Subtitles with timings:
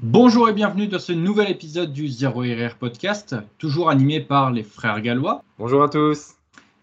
[0.00, 4.62] Bonjour et bienvenue dans ce nouvel épisode du Zero RR Podcast, toujours animé par les
[4.62, 5.42] frères gallois.
[5.58, 6.34] Bonjour à tous.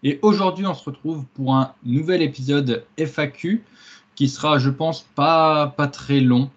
[0.02, 3.62] Et aujourd'hui, on se retrouve pour un nouvel épisode FAQ
[4.16, 6.50] qui sera, je pense, pas, pas très long.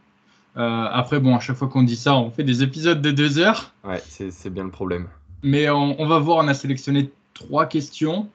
[0.57, 3.39] Euh, après, bon, à chaque fois qu'on dit ça, on fait des épisodes de deux
[3.39, 3.73] heures.
[3.85, 5.07] Ouais, c'est bien le problème.
[5.43, 8.27] Mais on, va voir, on a sélectionné trois questions.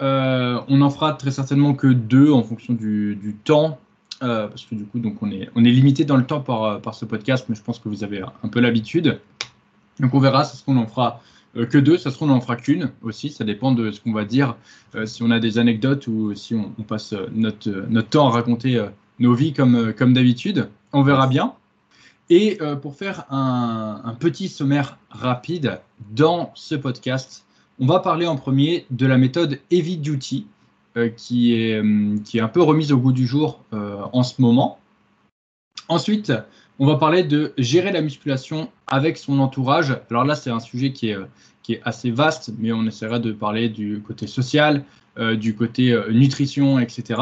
[0.00, 3.78] Euh, on en fera très certainement que deux en fonction du, temps,
[4.22, 6.80] euh, parce que du coup, donc on est, on est limité dans le temps par,
[6.80, 9.20] par ce podcast, mais je pense que vous avez un peu l'habitude.
[10.00, 11.22] Donc on verra, c'est ce qu'on en fera
[11.54, 14.12] que deux, ça se trouve on en fera qu'une aussi, ça dépend de ce qu'on
[14.12, 14.56] va dire,
[15.06, 18.84] si on a des anecdotes ou si on, passe notre, notre temps à raconter
[19.18, 20.68] nos vies comme, comme d'habitude.
[20.92, 21.54] On verra bien.
[22.28, 27.44] Et euh, pour faire un, petit sommaire rapide dans ce podcast,
[27.78, 30.55] on va parler en premier de la méthode Heavy Duty, euh,
[31.16, 34.78] qui, est, euh, qui est un peu remise au goût du jour en ce moment.
[35.88, 36.32] Ensuite,
[36.78, 39.96] on va parler de gérer la musculation avec son entourage.
[40.10, 41.18] Alors là, c'est un sujet qui est,
[41.84, 44.84] assez vaste, mais on essaiera de parler du côté social,
[45.34, 47.20] du côté nutrition, etc.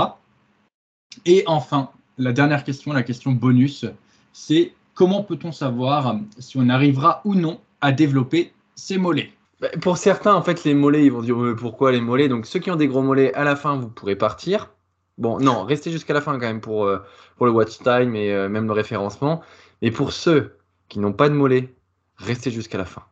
[1.25, 3.87] Et enfin, la dernière question, la question bonus,
[4.33, 9.33] c'est comment peut-on savoir si on arrivera ou non à développer ses mollets?
[9.81, 12.29] Pour certains, en fait, les mollets, ils vont dire pourquoi les mollets?
[12.29, 14.71] Donc, ceux qui ont des gros mollets, à la fin, vous pourrez partir.
[15.19, 16.99] Bon, non, restez jusqu'à la fin quand même pour, euh,
[17.37, 19.43] pour le watch time et euh, même le référencement.
[19.81, 20.57] Et pour ceux
[20.89, 21.73] qui n'ont pas de mollets,
[22.17, 23.03] restez jusqu'à la fin.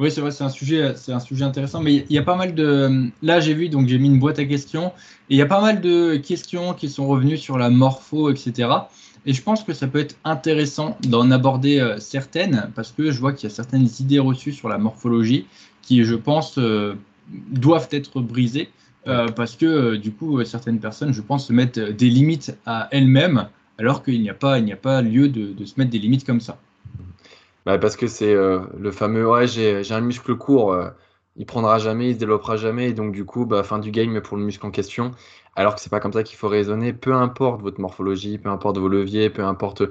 [0.00, 1.80] Oui, c'est vrai, c'est un sujet, un sujet intéressant.
[1.80, 3.10] Mais il y a pas mal de.
[3.22, 4.88] Là, j'ai vu, donc j'ai mis une boîte à questions.
[5.30, 8.68] Et il y a pas mal de questions qui sont revenues sur la morpho, etc.
[9.26, 13.18] Et je pense que ça peut être intéressant d'en aborder euh, certaines, parce que je
[13.18, 15.46] vois qu'il y a certaines idées reçues sur la morphologie
[15.82, 16.94] qui, je pense, euh,
[17.28, 18.70] doivent être brisées,
[19.06, 23.48] euh, parce que du coup, certaines personnes, je pense, se mettent des limites à elles-mêmes,
[23.78, 26.24] alors qu'il n'y a, pas, il n'y a pas lieu de, se mettre des limites
[26.24, 26.58] comme ça.
[27.66, 30.76] Bah parce que c'est le fameux ouais, j'ai, un muscle court,
[31.36, 34.20] il prendra jamais, il se développera jamais, et donc du coup, bah, fin du game
[34.20, 35.10] pour le muscle en question.
[35.56, 36.92] Alors que c'est pas comme ça qu'il faut raisonner.
[36.92, 39.82] Peu importe votre morphologie, peu importe vos leviers, peu importe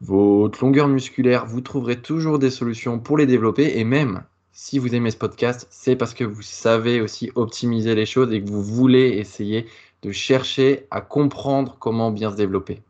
[0.00, 3.78] votre longueur musculaire, vous trouverez toujours des solutions pour les développer.
[3.78, 8.06] Et même si vous aimez ce podcast, c'est parce que vous savez aussi optimiser les
[8.06, 9.66] choses et que vous voulez essayer
[10.02, 12.82] de chercher à comprendre comment bien se développer.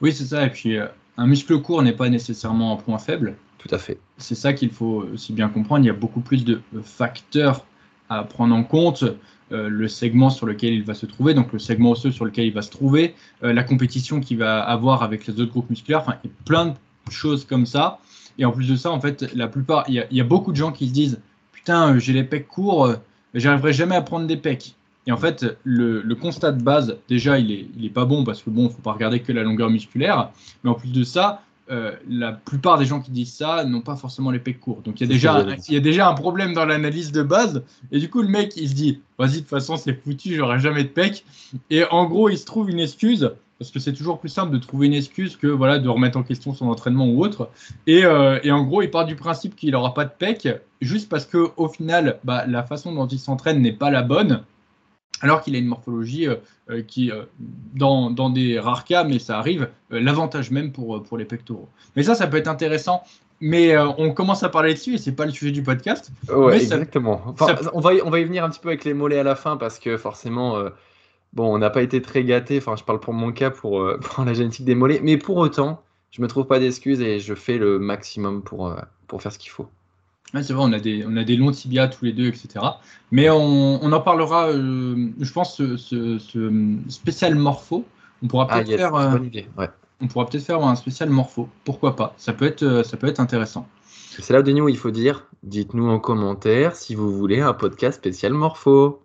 [0.00, 0.46] Oui, c'est ça.
[0.46, 3.36] Et puis, euh, un muscle court n'est pas nécessairement un point faible.
[3.70, 3.98] À fait.
[4.18, 5.84] C'est ça qu'il faut aussi bien comprendre.
[5.84, 7.64] Il y a beaucoup plus de facteurs
[8.08, 9.04] à prendre en compte.
[9.52, 12.46] Euh, le segment sur lequel il va se trouver, donc le segment osseux sur lequel
[12.46, 16.00] il va se trouver, euh, la compétition qu'il va avoir avec les autres groupes musculaires,
[16.00, 16.74] enfin, a plein de
[17.10, 17.98] choses comme ça.
[18.38, 20.72] Et en plus de ça, en fait, la plupart, il y a, beaucoup de gens
[20.72, 21.20] qui se disent
[21.52, 22.94] Putain, euh, j'ai les pecs courts,
[23.34, 24.74] j'arriverai jamais à prendre des pecs.
[25.06, 28.42] Et en fait, le, constat de base, déjà, il est, il est pas bon parce
[28.42, 30.30] que bon, il faut pas regarder que la longueur musculaire.
[30.62, 33.96] Mais en plus de ça, euh, la plupart des gens qui disent ça n'ont pas
[33.96, 34.82] forcément les pecs courts.
[34.84, 37.62] Donc il y, a déjà, il y a déjà un problème dans l'analyse de base.
[37.90, 40.60] Et du coup, le mec, il se dit Vas-y, de toute façon, c'est foutu, j'aurai
[40.60, 41.24] jamais de pecs.
[41.70, 44.58] Et en gros, il se trouve une excuse, parce que c'est toujours plus simple de
[44.58, 47.48] trouver une excuse que voilà, de remettre en question son entraînement ou autre.
[47.86, 50.48] Et, euh, et en gros, il part du principe qu'il n'aura pas de pecs,
[50.82, 54.42] juste parce qu'au final, bah, la façon dont il s'entraîne n'est pas la bonne
[55.20, 56.36] alors qu'il a une morphologie euh,
[56.70, 57.24] euh, qui, euh,
[57.74, 61.68] dans, des rares cas, mais ça arrive, l'avantage même pour, pour les pectoraux.
[61.96, 63.02] Mais ça, ça peut être intéressant.
[63.40, 66.12] Mais on commence à parler dessus et c'est pas le sujet du podcast.
[66.32, 67.34] Ouais, exactement.
[67.74, 69.34] On, va y, on va y venir un petit peu avec les mollets à la
[69.34, 70.56] fin parce que forcément,
[71.34, 72.56] bon, on n'a pas été très gâté.
[72.58, 75.00] Enfin, je parle pour mon cas pour, pour, la génétique des mollets.
[75.02, 75.82] Mais pour autant,
[76.12, 78.74] je me trouve pas d'excuses et je fais le maximum pour,
[79.08, 79.68] pour faire ce qu'il faut
[80.42, 82.48] c'est vrai, on a, des, on a des longs tibias tous les deux, etc.
[83.10, 87.84] Mais on, en parlera, euh, je pense, ce, spécial morpho.
[88.22, 88.94] On pourra ah, peut-être faire.
[88.94, 89.18] Euh,
[90.00, 91.48] on pourra peut-être faire un spécial morpho.
[91.64, 92.14] Pourquoi pas?
[92.16, 93.68] Ça peut être, euh, ça peut être intéressant.
[93.86, 97.98] C'est là, Denis, où il faut dire dites-nous en commentaire si vous voulez un podcast
[97.98, 99.00] spécial morpho.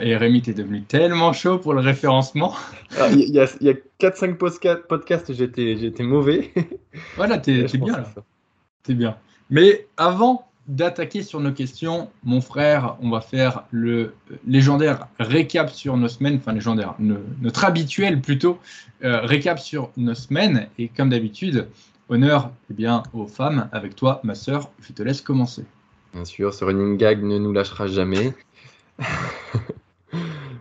[0.00, 2.54] Et Rémi, t'es devenu tellement chaud pour le référencement.
[3.10, 4.36] Il y, a, a 4-5
[4.86, 6.52] podcasts, j'étais mauvais.
[7.16, 8.04] Voilà, t'es bien là.
[8.84, 9.16] T'es bien.
[9.50, 14.14] Mais avant d'attaquer sur nos questions, mon frère, on va faire le
[14.46, 18.58] légendaire récap sur nos semaines, enfin légendaire, notre habituel plutôt
[19.04, 20.68] euh, récap sur nos semaines.
[20.78, 21.68] Et comme d'habitude,
[22.08, 23.68] honneur eh bien, aux femmes.
[23.72, 25.64] Avec toi, ma sœur, je te laisse commencer.
[26.14, 28.32] Bien sûr, ce running gag ne nous lâchera jamais.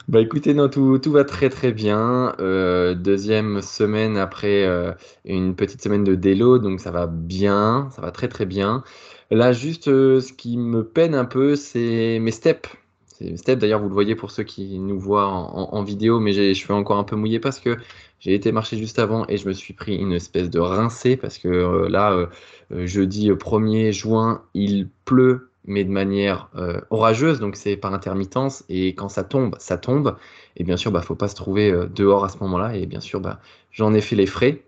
[0.09, 2.35] bah écoutez, non, tout, va très très bien.
[2.39, 4.91] Euh, deuxième semaine après euh,
[5.23, 8.83] une petite semaine de délo, donc ça va bien, ça va très très bien.
[9.31, 12.69] Là, juste, euh, ce qui me peine un peu, c'est mes steps.
[13.21, 16.53] Mes steps, d'ailleurs, vous le voyez pour ceux qui nous voient en, vidéo, mais les
[16.53, 17.77] cheveux encore un peu mouillés parce que
[18.19, 21.37] J'ai été marcher juste avant et je me suis pris une espèce de rincée parce
[21.37, 26.49] que euh, là, euh, jeudi 1er juin, il pleut, mais de manière
[26.89, 28.63] orageuse, donc c'est par intermittence.
[28.69, 30.17] Et quand ça tombe, ça tombe.
[30.57, 32.75] Et bien sûr, bah, faut pas se trouver dehors à ce moment-là.
[32.75, 33.39] Et bien sûr, bah,
[33.71, 34.63] j'en ai fait les frais.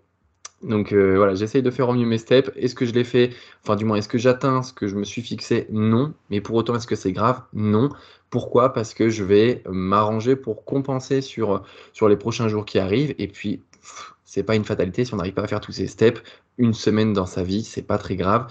[0.62, 2.50] Donc voilà, j'essaye de faire au mieux mes steps.
[2.56, 3.30] Est-ce que je l'ai fait?
[3.62, 5.66] Enfin, du moins, est-ce que j'atteins ce que je me suis fixé?
[5.70, 6.14] Non.
[6.30, 7.42] Mais pour autant, est-ce que c'est grave?
[7.52, 7.90] Non.
[8.30, 8.72] Pourquoi?
[8.72, 11.62] Parce que je vais m'arranger pour compenser sur,
[12.08, 13.14] les prochains jours qui arrivent.
[13.18, 13.62] Et puis,
[14.24, 16.22] c'est pas une fatalité si on n'arrive pas à faire tous ces steps.
[16.56, 18.46] Une semaine dans sa vie, c'est pas très grave.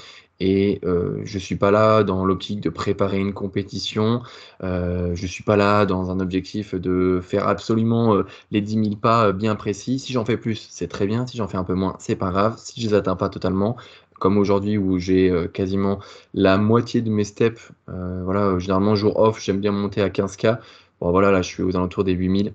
[0.45, 4.21] Et euh, je suis pas là dans l'optique de préparer une compétition.
[4.61, 8.95] Euh, je suis pas là dans un objectif de faire absolument euh, les 10 000
[8.97, 9.99] pas bien précis.
[9.99, 11.25] Si j'en fais plus, c'est très bien.
[11.27, 12.55] Si j'en fais un peu moins, c'est pas grave.
[12.57, 13.77] Si je les atteins pas totalement,
[14.19, 15.99] comme aujourd'hui où j'ai quasiment
[16.33, 17.71] la moitié de mes steps.
[17.87, 20.57] Voilà, généralement, jour off, j'aime bien monter à 15K.
[20.99, 22.53] Bon, voilà, là, je suis aux alentours des 8000.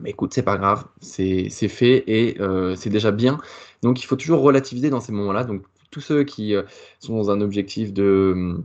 [0.00, 2.38] Mais écoute, c'est pas grave, c'est fait et
[2.76, 3.38] c'est déjà bien.
[3.82, 5.42] Donc, il faut toujours relativiser dans ces moments-là.
[5.42, 6.54] Donc, tous ceux qui
[7.00, 8.56] sont dans un objectif de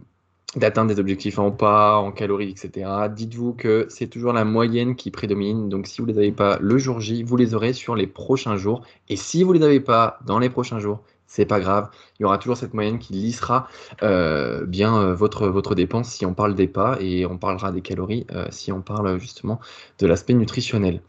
[0.56, 2.90] d'atteindre des objectifs en pas, en calories, etc.
[3.10, 5.70] Dites-vous que c'est toujours la moyenne qui prédomine.
[5.70, 8.08] Donc si vous ne les avez pas le jour J, vous les aurez sur les
[8.08, 8.84] prochains jours.
[9.10, 11.90] Et si vous ne les avez pas dans les prochains jours, c'est pas grave.
[12.20, 13.68] Il y aura toujours cette moyenne qui lissera
[14.04, 17.82] euh, bien euh, votre, votre dépense si on parle des pas et on parlera des
[17.82, 19.60] calories euh, si on parle justement
[19.98, 21.02] de l'aspect nutritionnel.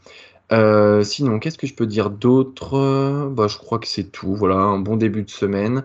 [0.50, 3.28] Sinon, qu'est-ce que je peux dire d'autre?
[3.30, 4.34] Bah, Je crois que c'est tout.
[4.34, 5.84] Voilà, un bon début de semaine.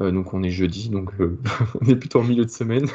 [0.00, 1.10] donc on est jeudi, donc
[1.80, 2.86] on est plutôt en milieu de semaine.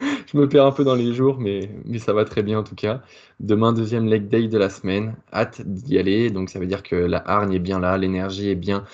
[0.26, 2.62] je me perds un peu dans les jours, mais, mais ça va très bien en
[2.64, 3.02] tout cas.
[3.40, 5.16] Demain, deuxième leg day de la semaine.
[5.32, 6.30] Hâte d'y aller.
[6.30, 8.84] Donc ça veut dire que la hargne est bien là, l'énergie est bien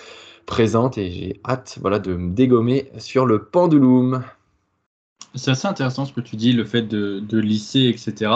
[0.46, 4.22] présente et j'ai hâte voilà, de me dégommer sur le pendulum.
[5.34, 8.32] C'est assez intéressant ce que tu dis, le fait de, de lisser, etc.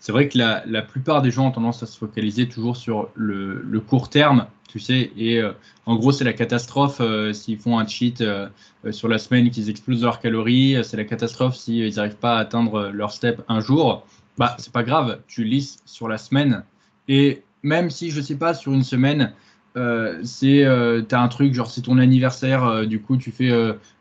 [0.00, 3.08] C'est vrai que la, la, plupart des gens ont tendance à se focaliser toujours sur
[3.14, 5.52] le, le court terme, tu sais, et euh,
[5.86, 8.48] en gros, c'est la catastrophe euh, s'ils font un cheat euh,
[8.90, 10.78] sur la semaine qu'ils explosent leurs calories.
[10.82, 14.06] C'est la catastrophe s'ils n'arrivent pas à atteindre leur step un jour.
[14.38, 16.64] Bah, c'est pas grave, tu lisses sur la semaine.
[17.06, 19.32] Et même si, je sais pas, sur une semaine,
[19.76, 23.50] euh, c'est euh, t'as un truc genre c'est ton anniversaire euh, du coup tu fais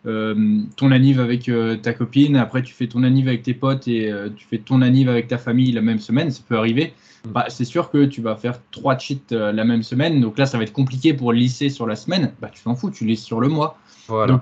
[0.04, 1.50] ton anniv avec
[1.82, 5.10] ta copine après tu fais ton anniv avec tes potes et tu fais ton anniv
[5.10, 6.94] avec ta famille la même semaine ça peut arriver.
[7.26, 7.32] Mm.
[7.32, 10.58] bah, c'est sûr que tu vas faire trois cheats la même semaine donc là ça
[10.58, 12.34] va être compliqué pour lisser sur la semaine.
[12.42, 13.78] Bah tu t'en fous tu lisses sur le mois.
[14.08, 14.42] Voilà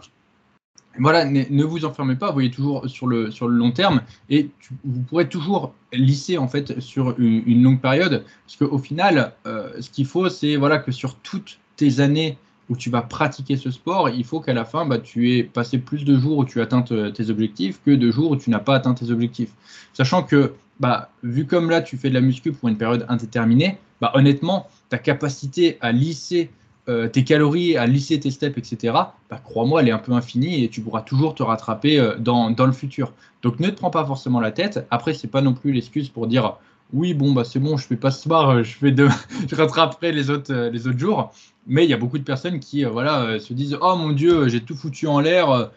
[0.99, 4.49] voilà, ne, vous enfermez pas, voyez toujours sur le, sur le long terme et
[4.83, 9.89] vous pourrez toujours lisser en fait sur une, longue période parce qu'au final, euh, ce
[9.89, 12.37] qu'il faut, c'est voilà, que sur toutes tes années
[12.69, 15.79] où tu vas pratiquer ce sport, il faut qu'à la fin, bah, tu aies passé
[15.79, 18.75] plus de jours où tu atteins tes objectifs que de jours où tu n'as pas
[18.75, 19.51] atteint tes objectifs.
[19.93, 23.79] Sachant que, bah, vu comme là, tu fais de la muscu pour une période indéterminée,
[24.01, 26.51] bah, honnêtement, ta capacité à lisser
[26.89, 28.93] euh, tes calories, à lisser tes steps, etc.,
[29.29, 32.49] bah, crois-moi, elle est un peu infinie et tu pourras toujours te rattraper euh, dans,
[32.49, 33.13] dans, le futur.
[33.43, 34.87] Donc ne te prends pas forcément la tête.
[34.89, 36.55] Après, c'est pas non plus l'excuse pour dire
[36.91, 39.07] oui, bon, bah, c'est bon, je fais pas ce soir, euh, je, fais de...
[39.47, 41.31] je rattraperai les autres, les autres jours.
[41.67, 44.61] Mais il y a beaucoup de personnes qui voilà, se disent Oh mon Dieu, j'ai
[44.61, 45.69] tout foutu en l'air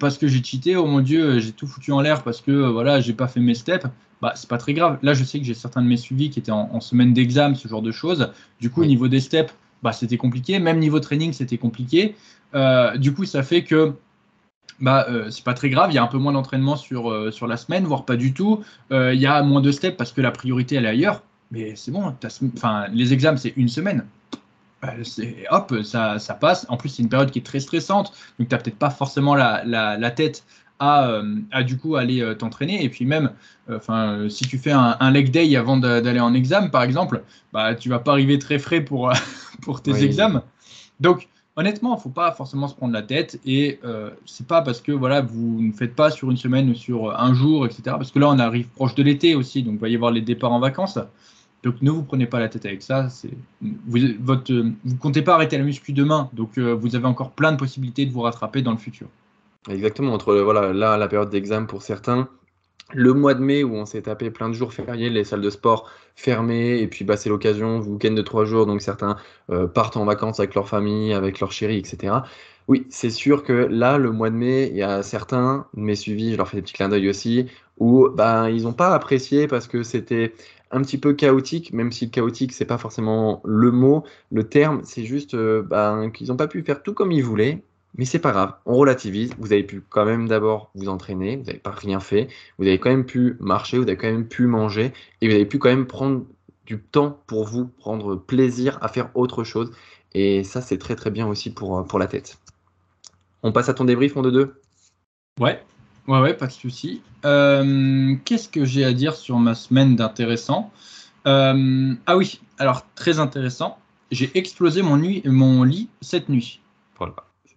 [0.00, 0.74] parce que j'ai cheaté.
[0.76, 3.54] Oh mon Dieu, j'ai tout foutu en l'air parce que voilà, j'ai pas fait mes
[3.54, 3.84] steps.
[4.24, 4.98] Bah, c'est pas très grave.
[5.02, 7.68] Là, je sais que j'ai certains de mes suivis qui étaient en, semaine d'examen, ce
[7.68, 8.32] genre de choses.
[8.58, 9.52] Du coup, au niveau des steps,
[9.84, 10.58] bah, c'était compliqué.
[10.58, 12.16] Même niveau training, c'était compliqué.
[12.54, 13.92] Euh, du coup, ça fait que
[14.80, 15.92] bah, euh, c'est pas très grave.
[15.92, 18.32] Il y a un peu moins d'entraînement sur, euh, sur la semaine, voire pas du
[18.32, 18.64] tout.
[18.90, 21.22] il y a moins de steps parce que la priorité, elle est ailleurs.
[21.50, 22.14] Mais c'est bon,
[22.56, 24.06] enfin, les examens, c'est une semaine.
[25.50, 26.64] hop, ça, ça, passe.
[26.70, 28.12] En plus, c'est une période qui est très stressante.
[28.38, 30.44] Donc, tu n'as peut-être pas forcément la, la tête
[30.84, 32.84] euh, à, du coup aller euh, t'entraîner.
[32.84, 33.30] Et puis même,
[33.70, 37.22] euh, enfin, si tu fais un, leg day avant d'aller en examen, par exemple,
[37.52, 39.12] bah, tu vas pas arriver très frais pour,
[39.62, 40.44] pour tes examens.
[41.00, 44.80] Donc, honnêtement, il faut pas forcément se prendre la tête et euh, c'est pas parce
[44.80, 47.82] que voilà vous ne faites pas sur une semaine ou sur un jour, etc.
[47.84, 50.22] Parce que là, on arrive proche de l'été aussi, donc il va y avoir les
[50.22, 50.98] départs en vacances.
[51.62, 53.08] Donc ne vous prenez pas la tête avec ça.
[53.62, 57.56] Vous, votre, vous comptez pas arrêter la muscu demain, donc vous avez encore plein de
[57.56, 59.08] possibilités de vous rattraper dans le futur.
[59.68, 62.28] Exactement, entre voilà, là, la période d'examen pour certains,
[62.92, 65.50] le mois de mai où on s'est tapé plein de jours fériés, les salles de
[65.50, 69.16] sport fermées, et puis bah, c'est l'occasion, week-end de trois jours, donc certains
[69.50, 72.14] euh, partent en vacances avec leur famille, avec leur chérie, etc.
[72.68, 76.32] Oui, c'est sûr que là, le mois de mai, il y a certains mes suivis,
[76.32, 77.46] je leur fais des petits clins d'œil aussi,
[77.78, 80.34] où ben, ils n'ont pas apprécié parce que c'était
[80.70, 85.04] un petit peu chaotique, même si chaotique, c'est pas forcément le mot, le terme, c'est
[85.04, 87.62] juste euh, ben, qu'ils n'ont pas pu faire tout comme ils voulaient,
[87.96, 89.34] mais c'est pas grave, on relativise.
[89.38, 92.78] Vous avez pu quand même d'abord vous entraîner, vous n'avez pas rien fait, vous avez
[92.78, 95.68] quand même pu marcher, vous avez quand même pu manger, et vous avez pu quand
[95.68, 96.24] même prendre
[96.66, 99.70] du temps pour vous, prendre plaisir à faire autre chose.
[100.14, 102.38] Et ça, c'est très très bien aussi pour, pour la tête.
[103.42, 104.52] On passe à ton débrief, mon 2-2
[105.40, 105.62] Ouais,
[106.06, 107.02] ouais, ouais, pas de souci.
[107.24, 110.70] Euh, qu'est-ce que j'ai à dire sur ma semaine d'intéressant?
[111.26, 113.78] Euh, Ah oui, alors très intéressant.
[114.10, 116.60] J'ai explosé mon, nuit, mon lit cette nuit.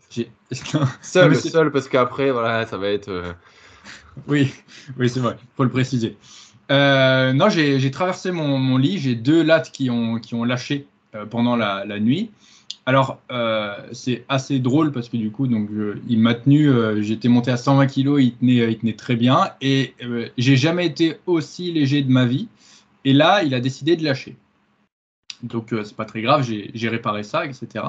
[1.01, 3.09] Seul, seul, parce qu'après, voilà, ça va être.
[3.09, 3.33] Euh,
[4.27, 4.53] oui,
[4.97, 6.17] oui, c'est vrai, faut le préciser.
[6.69, 10.87] non, j'ai traversé mon, mon lit, j'ai deux lattes qui ont, qui ont lâché
[11.29, 12.31] pendant la, la, nuit.
[12.87, 15.69] Alors, euh, c'est assez drôle parce que du coup, donc,
[16.07, 19.51] il m'a tenu, euh, j'étais monté à 120 kg, il tenait, il tenait très bien
[19.59, 22.47] et euh, j'ai jamais été aussi léger de ma vie.
[23.03, 24.37] Et là, il a décidé de lâcher.
[25.43, 27.87] Donc, c'est pas très grave, j'ai réparé ça, etc.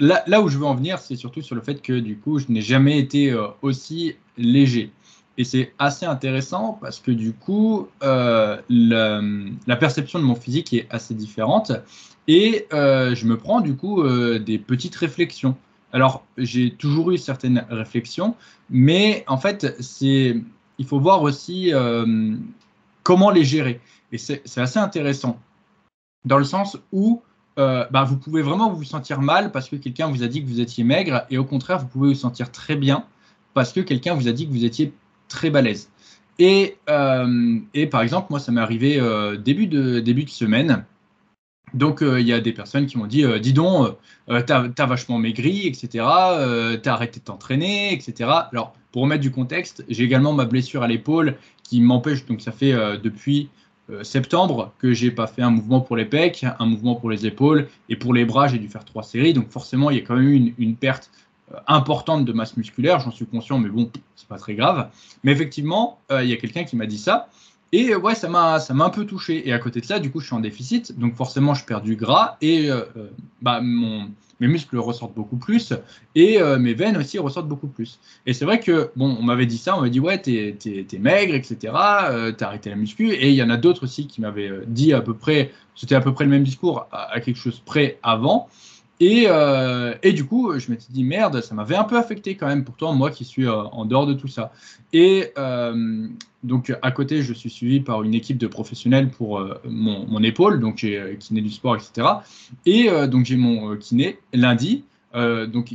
[0.00, 2.46] Là, où je veux en venir, c'est surtout sur le fait que du coup, je
[2.48, 4.92] n'ai jamais été aussi léger.
[5.38, 10.86] Et c'est assez intéressant parce que du coup, la, la, perception de mon physique est
[10.90, 11.72] assez différente.
[12.28, 15.56] Et euh, je me prends du coup euh, des petites réflexions.
[15.94, 18.36] Alors, j'ai toujours eu certaines réflexions,
[18.68, 20.36] mais en fait, c'est,
[20.76, 22.36] il faut voir aussi euh,
[23.02, 23.80] comment les gérer.
[24.12, 25.40] Et c'est, assez intéressant,
[26.26, 27.22] dans le sens où
[27.58, 30.60] bah, vous pouvez vraiment vous sentir mal parce que quelqu'un vous a dit que vous
[30.60, 33.04] étiez maigre, et au contraire, vous pouvez vous sentir très bien
[33.52, 34.92] parce que quelqu'un vous a dit que vous étiez
[35.28, 35.90] très balèze.
[36.38, 36.76] Et,
[37.74, 39.00] et par exemple, moi, ça m'est arrivé
[39.38, 40.84] début, de, début de semaine.
[41.74, 43.96] Donc, euh, il y a des personnes qui m'ont dit euh, Dis donc,
[44.30, 46.04] euh, t'as as vachement maigri, etc.
[46.82, 48.30] t'as arrêté de t'entraîner, etc.
[48.52, 52.52] Alors, pour remettre du contexte, j'ai également ma blessure à l'épaule qui m'empêche, donc ça
[52.52, 52.72] fait
[53.02, 53.50] depuis
[54.02, 57.68] septembre que j'ai pas fait un mouvement pour les pecs, un mouvement pour les épaules,
[57.88, 59.32] et pour les bras, j'ai dû faire trois séries.
[59.32, 61.10] Donc, forcément, il y a quand même une, perte
[61.66, 64.88] importante de masse musculaire, j'en suis conscient, mais bon, c'est pas très grave.
[65.24, 67.28] Mais effectivement, il y a quelqu'un qui m'a dit ça.
[67.72, 69.46] Et ouais, ça m'a, ça m'a un peu touché.
[69.46, 70.98] Et à côté de ça, du coup, je suis en déficit.
[70.98, 73.10] Donc forcément, je perds du gras et euh, euh,
[73.42, 75.72] bah, mon, mes muscles ressortent beaucoup plus
[76.14, 77.98] et euh, mes veines aussi ressortent beaucoup plus.
[78.26, 80.56] Et c'est vrai que, bon, on m'avait dit ça, on m'avait dit, ouais, t'es,
[80.98, 81.56] maigre, etc.
[82.36, 83.10] t'as arrêté la muscu.
[83.10, 86.00] Et il y en a d'autres aussi qui m'avaient dit à peu près, c'était à
[86.00, 88.48] peu près le même discours à quelque chose près avant.
[89.00, 92.46] Et, euh, et, du coup, je m'étais dit merde, ça m'avait un peu affecté quand
[92.46, 94.52] même, pourtant moi qui suis euh, en dehors de tout ça.
[94.92, 96.08] Et euh,
[96.42, 100.78] donc à côté, je suis suivi par une équipe de professionnels pour mon, épaule, donc
[100.78, 102.08] j'ai kiné du sport, etc.
[102.64, 104.84] Et donc j'ai mon kiné lundi.
[105.14, 105.74] donc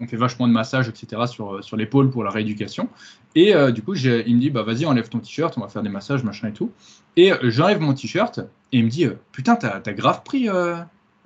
[0.00, 1.22] on fait vachement de massage, etc.
[1.26, 2.88] sur, sur l'épaule pour la rééducation.
[3.34, 5.88] Et du coup, il me dit bah vas-y enlève ton t-shirt, on va faire des
[5.88, 6.72] massages, machin et tout.
[7.16, 8.40] Et j'enlève mon t-shirt
[8.72, 10.48] et il me dit putain t'as as grave pris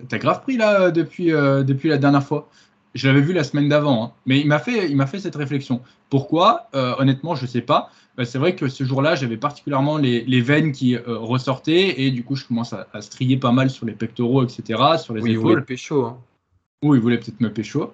[0.09, 2.49] T'as grave pris là depuis, euh, depuis la dernière fois.
[2.95, 4.13] Je l'avais vu la semaine d'avant, hein.
[4.25, 5.83] mais il m'a fait, il m'a fait cette réflexion.
[6.09, 7.91] Pourquoi euh, Honnêtement, je sais pas.
[8.19, 12.25] Euh, c'est vrai que ce jour-là, j'avais particulièrement les, les, veines qui ressortaient et du
[12.25, 15.33] coup, je commence à, à, strier pas mal sur les pectoraux, etc., sur les oui,
[15.33, 15.43] épaules.
[15.43, 16.05] Il voulait pécho.
[16.05, 16.19] Hein.
[16.83, 17.93] Oui, il voulait peut-être me pécho.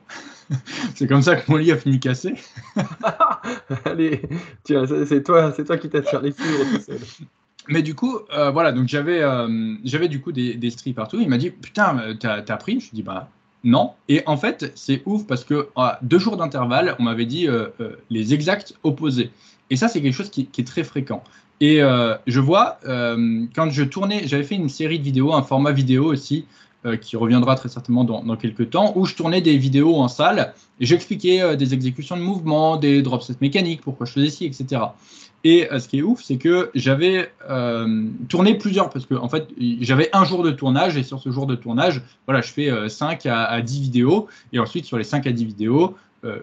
[0.95, 2.35] c'est comme ça que mon lit a fini cassé.
[3.85, 4.23] Allez,
[4.65, 6.79] c'est toi, c'est toi qui t'attire les fibres
[7.69, 11.19] mais du coup, euh, voilà, donc j'avais, euh, j'avais du coup des, des stries partout.
[11.21, 12.81] Il m'a dit, putain, euh, t'as, as pris?
[12.81, 13.29] Je lui dis, bah
[13.65, 13.93] non.
[14.09, 17.47] Et en fait, c'est ouf parce que à deux jours d'intervalle, on m'avait dit
[18.11, 19.31] les exacts opposés.
[19.71, 21.23] Et ça, c'est quelque chose qui, est très fréquent.
[21.61, 26.07] Et je vois, quand je tournais, j'avais fait une série de vidéos, un format vidéo
[26.07, 26.45] aussi,
[27.01, 30.55] qui reviendra très certainement dans, dans, quelques temps, où je tournais des vidéos en salle
[30.81, 34.81] et j'expliquais des exécutions de mouvements, des drop sets mécaniques, pourquoi je faisais ci, etc.
[35.45, 39.29] Et euh, ce qui est ouf, c'est que j'avais euh, tourné plusieurs, parce que en
[39.29, 39.49] fait,
[39.81, 43.27] j'avais un jour de tournage, et sur ce jour de tournage, voilà, je fais 5
[43.27, 45.97] euh, à, 10 vidéos, et ensuite sur les 5 à 10 vidéos,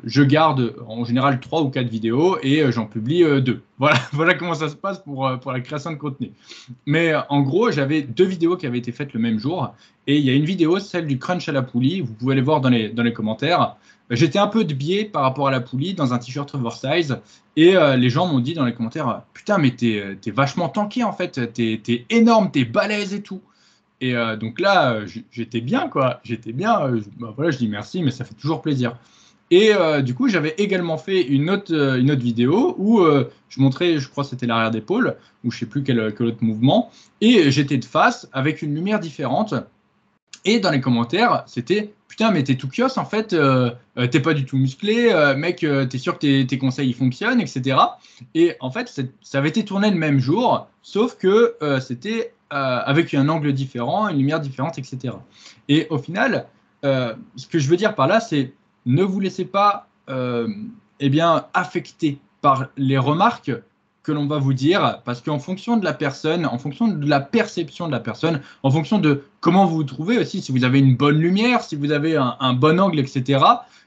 [0.03, 3.61] je garde en général 3 ou 4 vidéos et j'en publie 2.
[3.79, 6.31] Voilà, voilà comment ça se passe pour, pour la création de contenu.
[6.85, 9.73] Mais en gros, j'avais deux vidéos qui avaient été faites le même jour,
[10.05, 12.41] et il y a une vidéo, celle du crunch à la poulie, vous pouvez aller
[12.41, 13.77] voir dans les, dans les commentaires.
[14.09, 17.19] J'étais un peu de biais par rapport à la poulie dans un t-shirt oversize
[17.55, 20.67] et euh, les gens m'ont dit dans les commentaires Putain, mais t'es euh, es vachement
[20.67, 23.41] tanké en fait, t'es es énorme, t'es balèze et tout.
[24.01, 25.01] Et euh, donc là,
[25.31, 26.79] j'étais bien quoi, j'étais bien.
[27.19, 28.97] Bah, voilà, je dis merci, mais ça fait toujours plaisir.
[29.51, 29.71] Et
[30.03, 33.03] du coup, j'avais également fait une autre, une autre vidéo où
[33.49, 36.43] je montrais, je crois que c'était l'arrière d'épaule, ou je sais plus quel, quel, autre
[36.43, 39.55] mouvement, et j'étais de face avec une lumière différente.
[40.45, 44.19] Et dans les commentaires, c'était putain, mais t'es tout kios en fait, euh, euh, t'es
[44.19, 47.77] pas du tout musclé, euh, mec, t'es sûr que tes, conseils ils fonctionnent, etc.
[48.35, 53.29] Et en fait, ça avait été tourné le même jour, sauf que c'était avec un
[53.29, 55.13] angle différent, une lumière différente, etc.
[55.69, 56.47] Et au final,
[56.83, 58.53] ce que je veux dire par là, c'est
[58.85, 63.51] ne vous laissez pas eh bien, affecter par les remarques
[64.09, 67.19] que l'on va vous dire, parce qu'en fonction de la personne, en fonction de la
[67.19, 70.79] perception de la personne, en fonction de comment vous vous trouvez aussi, si vous avez
[70.79, 73.39] une bonne lumière, si vous avez un, bon angle, etc.,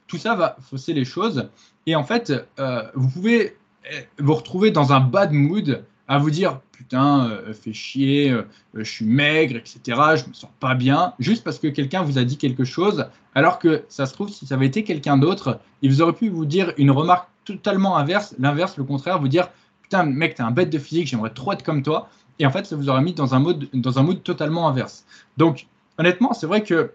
[0.07, 1.49] tout ça va fausser les choses.
[1.87, 3.57] Et en fait, euh, vous pouvez
[3.91, 8.43] eh, vous retrouver dans un bad mood à vous dire putain, euh, fait chier, euh,
[8.75, 9.81] je suis maigre, etc.
[10.14, 13.59] Je me sens pas bien, juste parce que quelqu'un vous a dit quelque chose, alors
[13.59, 16.47] que ça se trouve, si ça avait été quelqu'un d'autre, il vous aurait pu vous
[16.47, 19.49] dire une remarque totalement inverse, l'inverse, le contraire, vous dire
[19.93, 22.09] putain, mec, t'es un bête de physique, j'aimerais trop être comme toi.
[22.39, 25.05] Et en fait, ça vous aurait mis dans un mode, dans un mood totalement inverse.
[25.37, 25.67] Donc,
[25.99, 26.93] honnêtement, c'est vrai que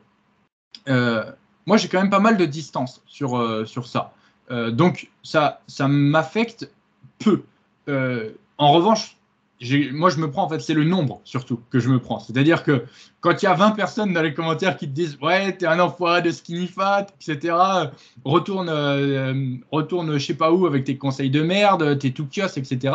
[0.89, 1.31] euh,
[1.65, 4.13] moi, j'ai quand même pas mal de distance sur, sur ça.
[4.71, 6.71] donc, ça, ça m'affecte
[7.19, 7.43] peu.
[8.57, 9.16] en revanche,
[9.91, 12.19] moi, je me prends, en fait, c'est le nombre surtout que je me prends.
[12.19, 12.85] C'est-à-dire que
[13.21, 15.79] quand il y a 20 personnes dans les commentaires qui te disent Ouais, t'es un
[15.79, 17.55] enfoiré de skinny fat, etc.,
[18.23, 22.57] retourne, euh, retourne je sais pas où avec tes conseils de merde, t'es tout kiosque,
[22.57, 22.93] etc.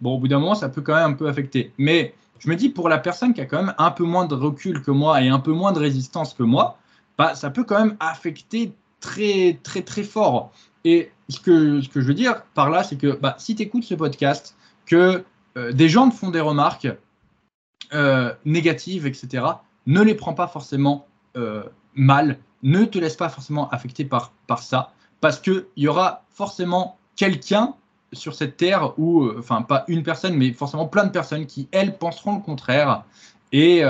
[0.00, 1.72] Bon, au bout d'un moment, ça peut quand même un peu affecter.
[1.78, 4.34] Mais je me dis, pour la personne qui a quand même un peu moins de
[4.34, 6.78] recul que moi et un peu moins de résistance que moi,
[7.18, 10.52] bah, ça peut quand même affecter très, très, très fort.
[10.84, 13.62] Et ce que, ce que je veux dire par là, c'est que bah, si tu
[13.62, 14.56] écoutes ce podcast,
[14.86, 15.24] que
[15.56, 16.88] des gens te font des remarques
[17.92, 19.44] euh, négatives, etc.,
[19.86, 21.06] ne les prends pas forcément
[21.36, 21.62] euh,
[21.94, 27.74] mal, ne te laisse pas forcément affecter par, ça, parce qu'il y aura forcément quelqu'un
[28.12, 31.96] sur cette terre ou, enfin, pas une personne, mais forcément plein de personnes qui, elles,
[31.98, 33.04] penseront le contraire.
[33.52, 33.84] Et,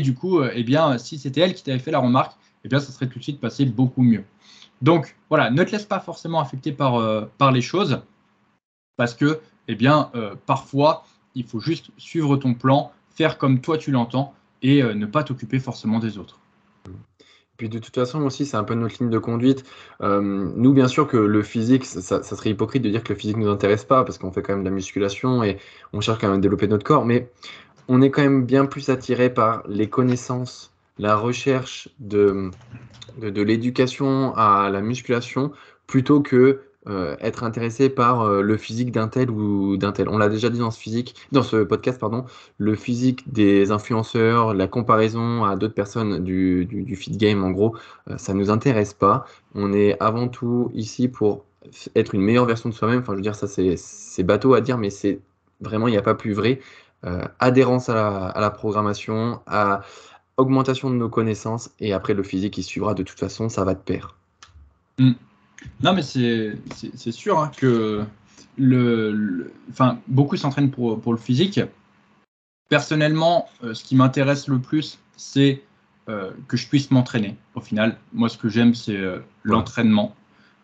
[0.00, 2.92] du coup, eh bien, si c'était elle qui t'avait fait la remarque, eh bien, ça
[2.92, 4.24] serait tout de suite passé beaucoup mieux.
[4.82, 8.02] Donc, voilà, ne te laisse pas forcément affecter par les choses,
[8.96, 13.78] parce que eh bien, euh, parfois, il faut juste suivre ton plan, faire comme toi
[13.78, 16.40] tu l'entends et euh, ne pas t'occuper forcément des autres.
[17.58, 19.64] Puis de toute façon aussi, c'est un peu notre ligne de conduite.
[20.00, 23.36] Euh, nous, bien sûr que le physique, ça, serait hypocrite de dire que le physique
[23.36, 25.58] ne nous intéresse pas, parce qu'on fait quand même de la musculation et
[25.92, 27.30] on cherche quand même à développer notre corps, mais
[27.88, 32.50] on est quand même bien plus attiré par les connaissances, la recherche de,
[33.20, 35.50] de l'éducation à la musculation,
[35.88, 40.08] plutôt que euh, être intéressé par euh, le physique d'un tel ou d'un tel.
[40.08, 42.24] On l'a déjà dit dans ce physique, dans ce podcast, pardon,
[42.56, 47.76] le physique des influenceurs, la comparaison à d'autres personnes du, du, fit game, en gros,
[48.08, 49.26] euh, ça nous intéresse pas.
[49.54, 51.44] On est avant tout ici pour
[51.96, 53.00] être une meilleure version de soi-même.
[53.00, 55.20] Enfin, je veux dire, ça c'est bateau à dire, mais c'est
[55.60, 56.60] vraiment, il n'y a pas plus vrai.
[57.40, 59.80] adhérence à la, à la, programmation, à
[60.36, 63.74] augmentation de nos connaissances, et après le physique qui suivra de toute façon, ça va
[63.74, 64.16] de pair.
[64.98, 65.12] Mm.
[65.82, 68.04] Non, mais c'est sûr hein, que
[68.56, 71.60] le, enfin, beaucoup s'entraînent pour, pour, le physique.
[72.68, 75.62] Personnellement, euh, ce qui m'intéresse le plus, c'est
[76.08, 77.36] euh, que je puisse m'entraîner.
[77.54, 80.14] Au final, moi, ce que j'aime, c'est euh, l'entraînement.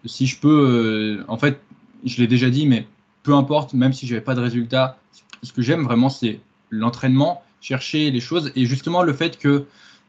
[0.04, 1.60] Si je peux, en fait,
[2.04, 2.86] je l'ai déjà dit, mais
[3.22, 4.98] peu importe, même si je n'avais pas de résultat,
[5.42, 9.66] ce que j'aime vraiment, c'est l'entraînement, chercher les choses et justement le fait que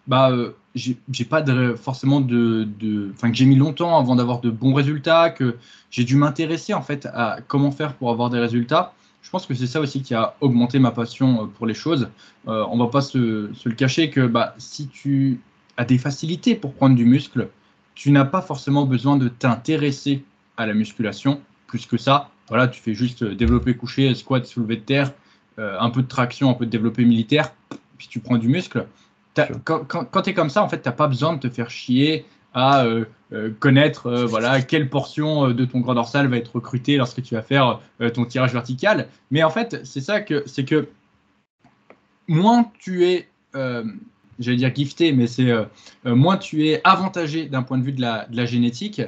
[0.07, 1.43] bah, euh, j'ai pas
[1.75, 2.67] forcément de,
[3.13, 5.57] enfin que j'ai mis longtemps avant d'avoir de bons résultats, que
[5.89, 8.93] j'ai dû m'intéresser en fait à comment faire pour avoir des résultats.
[9.21, 12.09] Je pense que c'est ça aussi qui a augmenté ma passion euh, pour les choses.
[12.47, 15.39] Euh, on va pas se, le cacher que bah, si tu
[15.77, 17.49] as des facilités pour prendre du muscle,
[17.95, 20.23] tu n'as pas forcément besoin de t'intéresser
[20.57, 22.29] à la musculation plus que ça.
[22.49, 25.11] Voilà, tu fais juste développer coucher, squat, soulever de terre,
[25.57, 27.51] un peu de traction, un peu de développé militaire,
[27.97, 28.85] puis tu prends du muscle
[29.63, 31.69] quand, quand, tu es comme ça, en fait, tu n'as pas besoin de te faire
[31.69, 36.55] chier à euh, euh, connaître euh, voilà, quelle portion de ton grand dorsal va être
[36.55, 37.81] recrutée lorsque tu vas faire
[38.13, 39.07] ton tirage vertical.
[39.29, 40.87] Mais en fait, c'est ça que c'est que
[42.27, 45.53] moins tu es, j'allais dire gifté, mais c'est
[46.05, 49.01] moins tu es avantagé d'un point de vue de la, de la génétique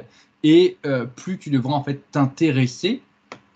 [0.44, 0.76] et
[1.16, 3.02] plus tu devras en fait t'intéresser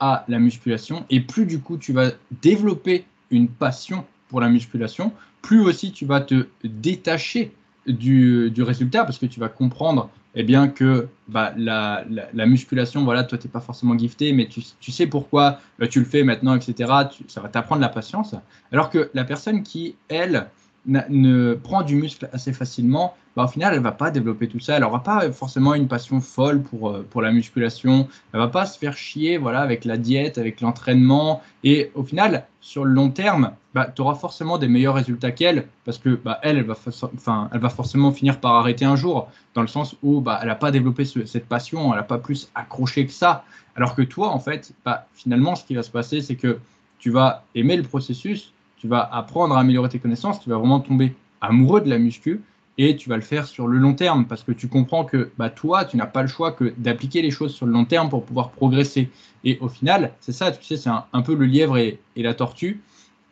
[0.01, 2.11] à la musculation et plus du coup tu vas
[2.43, 7.53] développer une passion pour la musculation, plus aussi tu vas te détacher
[7.87, 12.07] du, résultat parce que tu vas comprendre eh bien, que bah, la,
[12.47, 16.07] musculation, voilà, toi, tu n'es pas forcément gifté, mais tu, sais pourquoi euh, tu le
[16.07, 16.91] fais maintenant, etc.
[17.29, 18.35] ça va t'apprendre la patience.
[18.73, 20.49] Alors que la personne qui, elle,
[20.87, 24.77] ne prend du muscle assez facilement, bah, au final, elle va pas développer tout ça.
[24.77, 28.09] Elle n'aura pas forcément une passion folle pour, euh, pour la musculation.
[28.33, 31.41] Elle va pas se faire chier voilà, avec la diète, avec l'entraînement.
[31.65, 35.67] Et au final, sur le long terme, bah, tu auras forcément des meilleurs résultats qu'elle
[35.85, 36.77] parce que bah, elle, elle va,
[37.53, 40.55] elle va forcément finir par arrêter un jour, dans le sens où bah, elle n'a
[40.55, 43.45] pas développé cette passion, elle n'a pas plus accroché que ça.
[43.77, 46.59] Alors que toi, en fait, bah, finalement, ce qui va se passer, c'est que
[46.99, 48.52] tu vas aimer le processus,
[48.83, 52.43] tu vas apprendre à améliorer tes connaissances, tu vas vraiment tomber amoureux de la muscu.
[52.79, 55.51] et tu vas le faire sur le long terme parce que tu comprends que bah,
[55.51, 58.25] toi, tu n'as pas le choix que d'appliquer les choses sur le long terme pour
[58.25, 59.09] pouvoir progresser.
[59.45, 62.81] Et au final, c'est ça, tu sais, c'est un, peu le lièvre et, la tortue.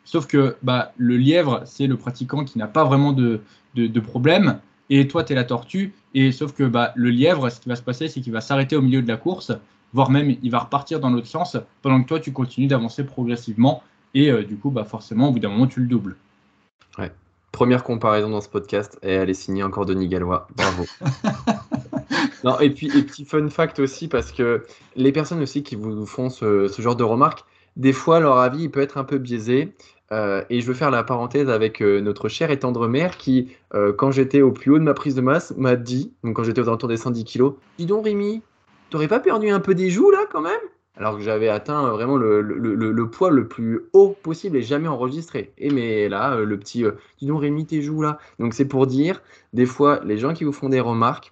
[0.05, 3.41] Sauf que bah, le lièvre, c'est le pratiquant qui n'a pas vraiment de,
[3.75, 4.59] de, problème.
[4.89, 5.93] Et toi, tu es la tortue.
[6.13, 8.77] Et sauf que bah, le lièvre, ce qui va se passer, c'est qu'il va s'arrêter
[8.77, 9.51] au milieu de la course,
[9.91, 13.83] voire même il va repartir dans l'autre sens, pendant que toi, tu continues d'avancer progressivement.
[14.13, 16.15] Et euh, du coup, bah, forcément, au bout d'un moment, tu le doubles.
[16.97, 17.11] Ouais.
[17.51, 20.47] Première comparaison dans ce podcast, et elle est signée encore Denis Gallois.
[20.55, 20.85] Bravo.
[22.43, 24.63] non, et puis, et petit fun fact aussi, parce que
[24.95, 27.43] les personnes aussi qui vous font ce, genre de remarques,
[27.75, 29.75] des fois, leur avis il peut être un peu biaisé.
[30.11, 33.55] Euh, et je veux faire la parenthèse avec euh, notre chère et tendre mère qui,
[33.73, 36.43] euh, quand j'étais au plus haut de ma prise de masse, m'a dit, donc quand
[36.43, 38.41] j'étais aux alentours des 110 kilos, dis donc Rémi,
[38.89, 40.59] t'aurais pas perdu un peu des joues là quand même?
[40.97, 45.51] Alors que j'avais atteint vraiment le, poids le plus haut possible et jamais enregistré.
[45.57, 48.19] Et mais là, euh, le petit, euh, dis donc Rémi, tes joues là.
[48.39, 49.21] Donc c'est pour dire,
[49.53, 51.31] des fois, les gens qui vous font des remarques,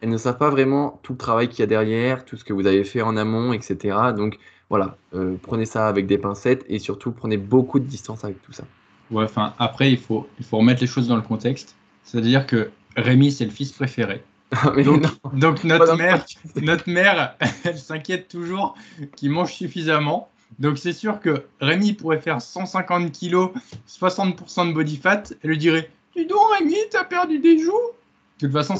[0.00, 2.52] elles ne savent pas vraiment tout le travail qu'il y a derrière, tout ce que
[2.52, 3.96] vous avez fait en amont, etc.
[4.16, 4.38] Donc
[4.70, 8.52] voilà, euh, prenez ça avec des pincettes et surtout prenez beaucoup de distance avec tout
[8.52, 8.64] ça.
[9.10, 11.76] Ouais, enfin après, il faut, il faut remettre les choses dans le contexte.
[12.02, 14.22] C'est-à-dire que Rémi, c'est le fils préféré.
[15.32, 16.24] Donc, notre, mère,
[16.56, 18.76] notre mère, elle s'inquiète toujours
[19.16, 20.28] qu'il mange suffisamment.
[20.58, 23.50] Donc c'est sûr que Rémi pourrait faire 150 kg,
[23.88, 25.24] 60% de body fat.
[25.42, 27.72] Elle lui dirait Dis donc Rémi, t'as perdu des joues
[28.40, 28.74] De toute façon,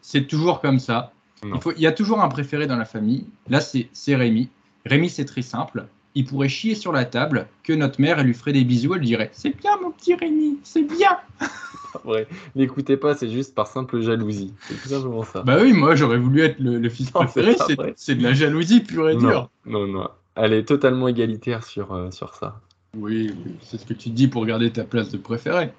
[0.00, 1.12] c'est toujours comme ça.
[1.44, 3.26] Il, faut, il y a toujours un préféré dans la famille.
[3.48, 4.48] Là, c'est Rémi.
[4.86, 5.86] Rémi, c'est très simple.
[6.14, 9.02] Il pourrait chier sur la table, que notre mère, elle lui ferait des bisous, elle
[9.02, 11.18] dirait C'est bien mon petit Rémi, c'est bien
[12.04, 12.26] vrai.
[12.54, 14.54] N'écoutez pas, c'est juste par simple jalousie.
[14.62, 15.42] C'est tout simplement ça.
[15.42, 17.56] Bah oui, moi j'aurais voulu être le, fils préféré,
[17.96, 19.50] c'est de la jalousie pure et dure.
[19.66, 22.60] Non, non, Elle est totalement égalitaire sur, euh, sur ça.
[22.96, 25.70] Oui, c'est ce que tu dis pour garder ta place de préféré.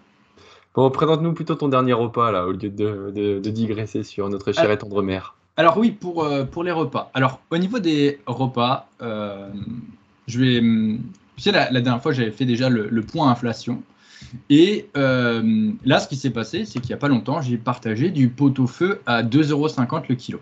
[0.73, 4.71] Bon, présente-nous plutôt ton dernier repas, là, au lieu de, de, digresser sur notre chère
[4.71, 5.35] et tendre mère.
[5.57, 7.11] Alors oui, pour, euh, pour les repas.
[7.13, 9.49] Alors, au niveau des repas, euh,
[10.27, 10.59] je vais...
[10.59, 10.99] Hum,
[11.35, 13.81] tu sais, la, dernière fois, j'avais fait déjà le, le point inflation.
[14.49, 18.09] Et euh, là, ce qui s'est passé, c'est qu'il n'y a pas longtemps, j'ai partagé
[18.09, 20.39] du pot-au-feu à 2,50€ le kilo.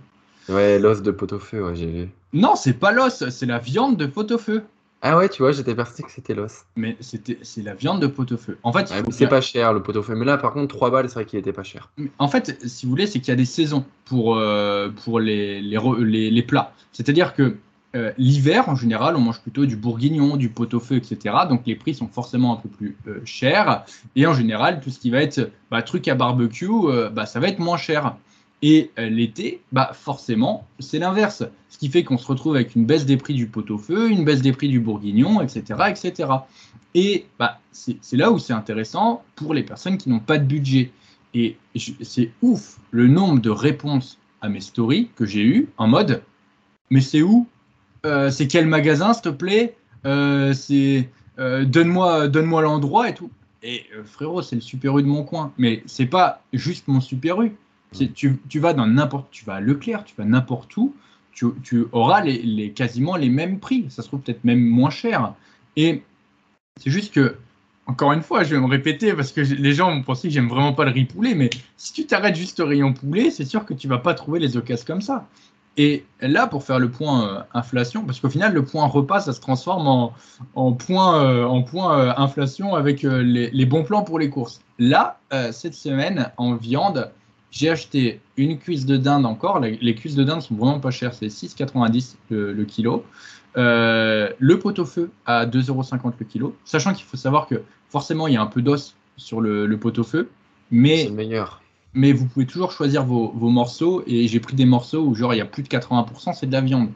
[0.48, 2.10] Ouais, l'os de pot-au-feu, ouais, j'ai vu.
[2.34, 4.64] Non, c'est pas l'os, c'est la viande de pot-au-feu.
[5.02, 6.66] Ah ouais, tu vois, j'étais persuadé que c'était l'os.
[6.76, 8.58] Mais c'était, c'est la viande de pot-au-feu.
[8.64, 10.14] En fait, c'est pas cher le pot-au-feu.
[10.14, 11.90] Mais là, par contre, 3 balles, c'est vrai qu'il était pas cher.
[12.18, 15.62] En fait, si vous voulez, c'est qu'il y a des saisons pour, euh, pour les,
[15.62, 16.74] les, les plats.
[16.92, 17.56] C'est-à-dire que
[17.96, 21.36] euh, l'hiver, en général, on mange plutôt du bourguignon, du pot-au-feu, etc.
[21.50, 23.84] Donc les prix sont forcément un peu plus euh, chers.
[24.16, 27.40] Et en général, tout ce qui va être bah, truc à barbecue, euh, bah, ça
[27.40, 28.16] va être moins cher.
[28.62, 31.46] Et l'été, bah, forcément, c'est l'inverse.
[31.70, 34.42] Ce qui fait qu'on se retrouve avec une baisse des prix du pot-au-feu, une baisse
[34.42, 35.64] des prix du bourguignon, etc.
[35.90, 36.30] etc.
[36.94, 40.92] Et bah, c'est là où c'est intéressant pour les personnes qui n'ont pas de budget.
[41.34, 46.22] Et c'est ouf le nombre de réponses à mes stories que j'ai eues en mode
[46.90, 47.48] mais c'est où?
[48.06, 51.10] Euh, c'est quel magasin, s'il te plaît euh, C'est
[51.40, 53.32] euh, donne-moi donne-moi l'endroit et tout.
[53.62, 55.54] Et frérot, c'est le Super U de mon coin.
[55.58, 57.52] Mais c'est pas juste mon Super U.
[58.14, 60.96] Tu, vas dans n'importe, tu vas à Leclerc, tu vas n'importe où,
[61.34, 62.24] tu, auras
[62.76, 63.86] quasiment les mêmes prix.
[63.90, 65.34] Ça se trouve peut-être même moins cher.
[65.76, 66.04] Et
[66.78, 67.36] c'est juste que,
[67.88, 70.48] encore une fois, je vais me répéter parce que les gens vont penser que j'aime
[70.48, 73.66] vraiment pas le riz poulet, mais si tu t'arrêtes juste au rayon poulet, c'est sûr
[73.66, 75.28] que tu vas pas trouver les occasions comme ça.
[75.78, 79.34] Et là, pour faire le point euh, inflation, parce qu'au final, le point repas, ça
[79.34, 79.88] se transforme
[80.56, 84.62] en, point, euh, euh, inflation avec les, bons plans pour les courses.
[84.78, 85.20] Là,
[85.52, 87.12] cette semaine, en viande,
[87.52, 89.60] j'ai acheté une cuisse de dinde encore.
[89.60, 93.06] Les, cuisses de dinde sont vraiment pas chères, c'est 6,90 le, kilo.
[93.56, 96.56] le pot-au-feu à 2,50€ le kilo.
[96.66, 99.78] Sachant qu'il faut savoir que forcément, il y a un peu d'os sur le, le
[99.78, 100.30] pot-au-feu.
[100.72, 101.62] Mais c'est meilleur
[102.00, 104.04] mais vous pouvez toujours choisir vos, morceaux.
[104.08, 106.54] Et j'ai pris des morceaux où, genre, il y a plus de 80%, c'est de
[106.54, 106.90] la viande.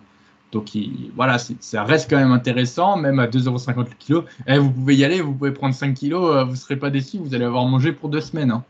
[0.54, 0.72] Donc
[1.16, 4.26] voilà, ça reste quand même intéressant, même à 2,50€ le kilo.
[4.48, 6.90] Eh, vous pouvez y aller, vous pouvez prendre 5 kilos, euh, vous ne serez pas
[6.90, 8.52] déçus, vous allez avoir mangé pour deux semaines.
[8.52, 8.64] Hein.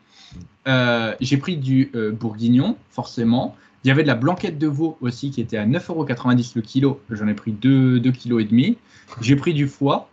[0.67, 3.55] Euh, j'ai pris du euh, bourguignon, forcément.
[3.83, 7.01] Il y avait de la blanquette de veau aussi qui était à 9,90€ le kilo.
[7.11, 8.77] J'en ai pris 2,5 kg.
[9.21, 10.09] J'ai pris du foie.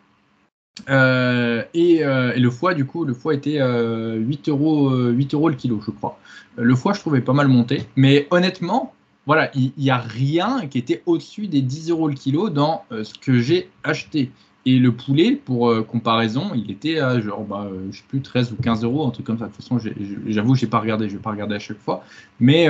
[0.89, 5.49] Euh, euh, et, le foie, du coup, le foie était 8, euh, euros, 8 euros
[5.49, 6.19] le kilo, je crois.
[6.57, 7.87] Le foie, je trouvais pas mal monté.
[7.97, 8.95] Mais honnêtement,
[9.27, 13.15] voilà, il n'y a rien qui était au-dessus des 10 euros le kilo dans ce
[13.15, 14.31] que j'ai acheté.
[14.67, 18.57] Et le poulet, pour comparaison, il était à genre, bah, je sais plus, 13 ou
[18.63, 19.47] 15 euros, un truc comme ça.
[19.47, 19.79] De toute façon,
[20.27, 22.05] j'avoue, je n'ai pas regardé, je vais pas regarder à chaque fois.
[22.41, 22.69] Mais,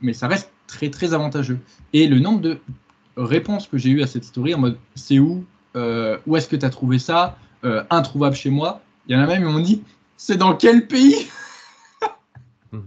[0.00, 1.58] mais ça reste très, très avantageux.
[1.92, 2.58] Et le nombre de
[3.16, 5.44] réponses que j'ai eues à cette story en mode, c'est où?
[5.76, 8.80] Euh, où est-ce que tu as trouvé ça euh, Introuvable chez moi.
[9.06, 9.82] Il y en a même qui m'ont dit
[10.16, 11.28] C'est dans quel pays?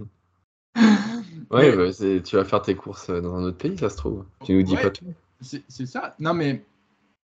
[1.51, 4.25] Ouais, bah, tu vas faire tes courses dans un autre pays, ça se trouve.
[4.43, 5.05] Tu nous dis pas tout.
[5.39, 6.15] C'est ça.
[6.19, 6.63] Non, mais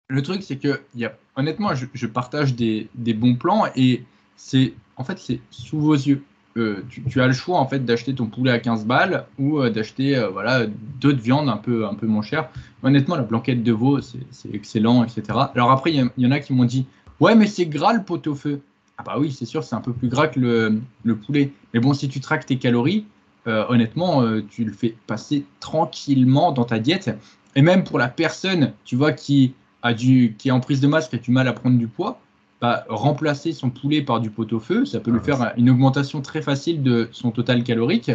[0.09, 4.05] le truc, c'est que y a, honnêtement, je, partage des, bons plans et
[4.37, 6.23] c'est en fait c'est sous vos yeux.
[6.57, 9.71] Euh, tu, as le choix en fait d'acheter ton poulet à 15 balles ou euh,
[9.71, 10.67] d'acheter euh, voilà
[11.01, 12.49] d'autres viandes un peu un peu moins chères.
[12.85, 15.23] Honnêtement, la blanquette de veau c'est excellent, etc.
[15.55, 16.87] Alors après, il y, en a qui m'ont dit
[17.19, 18.61] ouais mais c'est gras le pot au feu.
[18.99, 21.51] Ah bah oui, c'est sûr, c'est un peu plus gras que le, le, poulet.
[21.73, 23.05] Mais bon, si tu traques tes calories,
[23.47, 27.11] honnêtement, tu le fais passer tranquillement dans ta diète.
[27.57, 29.55] Et même pour la personne, tu vois, qui
[29.99, 32.21] qui est en prise de masse, qui a du mal à prendre du poids,
[32.65, 36.41] bah, remplacer son poulet par du pot-au-feu, ça peut lui ah, faire une augmentation très
[36.41, 38.11] facile de son total calorique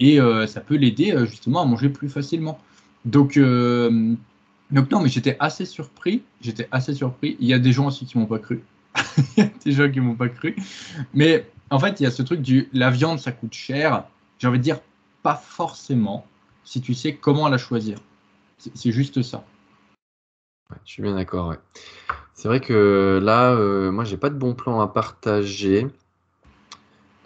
[0.00, 2.58] et euh, ça peut l'aider euh, justement à manger plus facilement.
[3.04, 4.14] Donc, euh,
[4.70, 6.22] donc non, mais j'étais assez surpris.
[6.40, 7.36] J'étais assez surpris.
[7.38, 8.62] Il y a des gens aussi qui m'ont pas cru.
[9.36, 10.56] il y a des gens qui m'ont pas cru.
[11.12, 14.04] Mais en fait, il y a ce truc du la viande, ça coûte cher.
[14.38, 14.80] J'ai envie de dire
[15.22, 16.24] pas forcément
[16.64, 17.98] si tu sais comment la choisir.
[18.56, 19.44] C'est juste ça
[20.84, 21.54] je suis bien d'accord.
[22.34, 25.86] C'est vrai que là, euh, moi, j'ai pas de bon plan à partager.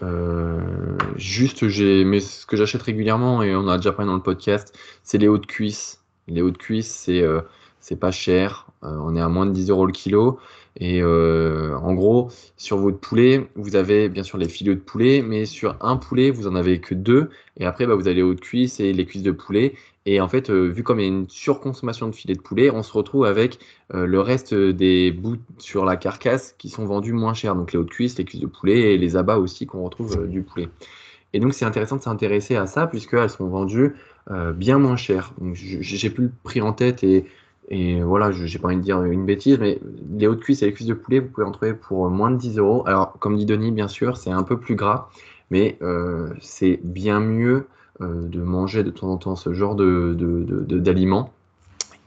[0.03, 4.23] Euh, juste, j'ai, mais ce que j'achète régulièrement et on a déjà parlé dans le
[4.23, 6.03] podcast, c'est les hautes cuisses.
[6.29, 7.40] Les hautes cuisses, c'est euh,
[7.81, 8.66] c'est pas cher.
[8.83, 10.38] on est à moins de 10 euros le kilo.
[10.79, 15.47] Et en gros, sur votre poulet, vous avez bien sûr les filets de poulet, mais
[15.47, 17.31] sur un poulet, vous en avez que deux.
[17.59, 19.75] Et après, bah, vous avez les hautes cuisses et les cuisses de poulet.
[20.07, 22.71] Et en fait, euh, vu comme il y a une surconsommation de filets de poulet,
[22.71, 23.59] on se retrouve avec
[23.92, 27.57] euh, le reste des bouts sur la carcasse qui sont vendus moins cher.
[27.57, 30.27] Donc les hautes cuisses, les cuisses de poulet et les abats aussi qu'on retrouve euh,
[30.27, 30.69] du poulet.
[31.33, 33.95] Et donc c'est intéressant de s'intéresser à ça puisqu'elles sont vendues
[34.55, 35.35] bien moins cher.
[35.53, 39.25] J'ai plus le prix en tête et, voilà, je n'ai pas envie de dire une
[39.25, 39.79] bêtise, mais
[40.16, 42.37] les hautes cuisses et les cuisses de poulet, vous pouvez en trouver pour moins de
[42.37, 42.83] 10 euros.
[42.87, 45.11] Alors comme dit Denis, bien sûr, c'est un peu plus gras,
[45.51, 45.79] mais
[46.40, 47.66] c'est bien mieux
[48.01, 51.33] de manger de temps en temps ce genre d'aliments.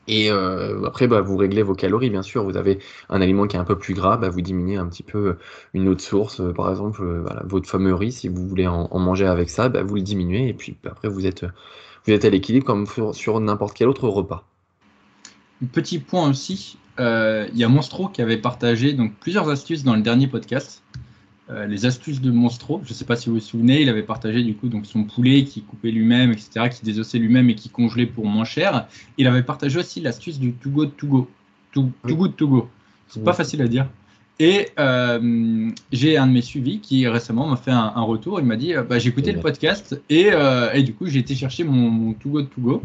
[0.09, 2.43] Et euh, après, bah, vous réglez vos calories, bien sûr.
[2.43, 5.03] Vous avez un aliment qui est un peu plus gras, bah, vous diminuez un petit
[5.03, 5.37] peu
[5.75, 6.41] une autre source.
[6.41, 7.03] Euh, par exemple,
[7.45, 10.49] votre fameux riz, si vous voulez en, manger avec ça, bah, vous le diminuez.
[10.49, 11.45] Et puis après, vous êtes,
[12.05, 14.43] vous êtes à l'équilibre comme sur, n'importe quel autre repas.
[15.71, 20.01] Petit point aussi, il y a Monstro qui avait partagé donc, plusieurs astuces dans le
[20.01, 20.81] dernier podcast.
[21.51, 22.79] Euh, les astuces de Monstro.
[22.83, 25.03] Je ne sais pas si vous vous souvenez, il avait partagé du coup donc son
[25.03, 28.87] poulet qui coupait lui-même, etc., qui désossait lui-même et qui congelait pour moins cher.
[29.17, 31.27] Il avait partagé aussi l'astuce du to go to go,
[31.73, 32.69] to, good to go.
[33.07, 33.89] C'est pas facile à dire.
[34.37, 38.39] Et euh, j'ai un de mes suivis qui récemment m'a fait un, retour.
[38.39, 41.33] Il m'a dit bah, j'ai écouté le podcast et, euh, et, du coup j'ai été
[41.33, 42.83] chercher mon, mon to go to go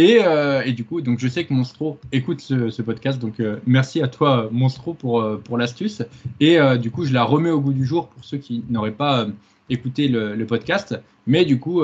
[0.00, 4.00] euh, et, du coup, donc je sais que Monstro écoute ce, podcast, donc euh, merci
[4.02, 6.02] à toi Monstro pour, euh, pour l'astuce.
[6.38, 9.26] Et du coup, je la remets au goût du jour pour ceux qui n'auraient pas
[9.68, 10.98] écouté le, podcast.
[11.26, 11.82] Mais du coup,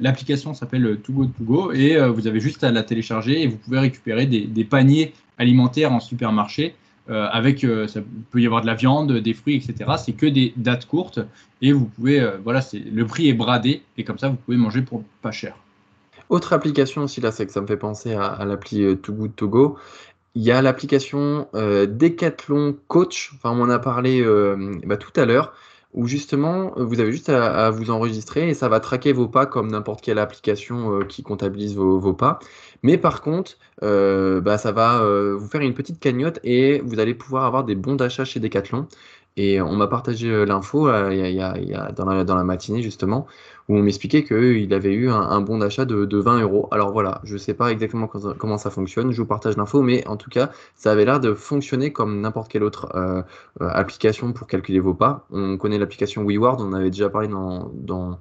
[0.00, 3.56] l'application s'appelle To Go To Go et vous avez juste à la télécharger et vous
[3.56, 6.74] pouvez récupérer des, paniers alimentaires en supermarché.
[7.08, 8.00] avec, ça
[8.30, 9.92] peut y avoir de la viande, des fruits, etc.
[9.98, 11.20] C'est que des dates courtes
[11.62, 15.02] et vous pouvez, voilà, le prix est bradé et comme ça vous pouvez manger pour
[15.22, 15.56] pas cher.
[16.34, 19.36] Autre application aussi, là, c'est que ça me fait penser à, l'appli euh, Too Good
[19.36, 19.78] To Go.
[20.34, 25.12] Il y a l'application euh, Decathlon Coach, enfin on en a parlé euh, bah, tout
[25.14, 25.54] à l'heure,
[25.92, 29.70] où justement vous avez juste à, vous enregistrer et ça va traquer vos pas comme
[29.70, 32.40] n'importe quelle application qui comptabilise vos, pas.
[32.84, 35.02] Mais par contre, bah, ça va
[35.34, 38.86] vous faire une petite cagnotte et vous allez pouvoir avoir des bons d'achat chez Decathlon.
[39.36, 43.26] Et on m'a partagé euh, l'info euh, dans, la, dans, la, matinée justement,
[43.68, 46.68] où on m'expliquait qu'il avait eu un, bon d'achat de, de, 20 euros.
[46.70, 50.06] Alors voilà, je ne sais pas exactement comment ça fonctionne, je vous partage l'info, mais
[50.06, 53.22] en tout cas, ça avait l'air de fonctionner comme n'importe quelle autre euh,
[53.60, 55.26] application pour calculer vos pas.
[55.32, 58.20] On connaît l'application WeWard, on avait déjà parlé dans, dans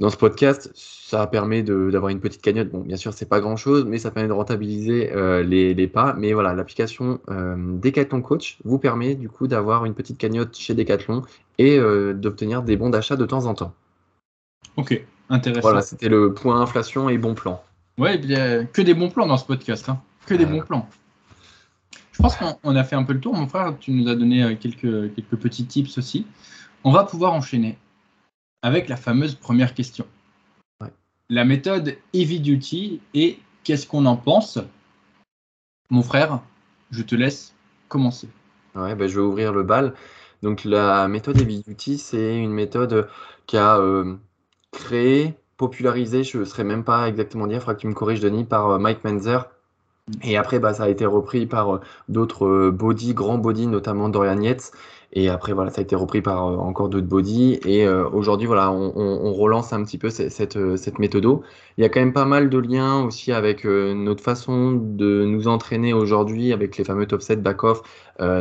[0.00, 2.70] dans ce podcast, ça permet d'avoir une petite cagnotte.
[2.70, 6.14] Bon, bien sûr, c'est pas grand chose, mais ça permet de rentabiliser euh, les, pas.
[6.14, 10.72] Mais voilà, l'application euh, Decathlon Coach vous permet du coup d'avoir une petite cagnotte chez
[10.74, 11.20] Decathlon
[11.58, 13.74] et euh, d'obtenir des bons d'achat de temps en temps.
[14.76, 15.60] Ok, intéressant.
[15.60, 17.62] Voilà, c'était le point inflation et bon plan.
[17.98, 20.00] Ouais, bien, que des bons plans dans ce podcast, hein.
[20.24, 20.88] que des bons plans.
[22.12, 23.74] Je pense qu'on a fait un peu le tour, mon frère.
[23.78, 26.26] Tu nous as donné quelques, quelques petits tips aussi.
[26.84, 27.76] On va pouvoir enchaîner
[28.62, 30.06] avec la fameuse première question.
[31.28, 34.58] La méthode Heavy Duty et qu'est-ce qu'on en pense?
[35.88, 36.40] Mon frère,
[36.90, 37.54] je te laisse
[37.88, 38.28] commencer.
[38.74, 39.94] Ouais, ben, je vais ouvrir le bal.
[40.42, 43.08] Donc la méthode Heavy Duty, c'est une méthode
[43.46, 44.16] qui a euh,
[44.72, 48.20] créé, popularisé, je ne saurais même pas exactement dire, il faudra que tu me corriges
[48.20, 49.48] Denis, par euh, Mike Menzer.
[50.22, 54.40] Et après, bah, ça a été repris par euh, d'autres body, grands body, notamment Dorian
[54.40, 54.72] Yates.
[55.12, 57.58] Et après, voilà, ça a été repris par euh, encore d'autres bodies.
[57.64, 61.24] Et euh, aujourd'hui, voilà, on, relance un petit peu cette, cette, cette, méthode.
[61.76, 65.48] Il y a quand même pas mal de liens aussi avec notre façon de nous
[65.48, 67.82] entraîner aujourd'hui, avec les fameux top 7 back-off,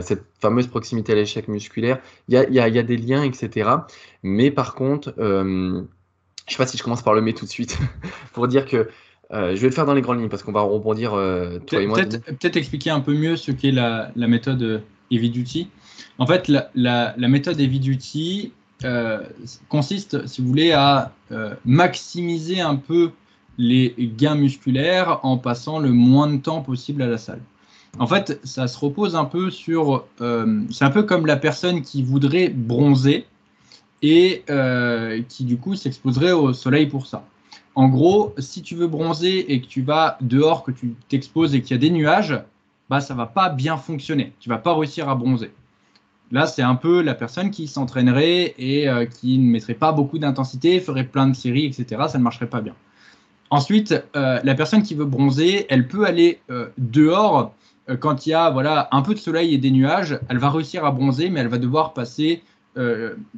[0.01, 1.99] cette fameuse proximité à l'échec musculaire.
[2.27, 3.69] Il y a, il y, a, il y a, des liens, etc.
[4.23, 5.85] Mais par contre, je ne
[6.47, 7.77] sais pas si je commence par le mais tout de suite,
[8.33, 8.89] pour dire que
[9.31, 11.81] euh, je vais le faire dans les grandes lignes parce qu'on va rebondir, euh, toi
[11.81, 11.99] et moi.
[12.01, 14.79] Peut-être expliquer un peu mieux ce qu'est la, la, méthode euh,
[15.11, 15.69] Heavy Duty.
[16.17, 18.51] En fait, la, méthode Heavy Duty
[19.67, 21.11] consiste, si vous voulez, à
[21.65, 23.11] maximiser un peu
[23.57, 27.41] les gains musculaires en passant le moins de temps possible à la salle.
[27.97, 30.05] En fait, ça se repose un peu sur.
[30.71, 33.25] c'est un peu comme la personne qui voudrait bronzer
[34.01, 34.43] et
[35.27, 37.25] qui, du coup, s'exposerait au soleil pour ça.
[37.75, 41.61] En gros, si tu veux bronzer et que tu vas dehors, que tu t'exposes et
[41.61, 42.37] qu'il y a des nuages,
[42.89, 44.33] bah ça va pas bien fonctionner.
[44.41, 45.51] Tu vas pas réussir à bronzer.
[46.31, 50.19] Là, c'est un peu la personne qui s'entraînerait et euh, qui ne mettrait pas beaucoup
[50.19, 52.03] d'intensité, ferait plein de séries, etc.
[52.07, 52.75] Ça ne marcherait pas bien.
[53.49, 57.53] Ensuite, euh, la personne qui veut bronzer, elle peut aller euh, dehors
[57.99, 60.19] quand il y a voilà un peu de soleil et des nuages.
[60.29, 62.43] Elle va réussir à bronzer, mais elle va devoir passer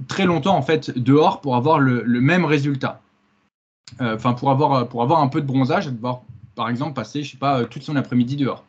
[0.08, 3.02] très longtemps en fait dehors pour avoir le même résultat.
[4.02, 6.24] Enfin pour avoir un peu de bronzage, devoir
[6.54, 8.66] par exemple passer, je sais pas, toute son après-midi dehors.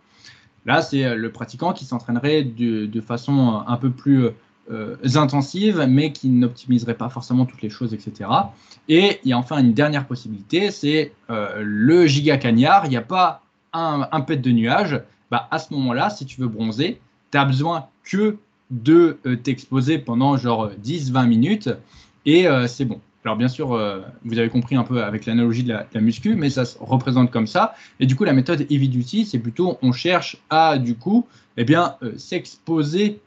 [0.67, 4.29] Là, c'est euh, le pratiquant qui s'entraînerait de, façon un peu plus
[4.71, 8.31] euh, intensive, mais qui n'optimiserait pas forcément toutes les choses, etc.
[8.89, 12.87] Et il y a enfin une dernière possibilité, c'est le giga cagnard.
[12.87, 15.01] Il n'y a pas un, pet de nuage.
[15.31, 18.37] Bah, à ce moment-là, si tu veux bronzer, tu as besoin que
[18.71, 21.71] de t'exposer pendant genre 10-20 minutes
[22.25, 23.01] et c'est bon.
[23.25, 26.51] Alors bien sûr, euh, vous avez compris un peu avec l'analogie de, la, muscu, mais
[26.51, 27.75] ça se représente comme ça.
[28.01, 31.97] Et du coup, la méthode Heavy c'est plutôt on cherche à du coup, eh bien,
[32.03, 33.21] euh, s'exposer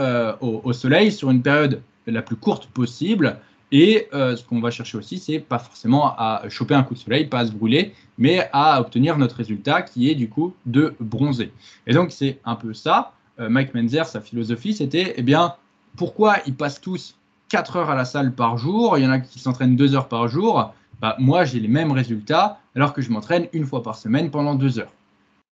[0.00, 3.38] euh, au, soleil sur une période la plus courte possible.
[3.72, 7.26] Et ce qu'on va chercher aussi, c'est pas forcément à choper un coup de soleil,
[7.26, 11.50] pas à se brûler, mais à obtenir notre résultat qui est du coup de bronzer.
[11.88, 13.12] Et donc c'est un peu ça.
[13.38, 15.54] Mike Menzer, sa philosophie, c'était eh bien
[15.96, 17.16] pourquoi ils passent tous
[17.48, 20.08] 4 heures à la salle par jour, il y en a qui s'entraînent 2 heures
[20.08, 23.96] par jour, bah, moi j'ai les mêmes résultats alors que je m'entraîne une fois par
[23.96, 24.92] semaine pendant 2 heures.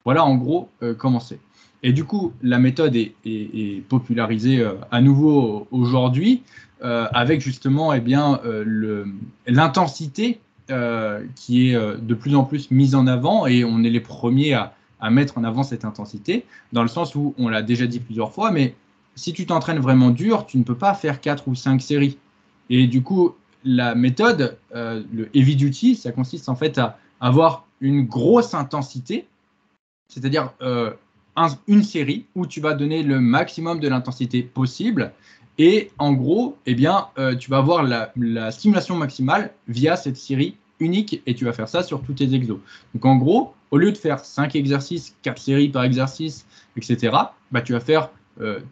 [0.05, 1.39] Voilà en gros euh, comment c'est.
[1.83, 6.41] Et du coup, la méthode est, popularisée euh, à nouveau aujourd'hui
[6.83, 8.39] euh, avec justement eh bien,
[9.45, 10.39] l'intensité
[11.35, 14.73] qui est de plus en plus mise en avant et on est les premiers à,
[14.99, 18.33] à mettre en avant cette intensité dans le sens où on l'a déjà dit plusieurs
[18.33, 18.75] fois, mais
[19.17, 22.17] si tu t'entraînes vraiment dur, tu ne peux pas faire 4 ou 5 séries.
[22.69, 27.65] Et du coup, la méthode, euh, le heavy duty, ça consiste en fait à avoir
[27.81, 29.27] une grosse intensité,
[30.07, 30.91] c'est-à-dire euh,
[31.67, 35.11] une série où tu vas donner le maximum de l'intensité possible.
[35.57, 40.17] Et en gros, eh bien, euh, tu vas avoir la, la, stimulation maximale via cette
[40.17, 42.59] série unique et tu vas faire ça sur tous tes exos.
[42.93, 47.17] Donc en gros, au lieu de faire 5 exercices, 4 séries par exercice, etc.,
[47.51, 48.11] bah, tu vas faire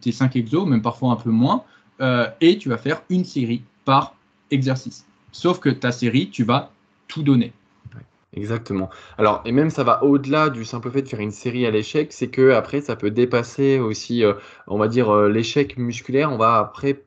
[0.00, 1.64] tes 5 exos, même parfois un peu moins,
[2.00, 4.14] euh, et tu vas faire une série par
[4.50, 5.06] exercice.
[5.32, 6.70] Sauf que ta série, tu vas
[7.08, 7.52] tout donner.
[8.34, 8.90] Exactement.
[9.16, 12.12] Alors, et même ça va au-delà du simple fait de faire une série à l'échec,
[12.12, 14.34] c'est que après ça peut dépasser aussi, euh,
[14.66, 16.30] on va dire, l'échec musculaire.
[16.30, 17.02] On va après,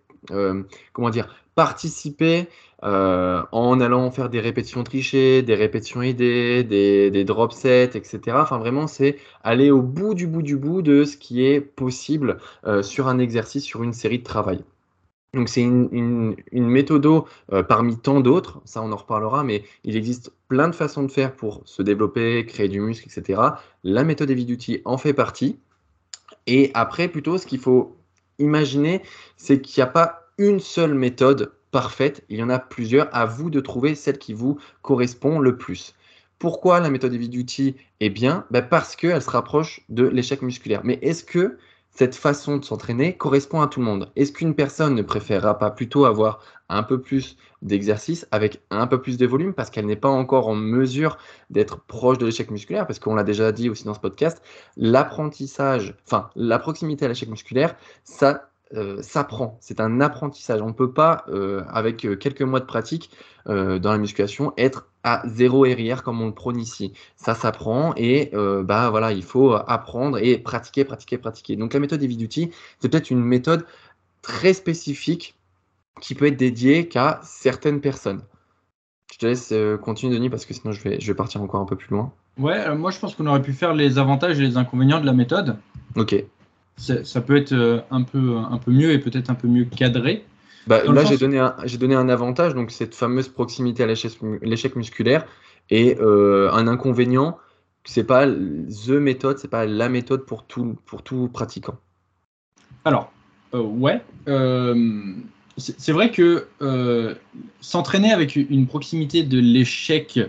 [0.93, 2.47] comment dire, participer
[2.83, 8.37] euh, en allant faire des répétitions trichées, des répétitions aidées, des, des drop sets, etc.
[8.39, 12.37] Enfin, vraiment, c'est aller au bout du bout du bout de ce qui est possible
[12.65, 14.63] euh, sur un exercice, sur une série de travail.
[15.35, 17.05] Donc c'est une, une, méthode
[17.53, 21.11] euh, parmi tant d'autres, ça on en reparlera, mais il existe plein de façons de
[21.11, 23.41] faire pour se développer, créer du muscle, etc.
[23.83, 25.59] La méthode Heavy en fait partie.
[26.47, 27.95] Et après, plutôt, ce qu'il faut
[28.39, 29.03] imaginer,
[29.37, 32.23] c'est qu'il n'y a pas une seule méthode parfaite.
[32.29, 33.13] Il y en a plusieurs.
[33.13, 35.93] À vous de trouver celle qui vous correspond le plus.
[36.39, 38.45] Pourquoi la méthode Heavy Duty est bien?
[38.49, 40.81] Ben Parce qu'elle se rapproche de l'échec musculaire.
[40.85, 41.57] Mais est-ce que
[41.89, 44.09] cette façon de s'entraîner correspond à tout le monde?
[44.15, 49.01] Est-ce qu'une personne ne préférera pas plutôt avoir un peu plus d'exercice avec un peu
[49.01, 51.17] plus de volume parce qu'elle n'est pas encore en mesure
[51.49, 52.87] d'être proche de l'échec musculaire?
[52.87, 54.41] Parce qu'on l'a déjà dit aussi dans ce podcast,
[54.77, 57.75] l'apprentissage, enfin la proximité à l'échec musculaire,
[58.05, 59.57] ça euh, s'apprend.
[59.61, 60.61] C'est un apprentissage.
[60.61, 63.09] On ne peut pas, euh, avec euh, quelques mois de pratique
[63.45, 66.93] dans la musculation, être à zéro RIR comme on le prône ici.
[67.15, 71.55] Ça s'apprend et bah voilà, il faut apprendre et pratiquer, pratiquer, pratiquer.
[71.55, 73.65] Donc la méthode Heavy Duty, c'est peut-être une méthode
[74.21, 75.33] très spécifique
[75.99, 78.21] qui peut être dédiée qu'à certaines personnes.
[79.11, 79.51] Je te laisse
[79.81, 82.13] continuer, Denis, parce que sinon je vais, je vais partir encore un peu plus loin.
[82.37, 85.13] Ouais, moi je pense qu'on aurait pu faire les avantages et les inconvénients de la
[85.13, 85.57] méthode.
[85.95, 86.23] Ok.
[86.79, 90.25] Ça peut être un peu, un peu mieux et peut-être un peu mieux cadré.
[90.67, 95.25] Bah, là, j'ai donné, un, donné un avantage, donc cette fameuse proximité à l'échec musculaire,
[95.69, 97.37] et un inconvénient,
[97.83, 101.77] c'est pas the méthode, c'est pas la méthode pour tout, pour tout pratiquant.
[102.85, 103.11] Alors,
[103.53, 104.01] ouais.
[105.57, 106.47] c'est vrai que
[107.61, 110.19] s'entraîner avec une proximité de l'échec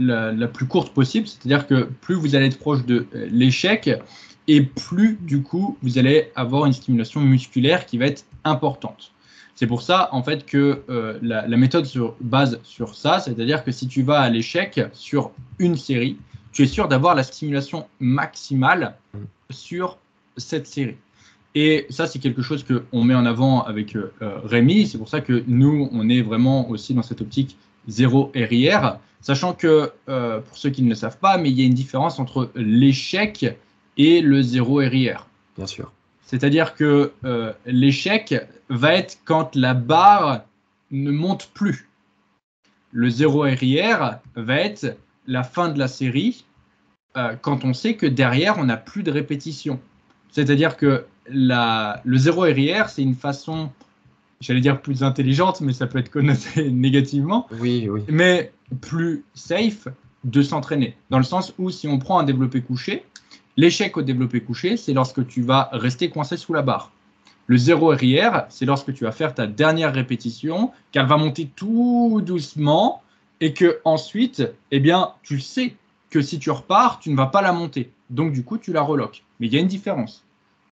[0.00, 3.90] la, plus courte possible, c'est-à-dire que plus vous allez être proche de euh, l'échec,
[4.50, 9.12] et plus du coup vous allez avoir une stimulation musculaire qui va être importante.
[9.54, 13.70] C'est pour ça en fait que euh, la, méthode se base sur ça, c'est-à-dire que
[13.70, 15.30] si tu vas à l'échec sur
[15.60, 16.16] une série,
[16.52, 18.96] tu es sûr d'avoir la stimulation maximale
[19.50, 19.98] sur
[20.36, 20.96] cette série.
[21.54, 24.10] Et ça, c'est quelque chose qu'on met en avant avec euh,
[24.44, 24.86] Rémi.
[24.86, 27.56] C'est pour ça que nous, on est vraiment aussi dans cette optique
[27.88, 28.98] zéro RIR.
[29.20, 31.74] Sachant que, euh, pour ceux qui ne le savent pas, mais il y a une
[31.74, 33.56] différence entre l'échec
[33.96, 35.26] et le zéro RIR.
[35.56, 35.92] Bien sûr.
[36.22, 38.34] C'est-à-dire que euh, l'échec
[38.68, 40.42] va être quand la barre
[40.90, 41.88] ne monte plus.
[42.92, 46.44] Le zéro RIR va être la fin de la série
[47.16, 49.80] euh, quand on sait que derrière, on n'a plus de répétition.
[50.30, 53.70] C'est-à-dire que la, le zéro RIR, c'est une façon
[54.40, 57.46] j'allais dire plus intelligente, mais ça peut être connoté négativement.
[57.58, 58.02] Oui, oui.
[58.08, 59.88] Mais plus safe
[60.24, 60.96] de s'entraîner.
[61.10, 63.04] Dans le sens où si on prend un développé couché,
[63.56, 66.92] l'échec au développé couché, c'est lorsque tu vas rester coincé sous la barre.
[67.46, 72.22] Le zéro RIR, c'est lorsque tu vas faire ta dernière répétition, qu'elle va monter tout
[72.24, 73.02] doucement
[73.40, 75.74] et que ensuite, eh bien, tu sais
[76.10, 77.90] que si tu repars, tu ne vas pas la monter.
[78.10, 79.24] Donc du coup, tu la reloques.
[79.38, 80.24] Mais il y a une différence.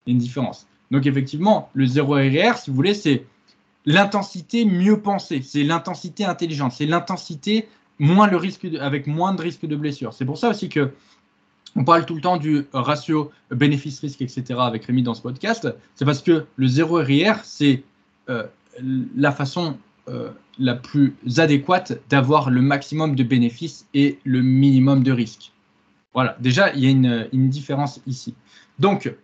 [0.06, 0.66] Il y a une différence.
[0.90, 3.24] Donc effectivement, le zéro RIR, si vous voulez, c'est
[3.86, 7.68] l'intensité mieux pensée, c'est l'intensité intelligente, c'est l'intensité
[7.98, 10.12] moins le risque avec moins de risque de blessure.
[10.12, 10.92] C'est pour ça aussi que
[11.76, 14.44] on parle tout le temps du ratio bénéfice-risque, etc.
[14.58, 15.68] avec Rémi dans ce podcast.
[15.94, 17.84] C'est parce que le zéro RIR, c'est
[18.30, 18.44] euh,
[19.16, 19.76] la façon
[20.08, 25.52] euh, la plus adéquate d'avoir le maximum de bénéfices et le minimum de risque.
[26.14, 28.34] Voilà, déjà, il y a une, une différence ici.
[28.78, 29.14] Donc,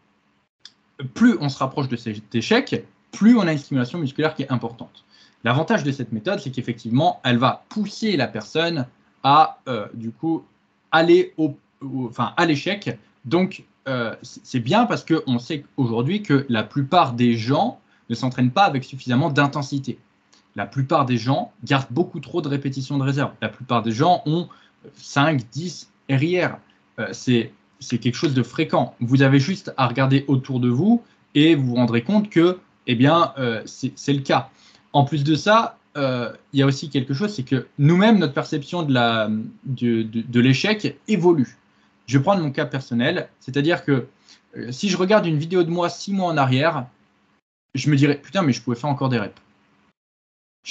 [1.14, 4.52] plus on se rapproche de cet échec, plus on a une stimulation musculaire qui est
[4.52, 5.04] importante.
[5.44, 8.86] L'avantage de cette méthode, c'est qu'effectivement, elle va pousser la personne
[9.22, 10.44] à, euh, du coup,
[10.90, 12.98] aller au, enfin, à l'échec.
[13.24, 18.50] Donc, euh, c'est bien parce qu'on sait aujourd'hui que la plupart des gens ne s'entraînent
[18.50, 19.98] pas avec suffisamment d'intensité.
[20.56, 23.32] La plupart des gens gardent beaucoup trop de répétitions de réserve.
[23.42, 24.48] La plupart des gens ont
[24.94, 26.56] 5, 10 RIR.
[27.12, 27.50] c'est
[27.80, 28.94] quelque chose de fréquent.
[29.00, 31.02] Vous avez juste à regarder autour de vous
[31.34, 34.50] et vous vous rendrez compte que eh bien, euh, c'est le cas.
[34.92, 38.34] En plus de ça, euh, il y a aussi quelque chose, c'est que nous-mêmes, notre
[38.34, 38.92] perception de
[40.40, 41.56] l'échec de, de évolue.
[42.06, 44.06] Je vais prendre mon cas personnel, c'est-à-dire que
[44.56, 46.86] euh, si je regarde une vidéo de moi six mois en arrière,
[47.74, 49.34] je me dirais, putain, mais je pouvais faire encore des reps.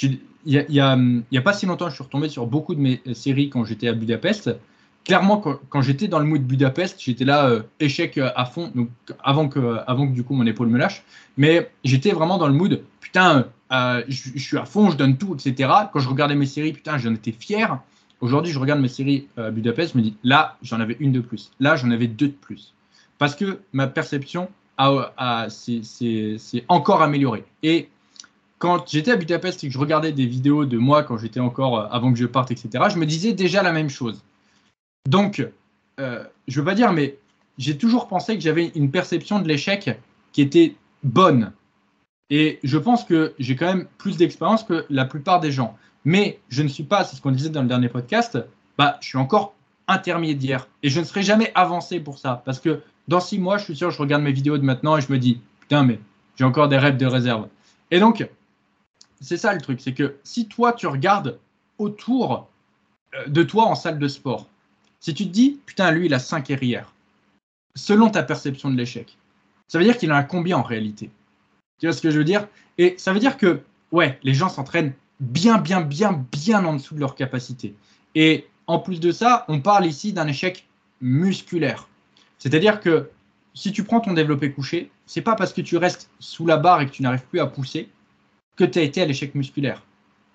[0.02, 3.50] Il n'y a, a, pas si longtemps, je suis retombé sur beaucoup de mes séries
[3.50, 4.50] quand j'étais à Budapest
[5.04, 8.88] clairement, quand, j'étais dans le mood Budapest, j'étais là, euh, échec euh, à fond, donc
[9.22, 11.04] avant que, avant que du coup mon épaule me lâche.
[11.36, 15.34] Mais j'étais vraiment dans le mood, putain, euh, je, suis à fond, je donne tout,
[15.34, 15.70] etc.
[15.92, 17.78] Quand je regardais mes séries, putain, j'en étais fier.
[18.24, 21.20] Aujourd'hui, je regarde mes séries à Budapest, je me dis, là, j'en avais une de
[21.20, 21.50] plus.
[21.60, 22.72] Là, j'en avais deux de plus.
[23.18, 24.48] Parce que ma perception
[25.50, 27.44] s'est encore améliorée.
[27.62, 27.90] Et
[28.56, 31.92] quand j'étais à Budapest et que je regardais des vidéos de moi quand j'étais encore
[31.92, 34.24] avant que je parte, etc., je me disais déjà la même chose.
[35.06, 35.46] Donc,
[36.00, 37.18] euh, je veux pas dire, mais
[37.58, 40.00] j'ai toujours pensé que j'avais une perception de l'échec
[40.32, 41.52] qui était bonne.
[42.30, 45.76] Et je pense que j'ai quand même plus d'expérience que la plupart des gens.
[46.04, 48.38] Mais je ne suis pas, c'est ce qu'on disait dans le dernier podcast,
[48.76, 49.54] bah, je suis encore
[49.86, 50.68] intermédiaire.
[50.82, 52.42] Et je ne serai jamais avancé pour ça.
[52.44, 55.00] Parce que dans six mois, je suis sûr, je regarde mes vidéos de maintenant et
[55.00, 56.00] je me dis, putain, mais
[56.36, 57.48] j'ai encore des rêves de réserve.
[57.90, 58.28] Et donc,
[59.20, 61.38] c'est ça le truc, c'est que si toi, tu regardes
[61.78, 62.48] autour
[63.14, 64.48] euh, de toi en salle de sport,
[65.00, 66.92] si tu te dis, putain, lui, il a 5 RIR,
[67.76, 69.16] selon ta perception de l'échec,
[69.68, 71.10] ça veut dire qu'il en a combien en réalité?
[71.78, 72.46] Tu vois ce que je veux dire?
[72.78, 74.94] Et ça veut dire que, ouais, les gens s'entraînent
[75.24, 77.74] bien, bien, bien, bien en dessous de leur capacité.
[78.14, 80.66] Et en plus de ça, on parle ici d'un échec
[81.00, 81.88] musculaire.
[82.38, 83.10] C'est-à-dire que
[83.54, 86.80] si tu prends ton développé couché, c'est pas parce que tu restes sous la barre
[86.80, 87.90] et que tu n'arrives plus à pousser
[88.56, 89.82] que tu as été à l'échec musculaire.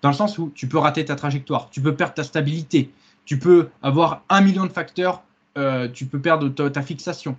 [0.02, 2.90] Dans le sens où tu peux rater ta trajectoire, tu peux perdre ta stabilité,
[3.24, 5.22] tu peux avoir un million de facteurs,
[5.58, 7.36] euh, tu peux perdre ta, fixation.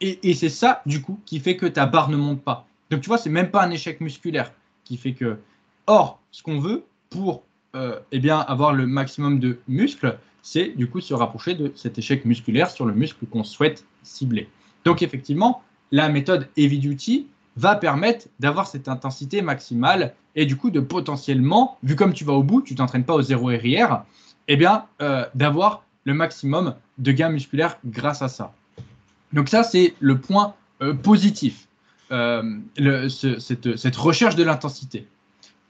[0.00, 2.66] Et, c'est ça, du coup, qui fait que ta barre ne monte pas.
[2.90, 4.52] Donc, tu vois, c'est même pas un échec musculaire
[4.84, 5.38] qui fait que.
[5.86, 6.84] Or, ce qu'on veut
[7.14, 7.44] pour
[7.76, 12.24] euh, eh avoir le maximum de muscles, c'est du coup se rapprocher de cet échec
[12.24, 14.48] musculaire sur le muscle qu'on souhaite cibler.
[14.84, 15.62] Donc, effectivement,
[15.92, 21.78] la méthode Heavy Duty va permettre d'avoir cette intensité maximale et du coup de potentiellement,
[21.84, 24.02] vu comme tu vas au bout, tu t'entraînes pas au zéro RIR,
[24.48, 28.52] eh bien euh, d'avoir le maximum de gains musculaires grâce à ça.
[29.32, 31.68] Donc ça, c'est le point euh, positif,
[32.10, 35.06] cette, recherche de l'intensité.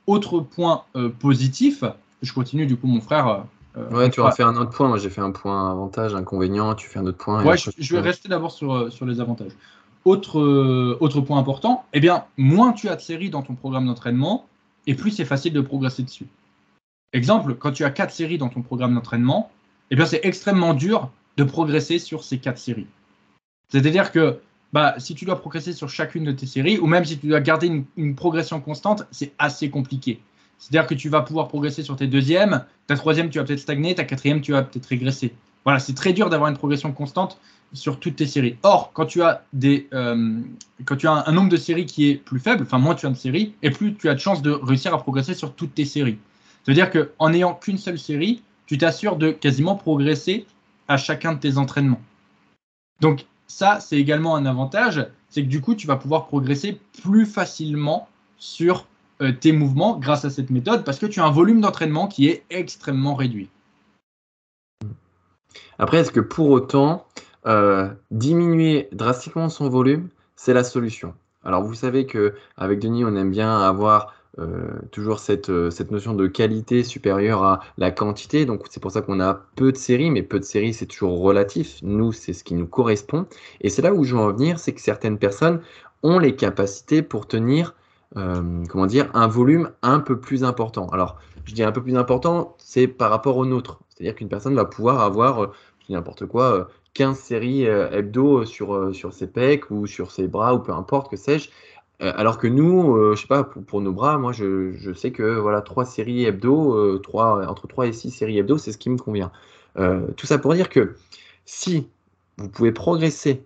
[0.06, 0.84] Autre point
[1.18, 1.84] positif,
[2.22, 3.44] je continue du coup mon frère.
[3.90, 4.88] ouais, tu auras fait un autre point.
[4.88, 6.74] Moi, j'ai fait un point avantage, inconvénient.
[6.74, 7.44] Tu fais un autre point.
[7.44, 9.52] Ouais, je, vais rester d'abord sur, sur les avantages.
[10.04, 10.38] Autre,
[11.00, 14.46] autre point important, eh bien, moins tu as de séries dans ton programme d'entraînement,
[14.86, 16.26] et plus c'est facile de progresser dessus.
[17.14, 19.50] Exemple, quand tu as quatre séries dans ton programme d'entraînement,
[19.90, 22.88] eh bien c'est extrêmement dur de progresser sur ces quatre séries.
[23.68, 24.40] C'est-à-dire que
[24.74, 27.40] bah, si tu dois progresser sur chacune de tes séries, ou même si tu dois
[27.40, 30.20] garder une, progression constante, c'est assez compliqué.
[30.58, 33.94] C'est-à-dire que tu vas pouvoir progresser sur tes deuxièmes, ta troisième, tu vas peut-être stagner,
[33.94, 35.32] ta quatrième, tu vas peut-être régresser.
[35.62, 37.38] Voilà, c'est très dur d'avoir une progression constante
[37.72, 38.56] sur toutes tes séries.
[38.64, 40.40] Or, quand tu as des, euh,
[40.84, 43.10] quand tu as un, nombre de séries qui est plus faible, enfin moins tu as
[43.10, 45.84] de séries, et plus tu as de chances de réussir à progresser sur toutes tes
[45.84, 46.18] séries.
[46.64, 50.46] C'est-à-dire qu'en n'ayant qu'une seule série, tu t'assures de quasiment progresser
[50.88, 52.02] à chacun de tes entraînements.
[53.00, 57.24] Donc ça, c'est également un avantage, c'est que du coup, tu vas pouvoir progresser plus
[57.24, 58.88] facilement sur
[59.22, 62.26] euh, tes mouvements grâce à cette méthode, parce que tu as un volume d'entraînement qui
[62.26, 63.48] est extrêmement réduit.
[65.78, 67.06] Après, est-ce que pour autant,
[67.46, 71.14] euh, diminuer drastiquement son volume, c'est la solution?
[71.44, 75.90] Alors vous savez que avec Denis, on aime bien avoir euh, toujours cette, euh, cette,
[75.90, 78.46] notion de qualité supérieure à la quantité.
[78.46, 81.20] Donc c'est pour ça qu'on a peu de séries, mais peu de séries, c'est toujours
[81.20, 81.78] relatif.
[81.82, 83.26] Nous, c'est ce qui nous correspond.
[83.60, 85.60] Et c'est là où je veux en venir, c'est que certaines personnes
[86.02, 87.74] ont les capacités pour tenir,
[88.14, 90.88] comment dire, un volume un peu plus important.
[90.88, 91.16] Alors,
[91.46, 93.80] je dis un peu plus important, c'est par rapport au nôtre.
[93.88, 95.52] C'est-à-dire qu'une personne va pouvoir avoir,
[95.88, 100.28] je n'importe quoi, 15 séries euh, hebdo sur, euh, sur ses pecs ou sur ses
[100.28, 101.50] bras ou peu importe, que sais-je.
[102.02, 105.60] Euh, alors que nous, je sais pas, pour, nos bras, moi je, sais que voilà,
[105.62, 109.30] 3 séries hebdo, 3, entre 3 et 6 séries hebdo, c'est ce qui me convient.
[109.76, 110.96] tout ça pour dire que
[111.44, 111.88] si
[112.36, 113.44] vous pouvez progresser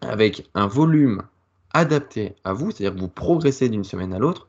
[0.00, 1.22] avec un volume
[1.72, 4.48] adapté à vous, c'est-à-dire que vous progressez d'une semaine à l'autre,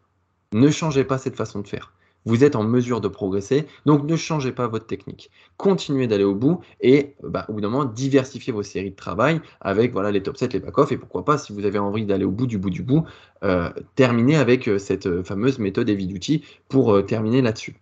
[0.53, 1.93] ne changez pas cette façon de faire
[2.25, 3.65] vous êtes en mesure de progresser.
[3.85, 5.31] Donc ne changez pas votre technique.
[5.57, 9.41] Continuez d'aller au bout et bah, au bout d'un moment, diversifiez vos séries de travail
[9.61, 12.25] avec voilà, les top 7, les back-off et pourquoi pas, si vous avez envie d'aller
[12.25, 13.05] au bout du bout du bout,
[13.43, 17.75] euh, terminer avec euh, cette euh, fameuse méthode Heavy Duty pour terminer là-dessus.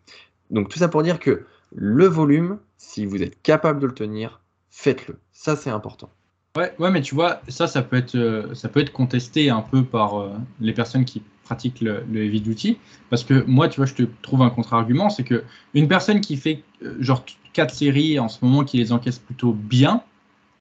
[0.51, 4.41] Donc tout ça pour dire que le volume, si vous êtes capable de le tenir,
[4.69, 5.17] faites-le.
[5.33, 6.09] Ça, c'est important.
[6.55, 11.05] Ouais, ouais, mais tu vois, ça, ça peut être contesté un peu par les personnes
[11.05, 12.77] qui pratique le, heavy duty.
[13.09, 15.43] Parce que moi, tu vois, je te trouve un contre-argument, c'est que
[15.73, 17.23] une personne qui fait euh, genre
[17.53, 20.03] quatre séries en ce moment, qui les encaisse plutôt bien,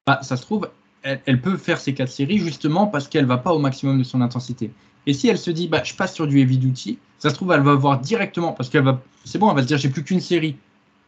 [0.05, 0.69] bah, ça se trouve,
[1.03, 4.21] elle, peut faire ces quatre séries justement parce qu'elle va pas au maximum de son
[4.21, 4.71] intensité.
[5.05, 7.51] Et si elle se dit, bah, je passe sur du heavy duty, ça se trouve,
[7.51, 10.03] elle va voir directement, parce qu'elle va, c'est bon, elle va se dire, j'ai plus
[10.03, 10.55] qu'une série.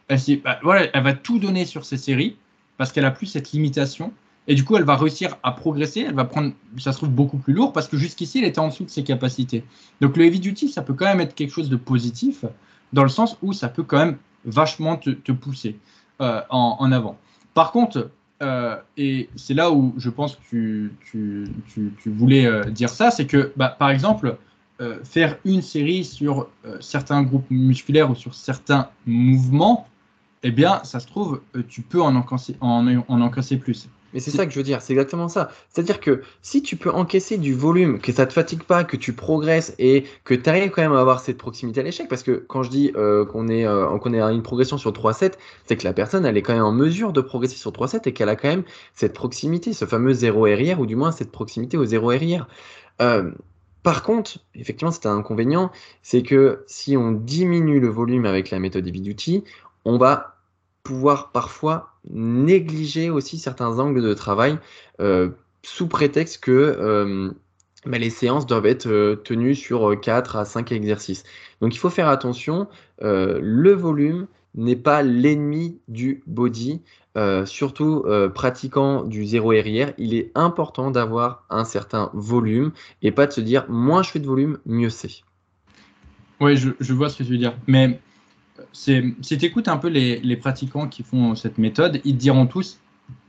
[0.08, 2.36] Elle, bah, voilà, elle va tout donner sur ces séries
[2.76, 4.12] parce qu'elle a plus cette limitation.
[4.50, 6.00] Et du coup, elle va réussir à progresser.
[6.08, 8.66] Elle va prendre, ça se trouve, beaucoup plus lourd parce que jusqu'ici, elle était en
[8.66, 9.62] dessous de ses capacités.
[10.00, 12.44] Donc, le heavy duty, ça peut quand même être quelque chose de positif
[12.92, 15.78] dans le sens où ça peut quand même vachement te, pousser
[16.20, 17.16] euh, en, avant.
[17.54, 18.10] Par contre,
[18.42, 21.52] euh, et c'est là où je pense que tu,
[22.06, 24.36] voulais euh, dire ça, c'est que, bah, par exemple,
[25.04, 26.48] faire une série sur
[26.80, 29.86] certains groupes musculaires ou sur certains mouvements,
[30.42, 33.88] eh bien, ça se trouve, tu peux en encaisser, en, en encaisser plus.
[34.12, 35.50] Mais c'est ça que je veux dire, c'est exactement ça.
[35.68, 39.12] C'est-à-dire que si tu peux encaisser du volume, que ça te fatigue pas, que tu
[39.12, 42.32] progresses et que tu arrives quand même à avoir cette proximité à l'échec, parce que
[42.48, 45.34] quand je dis euh, qu'on est, euh, qu'on est à une progression sur 3-7,
[45.66, 48.12] c'est que la personne, elle est quand même en mesure de progresser sur 3-7 et
[48.12, 51.76] qu'elle a quand même cette proximité, ce fameux 0 RIR, ou du moins cette proximité
[51.76, 52.48] au 0 RIR.
[53.00, 53.30] Euh,
[53.82, 55.70] par contre, effectivement, c'est un inconvénient,
[56.02, 59.44] c'est que si on diminue le volume avec la méthode Heavy Duty,
[59.84, 60.39] on va
[60.82, 64.58] pouvoir parfois négliger aussi certains angles de travail
[65.00, 65.30] euh,
[65.62, 67.30] sous prétexte que euh,
[67.86, 71.24] bah, les séances doivent être euh, tenues sur 4 à 5 exercices.
[71.60, 72.68] Donc il faut faire attention,
[73.02, 76.80] le volume n'est pas l'ennemi du body,
[77.44, 82.72] surtout pratiquant du zéro RIR, il est important d'avoir un certain volume
[83.02, 85.22] et pas de se dire moins je fais de volume, mieux c'est.
[86.40, 87.54] Oui, je, je, vois ce que tu veux dire.
[87.66, 88.00] Mais
[88.72, 92.80] si tu écoutes un peu les, pratiquants qui font cette méthode, ils te diront tous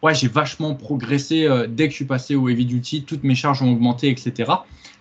[0.04, 3.34] Ouais, j'ai vachement progressé euh, dès que je suis passé au heavy duty, toutes mes
[3.34, 4.52] charges ont augmenté, etc.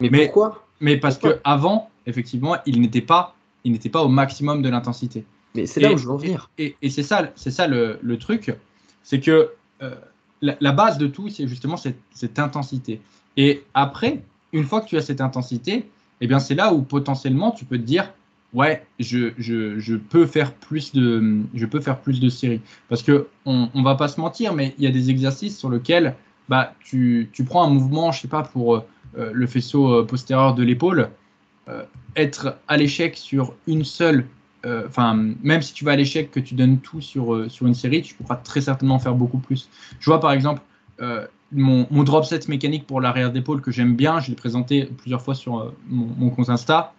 [0.00, 0.66] Mais, pourquoi?
[0.80, 3.34] Mais parce qu'avant, effectivement, il n'était pas,
[3.64, 5.24] il n'était pas au maximum de l'intensité.
[5.54, 6.50] Mais c'est là où je veux en venir.
[6.58, 8.54] Et, c'est ça, c'est ça le, truc,
[9.02, 9.50] c'est que
[9.82, 9.94] euh,
[10.40, 13.00] la, base de tout, c'est justement cette, intensité.
[13.36, 14.22] Et après,
[14.52, 15.88] une fois que tu as cette intensité,
[16.20, 18.12] eh bien c'est là où potentiellement tu peux te dire
[18.54, 22.60] ouais, je, je, je, peux faire plus de, je peux faire plus de séries.
[22.88, 25.70] Parce que on, on va pas se mentir, mais il y a des exercices sur
[25.70, 26.14] lesquels
[26.48, 30.54] bah, tu, tu prends un mouvement, je sais pas, pour euh, le faisceau euh, postérieur
[30.54, 31.10] de l'épaule,
[31.68, 31.84] euh,
[32.16, 34.26] être à l'échec sur une seule,
[34.64, 38.02] enfin, même si tu vas à l'échec, que tu donnes tout sur, sur une série,
[38.02, 39.70] tu pourras très certainement faire beaucoup plus.
[40.00, 40.60] Je vois par exemple
[41.50, 45.22] mon, mon, drop set mécanique pour l'arrière d'épaule que j'aime bien, je l'ai présenté plusieurs
[45.22, 46.92] fois sur mon, mon compte Insta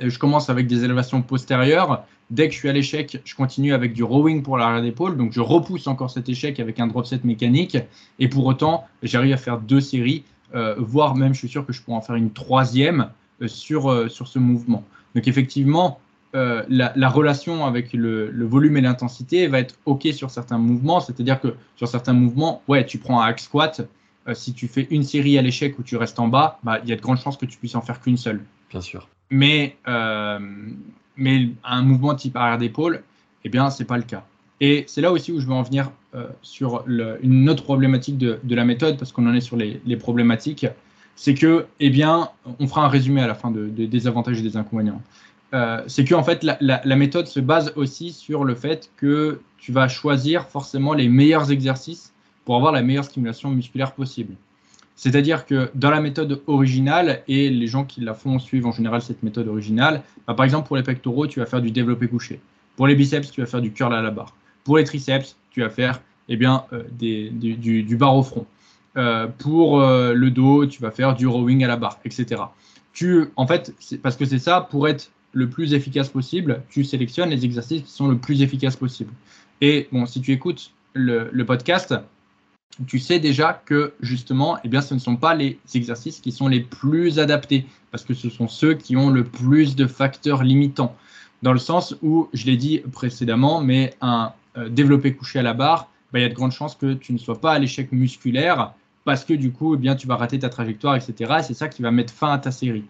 [0.00, 2.04] je commence avec des élévations postérieures.
[2.30, 5.16] Dès que je suis à l'échec, je continue avec du rowing pour l'arrière d'épaule.
[5.16, 7.78] Donc, je repousse encore cet échec avec un drop set mécanique.
[8.18, 10.24] Et pour autant, j'arrive à faire deux séries,
[10.54, 13.90] euh, voire même, je suis sûr que je pourrais en faire une troisième euh, sur,
[13.90, 14.84] euh, sur ce mouvement.
[15.14, 16.00] Donc, effectivement,
[16.34, 21.00] la, la, relation avec le, le volume et l'intensité va être OK sur certains mouvements.
[21.00, 23.80] C'est-à-dire que sur certains mouvements, ouais, tu prends un hack squat.
[24.34, 26.92] si tu fais une série à l'échec où tu restes en bas, bah, il y
[26.92, 28.44] a de grandes chances que tu puisses en faire qu'une seule.
[28.70, 29.08] Bien sûr.
[29.30, 30.38] Mais, euh,
[31.16, 33.02] mais un mouvement type arrière d'épaule,
[33.44, 34.24] eh bien, c'est pas le cas.
[34.60, 38.40] Et c'est là aussi où je veux en venir euh, sur une autre problématique de,
[38.48, 40.66] la méthode, parce qu'on en est sur les, problématiques,
[41.14, 44.38] c'est que, eh bien, on fera un résumé à la fin de, de des avantages
[44.38, 45.02] et des inconvénients.
[45.54, 49.72] Euh, c'est que en fait, la, méthode se base aussi sur le fait que tu
[49.72, 52.12] vas choisir forcément les meilleurs exercices
[52.44, 54.34] pour avoir la meilleure stimulation musculaire possible.
[54.98, 59.00] C'est-à-dire que dans la méthode originale, et les gens qui la font suivent en général
[59.00, 62.40] cette méthode originale, bah, par exemple pour les pectoraux, tu vas faire du développé couché.
[62.74, 64.34] Pour les biceps, tu vas faire du curl à la barre.
[64.64, 67.30] Pour les triceps, tu vas faire eh bien, euh, du,
[67.84, 68.44] du, bar au front.
[68.96, 72.42] Euh, pour euh, le dos, tu vas faire du rowing à la barre, etc.
[72.92, 73.72] Tu, en fait,
[74.02, 77.92] parce que c'est ça, pour être le plus efficace possible, tu sélectionnes les exercices qui
[77.92, 79.12] sont le plus efficaces possible.
[79.60, 81.94] Et bon, si tu écoutes le podcast,
[82.86, 86.48] tu sais déjà que justement, eh bien, ce ne sont pas les exercices qui sont
[86.48, 90.94] les plus adaptés, parce que ce sont ceux qui ont le plus de facteurs limitants.
[91.42, 95.54] Dans le sens où, je l'ai dit précédemment, mais un euh, développé couché à la
[95.54, 97.90] barre, bah, il y a de grandes chances que tu ne sois pas à l'échec
[97.92, 101.36] musculaire, parce que du coup, eh bien, tu vas rater ta trajectoire, etc.
[101.38, 102.84] Et c'est ça qui va mettre fin à ta série.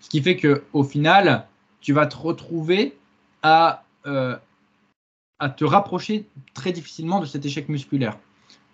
[0.00, 1.46] Ce qui fait que au final,
[1.80, 2.96] tu vas te retrouver
[3.44, 4.36] euh,
[5.38, 8.16] à te rapprocher très difficilement de cet échec musculaire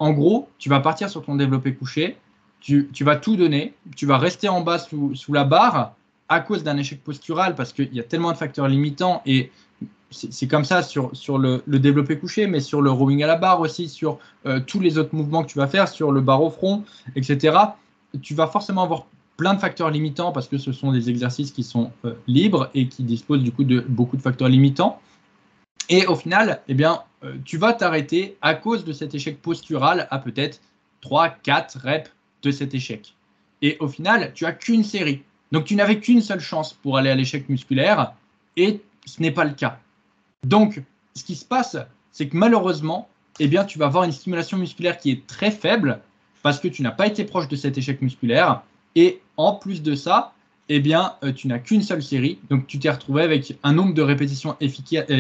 [0.01, 2.17] en gros, tu vas partir sur ton développé couché,
[2.61, 5.95] tu, vas tout donner, tu vas rester en bas sous, la barre
[6.29, 9.51] à cause d'un échec postural parce qu'il y a tellement de facteurs limitants et
[10.11, 13.61] c'est comme ça sur, sur le, développé couché, mais sur le rowing à la barre
[13.61, 16.51] aussi, sur euh, tous les autres mouvements que tu vas faire, sur le bar au
[16.51, 16.85] front,
[17.15, 17.57] etc.
[18.23, 21.63] Tu vas forcément avoir plein de facteurs limitants parce que ce sont des exercices qui
[21.63, 25.01] sont euh, libres et qui disposent du coup de beaucoup de facteurs limitants.
[25.89, 30.09] Et au final, eh bien, euh, tu vas t'arrêter à cause de cet échec postural
[30.11, 30.61] à peut-être
[31.03, 32.11] 3, 4 reps
[32.43, 33.15] de cet échec.
[33.63, 35.23] Et au final, tu as qu'une série.
[35.53, 38.15] Donc tu n'avais qu'une seule chance pour aller à l'échec musculaire
[38.57, 39.79] et ce n'est pas le cas.
[40.47, 40.83] Donc
[41.15, 41.77] ce qui se passe,
[42.13, 43.09] c'est que malheureusement,
[43.39, 46.01] eh bien, tu vas avoir une stimulation musculaire qui est très faible
[46.43, 48.63] parce que tu n'as pas été proche de cet échec musculaire.
[48.95, 50.33] Et en plus de ça,
[50.69, 52.39] eh bien, euh, tu n'as qu'une seule série.
[52.49, 54.67] Donc, tu t'es retrouvé avec un nombre de répétitions euh,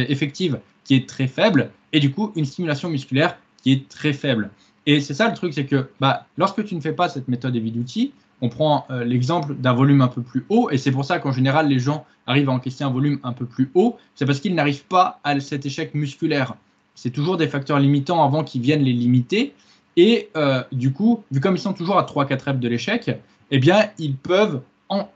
[0.08, 4.50] effectives qui est très faible et du coup, une stimulation musculaire qui est très faible.
[4.86, 7.54] Et c'est ça le truc, c'est que bah, lorsque tu ne fais pas cette méthode
[7.54, 11.04] heavy duty, on prend euh, l'exemple d'un volume un peu plus haut, et c'est pour
[11.04, 14.24] ça qu'en général, les gens arrivent à encaisser un volume un peu plus haut, c'est
[14.24, 16.54] parce qu'ils n'arrivent pas à cet échec musculaire.
[16.94, 19.52] C'est toujours des facteurs limitants avant qu'ils viennent les limiter,
[19.96, 23.10] et euh, du coup, vu comme ils sont toujours à 3-4 reps de l'échec,
[23.50, 24.62] eh bien, ils peuvent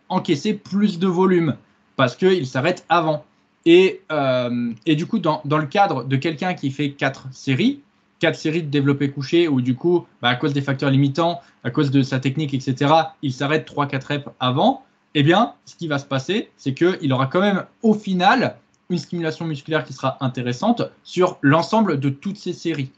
[0.08, 1.56] encaisser plus de volume
[1.96, 3.24] parce qu'ils s'arrêtent avant.
[3.66, 7.80] Et, euh, et, du coup, dans, dans le cadre de quelqu'un qui fait quatre séries,
[8.18, 11.70] quatre séries de développé couché, où du coup, bah, à cause des facteurs limitants, à
[11.70, 12.92] cause de sa technique, etc.,
[13.22, 14.84] il s'arrête 3-4 reps avant,
[15.14, 18.56] eh bien, ce qui va se passer, c'est qu'il aura quand même, au final,
[18.90, 22.90] une stimulation musculaire qui sera intéressante sur l'ensemble de toutes ces séries.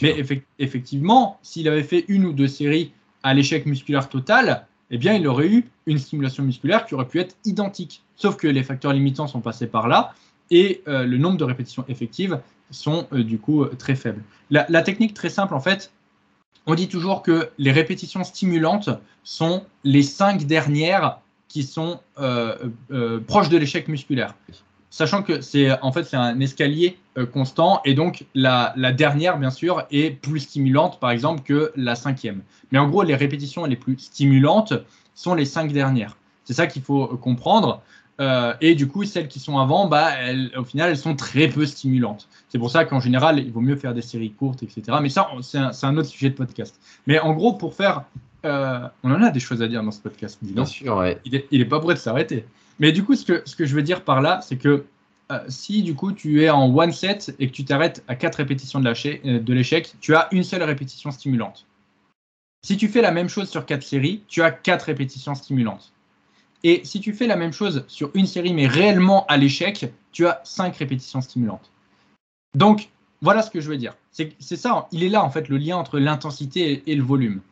[0.00, 0.16] Mais
[0.58, 2.92] effectivement, s'il avait fait une ou deux séries
[3.22, 7.18] à l'échec musculaire total, eh bien, il aurait eu une stimulation musculaire qui aurait pu
[7.18, 8.04] être identique.
[8.14, 10.14] Sauf que les facteurs limitants sont passés par là
[10.52, 12.40] et euh, le nombre de répétitions effectives
[12.70, 14.22] sont euh, du coup euh, très faibles.
[14.50, 15.90] La, la, technique très simple, en fait,
[16.66, 18.88] on dit toujours que les répétitions stimulantes
[19.24, 21.18] sont les cinq dernières
[21.48, 21.98] qui sont
[23.26, 24.34] proches de l'échec musculaire
[24.94, 29.38] sachant que c'est en fait c'est un escalier euh, constant et donc la, la, dernière
[29.38, 32.42] bien sûr est plus stimulante par exemple que la cinquième.
[32.70, 34.74] Mais en gros les répétitions les plus stimulantes
[35.16, 36.16] sont les cinq dernières.
[36.44, 37.82] C'est ça qu'il faut euh, comprendre.
[38.20, 41.48] Euh, et du coup celles qui sont avant, bah elles, au final elles sont très
[41.48, 42.28] peu stimulantes.
[42.48, 44.96] C'est pour ça qu'en général il vaut mieux faire des séries courtes etc.
[45.02, 46.80] Mais ça c'est un, un, autre sujet de podcast.
[47.08, 48.04] Mais en gros pour faire
[48.44, 50.38] euh, on en a des choses à dire dans ce podcast.
[50.42, 51.18] Bien sûr, ouais.
[51.24, 52.44] Il n'est est pas prêt de s'arrêter.
[52.78, 54.84] Mais du coup, ce que, je veux dire par là, c'est que
[55.32, 58.36] euh, si du coup tu es en one set et que tu t'arrêtes à quatre
[58.36, 61.66] répétitions euh, de l'échec, tu as une seule répétition stimulante.
[62.64, 65.92] Si tu fais la même chose sur quatre séries, tu as quatre répétitions stimulantes.
[66.62, 70.26] Et si tu fais la même chose sur une série mais réellement à l'échec, tu
[70.26, 71.70] as cinq répétitions stimulantes.
[72.54, 72.88] Donc
[73.20, 73.94] voilà ce que je veux dire.
[74.10, 77.42] C'est ça, il est là en fait le lien entre l'intensité et, le volume.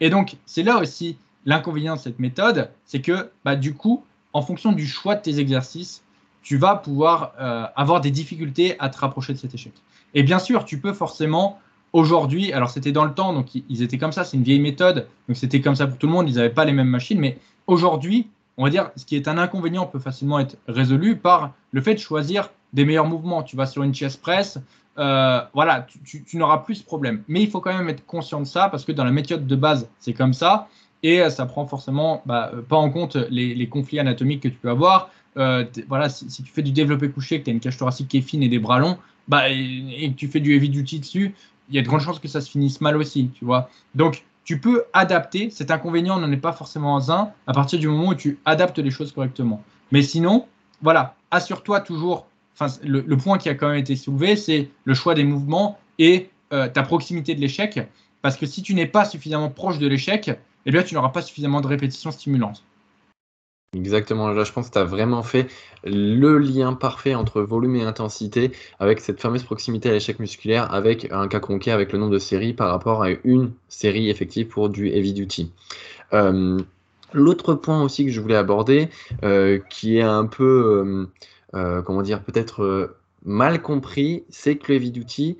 [0.00, 4.42] Et donc c'est là aussi l'inconvénient de cette méthode, c'est que bah, du coup, en
[4.42, 6.02] fonction du choix de tes exercices,
[6.42, 9.72] tu vas pouvoir euh, avoir des difficultés à te rapprocher de cet échec.
[10.14, 11.58] Et bien sûr, tu peux forcément
[11.92, 15.06] aujourd'hui, alors c'était dans le temps, donc ils étaient comme ça, c'est une vieille méthode,
[15.28, 17.38] donc c'était comme ça pour tout le monde, ils n'avaient pas les mêmes machines, mais
[17.66, 21.80] aujourd'hui, on va dire, ce qui est un inconvénient peut facilement être résolu par le
[21.80, 23.42] fait de choisir des meilleurs mouvements.
[23.42, 24.58] Tu vas sur une chest press,
[24.98, 27.22] euh, voilà, tu, n'auras plus ce problème.
[27.28, 29.56] Mais il faut quand même être conscient de ça parce que dans la méthode de
[29.56, 30.68] base, c'est comme ça
[31.02, 34.70] et euh, ça prend forcément bah, pas en compte les, conflits anatomiques que tu peux
[34.70, 35.10] avoir.
[35.36, 38.18] Euh, voilà, si, tu fais du développé couché, que tu as une cage thoracique qui
[38.18, 38.98] est fine et des bras longs,
[39.28, 41.34] bah, et, que tu fais du heavy duty dessus,
[41.68, 43.70] il y a de grandes chances que ça se finisse mal aussi, tu vois.
[43.94, 45.50] Donc, tu peux adapter.
[45.50, 48.90] Cet inconvénient n'en est pas forcément un à partir du moment où tu adaptes les
[48.90, 49.62] choses correctement.
[49.92, 50.46] Mais sinon,
[50.82, 52.26] voilà, assure-toi toujours.
[52.54, 56.30] Enfin, le, point qui a quand même été soulevé, c'est le choix des mouvements et
[56.52, 57.80] euh, ta proximité de l'échec.
[58.20, 61.22] Parce que si tu n'es pas suffisamment proche de l'échec, eh bien, tu n'auras pas
[61.22, 62.64] suffisamment de répétitions stimulantes.
[63.74, 65.46] Exactement, là je pense que tu as vraiment fait
[65.82, 71.10] le lien parfait entre volume et intensité avec cette fameuse proximité à l'échec musculaire avec
[71.10, 74.68] un cas concret avec le nombre de séries par rapport à une série effective pour
[74.68, 75.52] du heavy duty.
[76.12, 76.60] Euh,
[77.14, 78.90] l'autre point aussi que je voulais aborder,
[79.22, 81.08] euh, qui est un peu,
[81.54, 82.94] euh, comment dire, peut-être
[83.24, 85.38] mal compris, c'est que le heavy duty,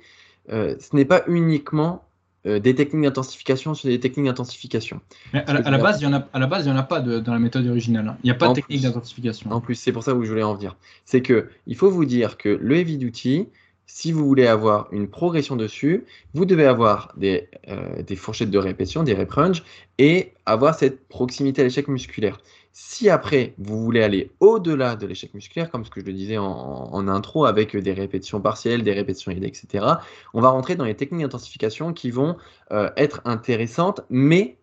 [0.49, 2.03] ce n'est pas uniquement
[2.45, 4.99] euh, des techniques d'intensification sur des techniques d'intensification.
[5.33, 6.83] Mais à, la, base, il y en a, à la base, il n'y en a
[6.83, 8.07] pas dans la méthode originale.
[8.09, 8.17] Hein.
[8.23, 9.51] Il n'y a pas de technique d'intensification.
[9.51, 10.75] En plus, c'est pour ça que je voulais en venir.
[11.05, 13.47] C'est que il faut vous dire que le heavy duty,
[13.85, 18.57] si vous voulez avoir une progression dessus, vous devez avoir des, euh, des fourchettes de
[18.57, 19.63] répétition, des rep range,
[19.97, 22.39] et avoir cette proximité à l'échec musculaire.
[22.75, 26.39] Si après, vous voulez aller au-delà de l'échec musculaire, comme ce que je le disais
[26.39, 29.85] en, intro, avec des répétitions partielles, des répétitions aidées, etc.,
[30.33, 32.35] on va rentrer dans les techniques d'intensification qui vont
[32.71, 34.57] euh, être intéressantes, mais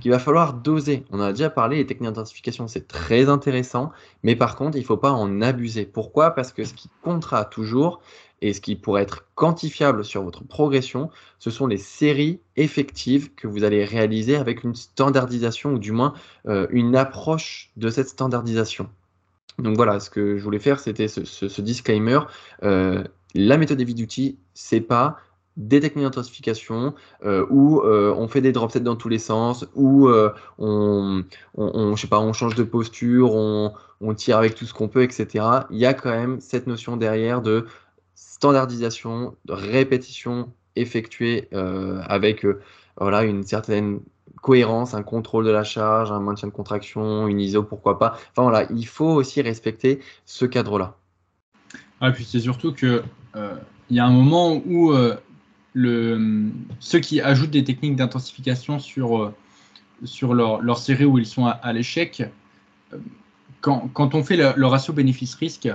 [0.00, 1.04] qu'il va falloir doser.
[1.12, 3.92] On a déjà parlé, les techniques d'intensification, c'est très intéressant,
[4.24, 5.86] mais par contre, il ne faut pas en abuser.
[5.86, 6.32] Pourquoi?
[6.32, 8.00] Parce que ce qui comptera toujours,
[8.42, 13.46] et ce qui pourrait être quantifiable sur votre progression, ce sont les séries effectives que
[13.46, 16.12] vous allez réaliser avec une standardisation ou du moins
[16.48, 18.90] euh, une approche de cette standardisation.
[19.58, 22.18] Donc voilà, ce que je voulais faire, c'était ce, disclaimer.
[22.64, 25.18] Euh, la méthode Heavy Duty, c'est pas
[25.56, 30.08] des techniques d'intensification euh, où on fait des drop sets dans tous les sens, où
[30.58, 31.24] on,
[31.54, 35.44] je sais pas, on change de posture, on tire avec tout ce qu'on peut, etc.
[35.70, 37.66] Il y a quand même cette notion derrière de
[38.42, 42.60] standardisation, répétition effectuée euh, avec euh,
[42.96, 44.00] voilà, une certaine
[44.40, 48.18] cohérence, un contrôle de la charge, un maintien de contraction, une ISO, pourquoi pas.
[48.32, 50.96] Enfin voilà, il faut aussi respecter ce cadre-là.
[52.00, 53.04] Ah, puis c'est surtout que
[53.36, 53.54] euh,
[53.90, 54.92] il y a un moment où
[55.74, 59.32] le, ceux qui ajoutent des techniques d'intensification sur,
[60.02, 62.24] sur leur, leur, série où ils sont à, l'échec,
[63.60, 65.68] quand, quand, on fait le ratio bénéfice-risque,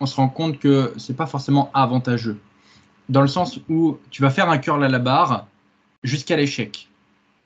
[0.00, 2.38] on se rend compte que c'est pas forcément avantageux.
[3.08, 5.46] Dans le sens où tu vas faire un curl à la barre
[6.02, 6.88] jusqu'à l'échec,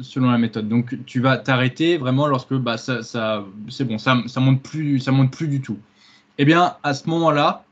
[0.00, 0.68] selon la méthode.
[0.68, 3.02] Donc tu vas t'arrêter vraiment lorsque bah, ça,
[3.68, 5.78] c'est bon, ça, ça monte plus, ça monte plus du tout.
[6.38, 7.64] Eh bien, à ce moment-là,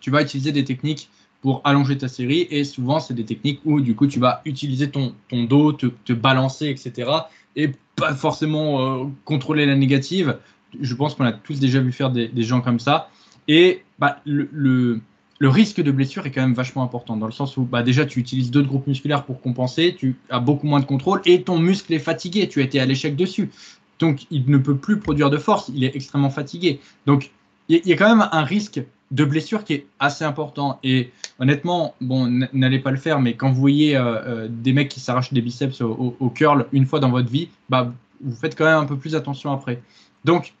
[0.00, 1.08] tu vas utiliser des techniques
[1.40, 4.90] pour allonger ta série et souvent c'est des techniques où du coup tu vas utiliser
[4.90, 7.10] ton, ton dos, te, balancer, etc.
[7.56, 10.38] et pas forcément euh, contrôler la négative.
[10.80, 13.08] Je pense qu'on a tous déjà vu faire des, des gens comme ça.
[13.46, 17.56] Et bah, le, le, risque de blessure est quand même vachement important, dans le sens
[17.56, 20.86] où bah, déjà tu utilises d'autres groupes musculaires pour compenser, tu as beaucoup moins de
[20.86, 23.50] contrôle et ton muscle est fatigué, tu as été à l'échec dessus.
[23.98, 26.80] Donc il ne peut plus produire de force, il est extrêmement fatigué.
[27.06, 27.30] Donc
[27.68, 28.80] il y, a quand même un risque
[29.10, 30.78] de blessure qui est assez important.
[30.82, 34.88] Et honnêtement, bon, n'allez pas le faire, mais quand vous voyez euh, euh, des mecs
[34.88, 37.92] qui s'arrachent des biceps au, au, curl une fois dans votre vie, bah,
[38.22, 39.82] vous faites quand même un peu plus attention après.
[40.24, 40.54] Donc,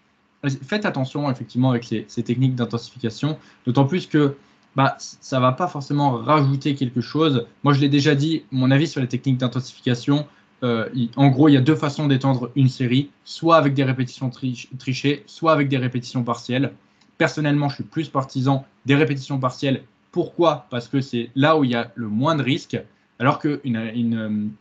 [0.46, 4.36] faites attention effectivement avec ces, techniques d'intensification, d'autant plus que
[4.76, 7.46] bah, ça va pas forcément rajouter quelque chose.
[7.64, 10.26] Moi, je l'ai déjà dit, mon avis sur les techniques d'intensification,
[10.62, 14.30] euh, en gros, il y a deux façons d'étendre une série, soit avec des répétitions
[14.30, 16.72] trichées, soit avec des répétitions partielles.
[17.16, 19.82] Personnellement, je suis plus partisan des répétitions partielles.
[20.12, 20.66] Pourquoi?
[20.70, 22.80] Parce que c'est là où il y a le moins de risques,
[23.18, 24.52] alors qu'une une,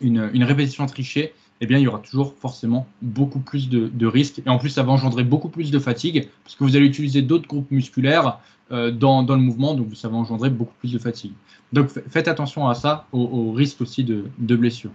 [0.00, 4.40] une, une, répétition trichée, eh bien, il y aura toujours forcément beaucoup plus de, risques.
[4.44, 7.22] Et en plus, ça va engendrer beaucoup plus de fatigue, parce que vous allez utiliser
[7.22, 8.38] d'autres groupes musculaires
[8.72, 11.32] euh, dans, le mouvement, donc ça va engendrer beaucoup plus de fatigue.
[11.72, 14.90] Donc faites attention à ça, au, risque aussi de, de blessure.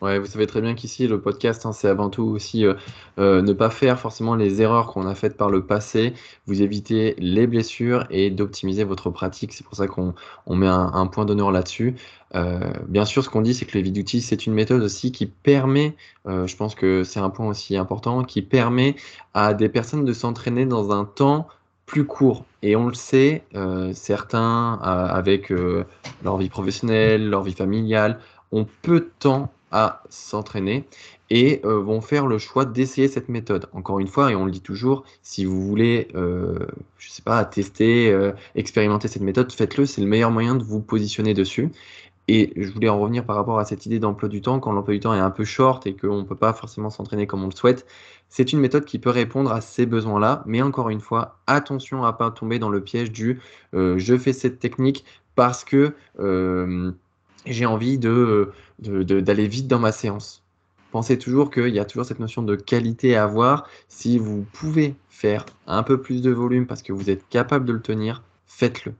[0.00, 2.74] Ouais, vous savez très bien qu'ici, le podcast, hein, c'est avant tout aussi euh,
[3.18, 6.14] euh, ne pas faire forcément les erreurs qu'on a faites par le passé,
[6.46, 9.52] vous éviter les blessures et d'optimiser votre pratique.
[9.52, 10.14] C'est pour ça qu'on
[10.48, 11.94] met un, point d'honneur là-dessus.
[12.34, 15.26] Euh, bien sûr, ce qu'on dit, c'est que le d'outils, c'est une méthode aussi qui
[15.26, 15.94] permet,
[16.26, 18.96] je pense que c'est un point aussi important, qui permet
[19.32, 21.46] à des personnes de s'entraîner dans un temps
[21.86, 22.44] plus court.
[22.62, 23.44] Et on le sait,
[23.94, 25.50] certains, avec
[26.22, 28.18] leur vie professionnelle, leur vie familiale,
[28.52, 30.86] ont peu de temps à s'entraîner
[31.30, 33.66] et euh, vont faire le choix d'essayer cette méthode.
[33.72, 36.60] Encore une fois, et on le dit toujours, si vous voulez, euh,
[36.96, 40.80] je sais pas, tester, euh, expérimenter cette méthode, faites-le, c'est le meilleur moyen de vous
[40.80, 41.70] positionner dessus.
[42.28, 44.94] Et je voulais en revenir par rapport à cette idée d'emploi du temps, quand l'emploi
[44.94, 47.48] du temps est un peu short et qu'on ne peut pas forcément s'entraîner comme on
[47.48, 47.84] le souhaite.
[48.28, 52.12] C'est une méthode qui peut répondre à ces besoins-là, mais encore une fois, attention à
[52.12, 53.40] ne pas tomber dans le piège du
[53.74, 55.04] je fais cette technique
[55.34, 55.94] parce que
[57.46, 60.42] j'ai envie de, d'aller vite dans ma séance.
[60.90, 63.68] Pensez toujours qu'il y a toujours cette notion de qualité à avoir.
[63.88, 67.72] Si vous pouvez faire un peu plus de volume parce que vous êtes capable de
[67.72, 68.94] le tenir, faites-le.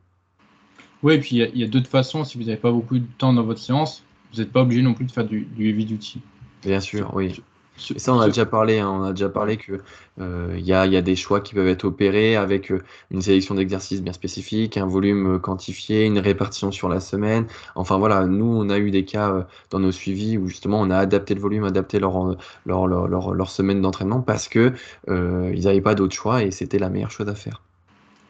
[1.03, 2.24] Oui, et puis il y a, d'autres façons.
[2.24, 4.95] Si vous n'avez pas beaucoup de temps dans votre séance, vous n'êtes pas obligé non
[4.95, 6.20] plus de faire du, du heavy duty.
[6.62, 7.40] Bien sûr, oui
[7.77, 8.79] ça, on a déjà parlé.
[8.79, 9.81] Hein, on a déjà parlé que
[10.20, 14.03] euh, il y, a, des choix qui peuvent être opérés avec euh, une sélection d'exercices
[14.03, 17.47] bien spécifiques, un volume euh, quantifié, une répartition sur la semaine.
[17.75, 20.99] Enfin voilà, nous on a eu des cas dans nos suivis où justement on a
[20.99, 24.72] adapté le volume, adapté leur leur, leur, semaine d'entraînement parce que
[25.09, 27.62] ils n'avaient pas d'autre choix et c'était la meilleure chose à faire.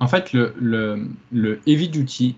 [0.01, 2.37] En fait, le, le, le heavy duty,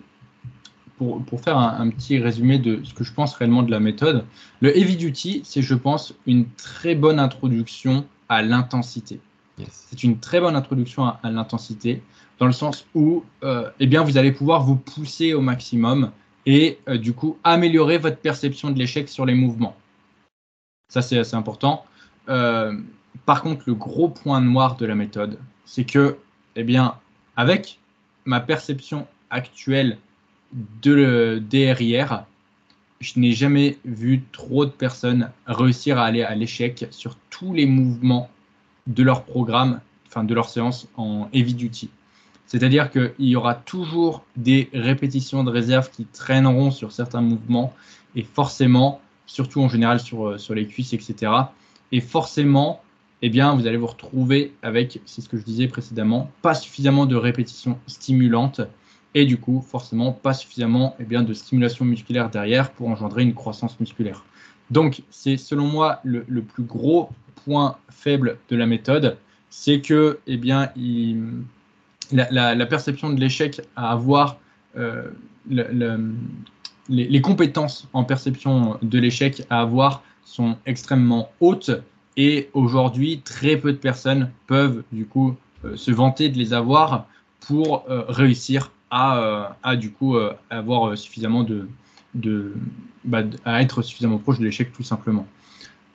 [0.98, 4.24] pour, faire un, petit résumé de ce que je pense réellement de la méthode,
[4.60, 9.20] le heavy duty, c'est, je pense, une très bonne introduction à l'intensité.
[9.70, 12.02] C'est une très bonne introduction à, l'intensité,
[12.38, 16.10] dans le sens où euh, eh bien, vous allez pouvoir vous pousser au maximum
[16.44, 19.76] et euh, du coup améliorer votre perception de l'échec sur les mouvements.
[20.88, 21.84] Ça, c'est assez important.
[22.28, 22.78] Euh,
[23.24, 26.18] par contre, le gros point noir de la méthode, c'est que,
[26.54, 26.94] eh bien,
[27.36, 27.80] avec
[28.24, 29.98] ma perception actuelle
[30.52, 32.24] de derrière,
[33.00, 37.66] je n'ai jamais vu trop de personnes réussir à aller à l'échec sur tous les
[37.66, 38.30] mouvements
[38.86, 41.90] de leur programme, enfin de leur séance en heavy duty.
[42.46, 47.74] C'est-à-dire qu'il y aura toujours des répétitions de réserve qui traîneront sur certains mouvements
[48.14, 51.32] et forcément, surtout en général sur, euh, sur les cuisses, etc.
[51.90, 52.80] Et forcément,
[53.22, 57.06] eh bien, vous allez vous retrouver avec, c'est ce que je disais précédemment, pas suffisamment
[57.06, 58.60] de répétitions stimulantes
[59.16, 63.32] et du coup, forcément, pas suffisamment eh bien, de stimulation musculaire derrière pour engendrer une
[63.32, 64.26] croissance musculaire.
[64.70, 67.08] Donc, c'est selon moi le, plus gros
[67.46, 69.16] point faible de la méthode,
[69.48, 70.70] c'est que eh bien,
[72.12, 74.36] la, perception de l'échec à avoir
[74.76, 75.08] euh,
[75.48, 81.70] les, compétences en perception de l'échec à avoir sont extrêmement hautes
[82.18, 87.06] et aujourd'hui très peu de personnes peuvent du coup euh, se vanter de les avoir
[87.40, 89.18] pour euh, réussir à,
[89.66, 92.54] euh, du coup euh, avoir euh, suffisamment de,
[93.04, 95.26] bah, à être suffisamment proche de l'échec tout simplement.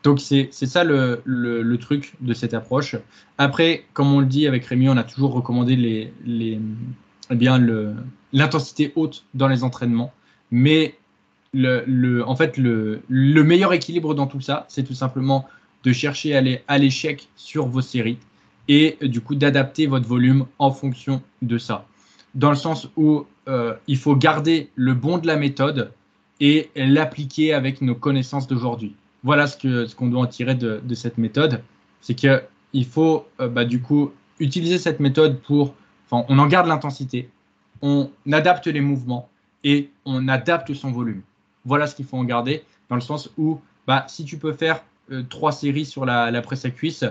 [0.04, 2.96] Donc c'est ça le, le, truc de cette approche.
[3.38, 6.60] Après, comme on le dit avec Rémi, on a toujours recommandé les, les,
[7.30, 7.60] eh bien
[8.34, 10.12] l'intensité haute dans les entraînements.
[10.50, 10.98] Mais
[11.54, 15.48] le, le, en fait, le, le meilleur équilibre dans tout ça, c'est tout simplement
[15.84, 18.18] de chercher à aller à l'échec sur vos séries
[18.68, 21.86] et du coup d'adapter votre volume en fonction de ça
[22.36, 25.92] dans le sens où euh, il faut garder le bon de la méthode
[26.40, 28.96] et l'appliquer avec nos connaissances d'aujourd'hui.
[29.24, 31.62] Voilà ce qu'on ce qu'on doit en tirer de, de cette méthode.
[32.02, 35.76] C'est qu'il faut euh, bah, du coup utiliser cette méthode pour,
[36.10, 37.30] enfin, on en garde l'intensité,
[37.82, 39.30] on adapte les mouvements
[39.64, 41.22] et on adapte son volume.
[41.66, 44.84] Voilà ce qu'il faut en garder dans le sens où bah, si tu peux faire
[45.12, 47.06] euh, trois séries sur la, la presse à cuisse,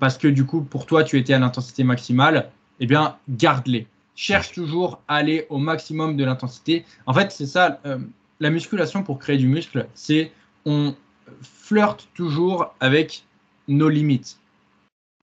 [0.00, 2.50] parce que du coup pour toi tu étais à l'intensité maximale,
[2.80, 3.86] eh bien garde-les
[4.18, 6.84] cherche toujours à aller au maximum de l'intensité.
[7.06, 7.98] En fait, c'est ça, euh,
[8.40, 10.32] la musculation pour créer du muscle, c'est
[10.66, 10.96] on
[11.40, 13.22] flirte toujours avec
[13.68, 14.40] nos limites.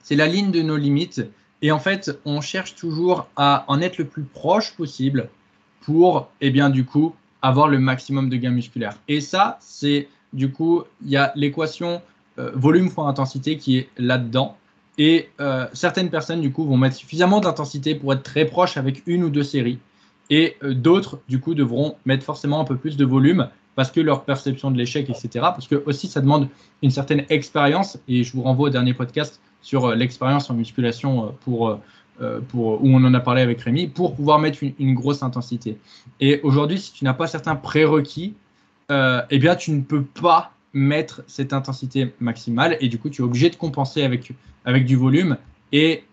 [0.01, 1.21] C'est la ligne de nos limites.
[1.61, 5.29] Et en fait, on cherche toujours à en être le plus proche possible
[5.81, 8.97] pour, eh bien, du coup, avoir le maximum de gains musculaires.
[9.09, 12.01] Et ça, c'est du coup, il y a l'équation
[12.39, 14.57] euh, volume fois intensité qui est là-dedans.
[14.97, 19.03] Et euh, certaines personnes, du coup, vont mettre suffisamment d'intensité pour être très proche avec
[19.07, 19.79] une ou deux séries.
[20.29, 23.49] Et euh, d'autres, du coup, devront mettre forcément un peu plus de volume.
[23.75, 25.29] parce que leur perception de l'échec, etc.
[25.33, 26.47] Parce que aussi, ça demande
[26.81, 27.97] une certaine expérience.
[28.07, 31.77] Et je vous renvoie au dernier podcast sur euh, l'expérience en musculation pour,
[32.53, 35.77] où on en a parlé avec Rémi, pour pouvoir mettre une, grosse intensité.
[36.21, 38.35] Et aujourd'hui, si tu n'as pas certains prérequis,
[38.89, 43.25] eh bien, tu ne peux pas mettre cette intensité maximale et du coup, tu es
[43.25, 44.31] obligé de compenser avec,
[44.65, 45.37] avec du volume.
[45.71, 46.03] Et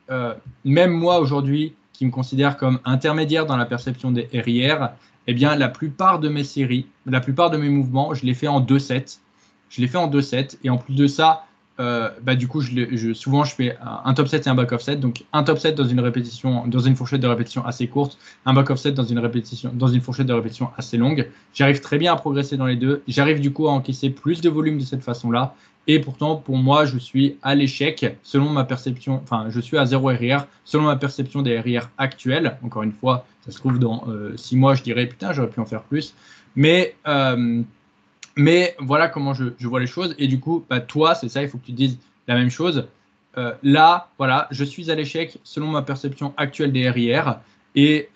[0.64, 4.90] même moi, aujourd'hui, qui me considère comme intermédiaire dans la perception des RIR,
[5.26, 8.48] eh bien, la plupart de mes séries, la plupart de mes mouvements, je les fais
[8.48, 9.18] en 2 sets.
[9.68, 10.58] Je les fais en 2 sets.
[10.64, 11.44] Et en plus de ça,
[11.80, 12.62] euh, bah, du coup,
[13.14, 15.00] souvent, je fais un top set et un back off set.
[15.00, 18.52] Donc, un top set dans une répétition, dans une fourchette de répétition assez courte, un
[18.52, 21.28] back off set dans une répétition, dans une fourchette de répétition assez longue.
[21.54, 23.02] J'arrive très bien à progresser dans les deux.
[23.08, 25.54] J'arrive du coup à encaisser plus de volume de cette façon-là.
[25.88, 29.84] Et pourtant, pour moi, je suis à l'échec selon ma perception, enfin, je suis à
[29.84, 32.56] 0 RIR selon ma perception des RIR actuels.
[32.62, 34.04] Encore une fois, ça se trouve dans
[34.36, 36.14] 6 euh, mois, je dirais, putain, j'aurais pu en faire plus.
[36.54, 37.62] Mais, euh,
[38.36, 40.14] mais voilà comment je, vois les choses.
[40.18, 42.86] Et du coup, bah, toi, c'est ça, il faut que tu dises la même chose.
[43.38, 47.38] Euh, là, voilà, je suis à l'échec selon ma perception actuelle des RIR.
[47.74, 48.10] Et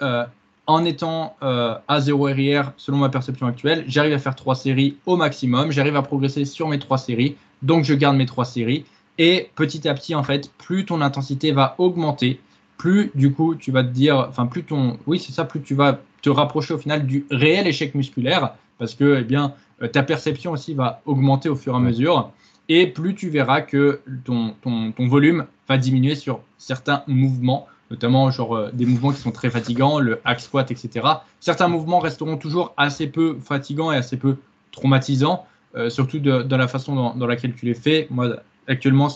[0.67, 5.17] en étant à 0 RIR selon ma perception actuelle, j'arrive à faire 3 séries au
[5.17, 5.71] maximum.
[5.73, 7.37] J'arrive à progresser sur mes 3 séries.
[7.63, 8.85] Donc, je garde mes trois séries.
[9.19, 12.41] Et petit à petit, en fait, plus ton intensité va augmenter,
[12.77, 15.75] plus du coup, tu vas te dire, enfin, plus ton, oui, c'est ça, plus tu
[15.75, 19.51] vas te rapprocher au final du réel échec musculaire, parce que, eh bien, euh,
[19.93, 22.31] ta perception aussi va augmenter au fur et à mesure,
[22.69, 28.31] et plus tu verras que ton, ton, ton volume va diminuer sur certains mouvements, notamment
[28.31, 31.07] genre euh, des mouvements qui sont très fatigants, le hack squat, etc.
[31.41, 34.37] Certains mouvements resteront toujours assez peu fatigants et assez peu
[34.73, 35.47] traumatisants,
[35.77, 38.07] euh, surtout dans la façon dans, laquelle tu les fais.
[38.11, 39.09] Moi, actuellement,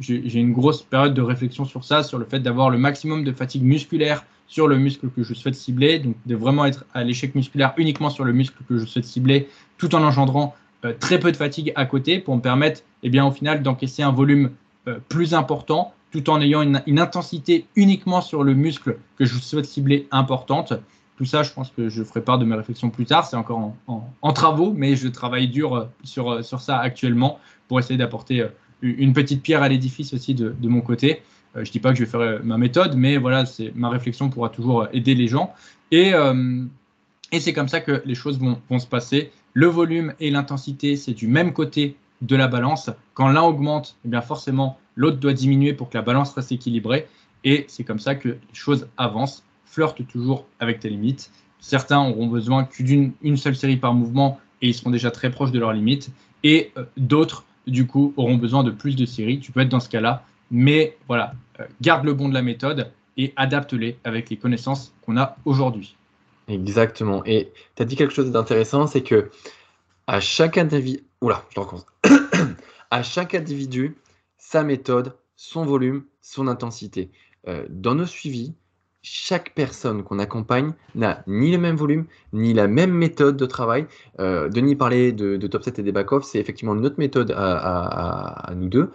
[0.00, 3.32] j'ai une grosse période de réflexion sur ça, sur le fait d'avoir le maximum de
[3.32, 7.34] fatigue musculaire sur le muscle que je souhaite cibler, donc de vraiment être à l'échec
[7.34, 11.30] musculaire uniquement sur le muscle que je souhaite cibler, tout en engendrant euh, très peu
[11.30, 14.50] de fatigue à côté pour me permettre, eh bien, au final, d'encaisser un volume
[14.86, 19.66] euh, plus important, tout en ayant une, intensité uniquement sur le muscle que je souhaite
[19.66, 20.72] cibler importante.
[21.16, 23.26] Tout ça, je pense que je ferai part de mes réflexions plus tard.
[23.26, 27.98] C'est encore en, travaux, mais je travaille dur euh, sur, sur ça actuellement pour essayer
[27.98, 28.46] d'apporter
[28.80, 31.20] une petite pierre à l'édifice aussi de, mon côté.
[31.54, 34.30] Je ne dis pas que je vais faire ma méthode, mais voilà, c'est ma réflexion
[34.30, 35.54] pourra toujours aider les gens.
[35.90, 36.12] Et,
[37.32, 39.32] et c'est comme ça que les choses vont, vont se passer.
[39.54, 42.90] Le volume et l'intensité, c'est du même côté de la balance.
[43.14, 47.06] Quand l'un augmente, eh bien forcément, l'autre doit diminuer pour que la balance reste équilibrée.
[47.44, 51.30] Et c'est comme ça que les choses avancent flirtent toujours avec tes limites.
[51.60, 55.52] Certains auront besoin d'une une seule série par mouvement et ils seront déjà très proches
[55.52, 56.10] de leurs limites.
[56.42, 59.40] Et euh, d'autres, du coup, auront besoin de plus de séries.
[59.40, 60.24] Tu peux être dans ce cas-là.
[60.50, 65.16] Mais voilà, euh, garde le bon de la méthode et adapte-les avec les connaissances qu'on
[65.16, 65.96] a aujourd'hui.
[66.48, 67.22] Exactement.
[67.26, 69.30] Et tu as dit quelque chose d'intéressant, c'est que
[72.90, 73.96] à chaque individu,
[74.38, 77.10] sa méthode, son volume, son intensité.
[77.46, 78.54] Euh, dans nos suivis,
[79.02, 83.86] chaque personne qu'on accompagne n'a ni le même volume, ni la même méthode de travail.
[84.20, 88.68] Euh, Denis parlait de, top set et des back-off, c'est effectivement notre méthode à, nous
[88.68, 88.90] deux.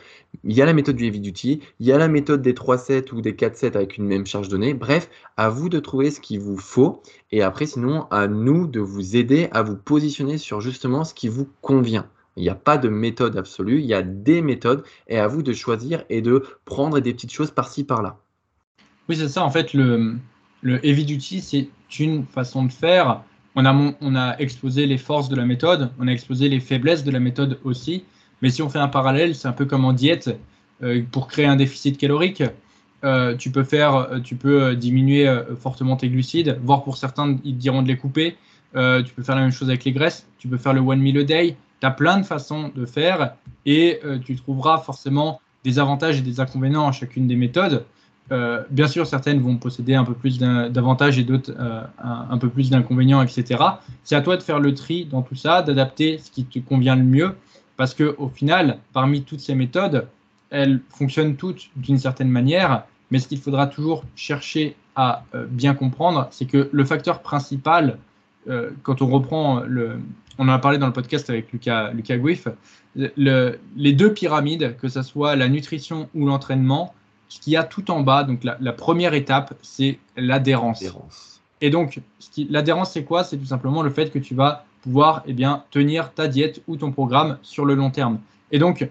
[0.45, 2.77] Il y a la méthode du heavy duty, il y a la méthode des 3
[2.77, 4.73] sets ou des 4 sets avec une même charge donnée.
[4.73, 7.01] Bref, à vous de trouver ce qu'il vous faut.
[7.31, 11.29] Et après, sinon, à nous de vous aider à vous positionner sur justement ce qui
[11.29, 12.07] vous convient.
[12.35, 15.43] Il n'y a pas de méthode absolue, il y a des méthodes et à vous
[15.43, 18.17] de choisir et de prendre des petites choses par-ci, par-là.
[19.07, 19.43] Oui, c'est ça.
[19.43, 20.15] En fait, le,
[20.61, 21.69] le heavy duty, c'est
[21.99, 23.23] une façon de faire.
[23.55, 27.03] On a, on a exposé les forces de la méthode, on a exposé les faiblesses
[27.03, 28.03] de la méthode aussi.
[28.43, 30.37] Mais si on fait un parallèle, c'est un peu comme en diète.
[30.83, 32.43] Euh, pour créer un déficit calorique,
[33.05, 37.57] euh, tu peux faire, euh, tu peux diminuer fortement tes glucides, voire pour certains, ils
[37.57, 38.35] diront de les couper.
[38.73, 40.27] tu peux faire la même chose avec les graisses.
[40.39, 41.55] Tu peux faire le one meal a day.
[41.79, 43.35] Tu as plein de façons de faire
[43.65, 47.85] et tu trouveras forcément des avantages et des inconvénients à chacune des méthodes.
[48.71, 51.53] Bien sûr, certaines vont posséder un peu plus d'avantages et d'autres
[51.99, 53.63] un, peu plus d'inconvénients, etc.
[54.03, 56.95] C'est à toi de faire le tri dans tout ça, d'adapter ce qui te convient
[56.95, 57.35] le mieux,
[57.77, 60.07] parce que au final, parmi toutes ces méthodes,
[60.49, 65.73] elles fonctionnent toutes d'une certaine manière, mais ce qu'il faudra toujours chercher à euh, bien
[65.73, 67.97] comprendre, c'est que le facteur principal,
[68.83, 70.01] quand on reprend le,
[70.37, 72.47] on en a parlé dans le podcast avec Lucas, Lucas Guif,
[72.95, 76.93] les deux pyramides, que ce soit la nutrition ou l'entraînement,
[77.29, 80.83] ce qu'il y a tout en bas, donc la, première étape, c'est l'adhérence.
[81.61, 82.01] Et donc,
[82.49, 83.23] l'adhérence, c'est quoi?
[83.23, 86.75] C'est tout simplement le fait que tu vas pouvoir eh bien, tenir ta diète ou
[86.75, 88.19] ton programme sur le long terme.
[88.51, 88.87] Et donc,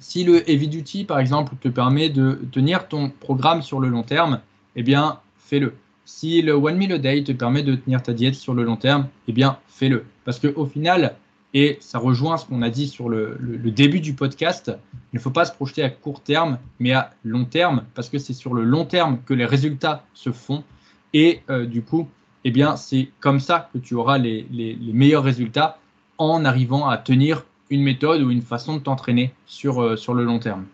[0.00, 4.02] si le Heavy Duty, par exemple, te permet de tenir ton programme sur le long
[4.02, 4.40] terme,
[4.76, 5.74] eh bien, fais-le.
[6.06, 8.76] Si le One Meal a Day te permet de tenir ta diète sur le long
[8.76, 10.04] terme, eh bien, fais-le.
[10.24, 11.14] Parce qu'au final,
[11.54, 14.72] et ça rejoint ce qu'on a dit sur le, début du podcast,
[15.12, 18.18] il ne faut pas se projeter à court terme, mais à long terme, parce que
[18.18, 20.64] c'est sur le long terme que les résultats se font.
[21.12, 22.08] Et euh, du coup,
[22.44, 24.46] eh bien, c'est comme ça que tu auras les,
[24.92, 25.78] meilleurs résultats
[26.18, 30.24] en arrivant à tenir une méthode ou une façon de t'entraîner sur, euh, sur le
[30.24, 30.66] long terme.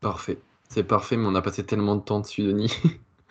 [0.00, 0.38] Parfait.
[0.68, 2.72] C'est parfait, mais on a passé tellement de temps dessus, Denis.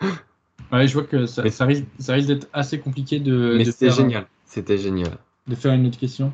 [0.72, 1.86] ouais, je vois que ça, ça risque,
[2.26, 3.56] d'être assez compliqué de.
[3.58, 4.26] Mais c'était génial.
[4.46, 5.18] C'était génial.
[5.48, 6.32] De faire une autre question.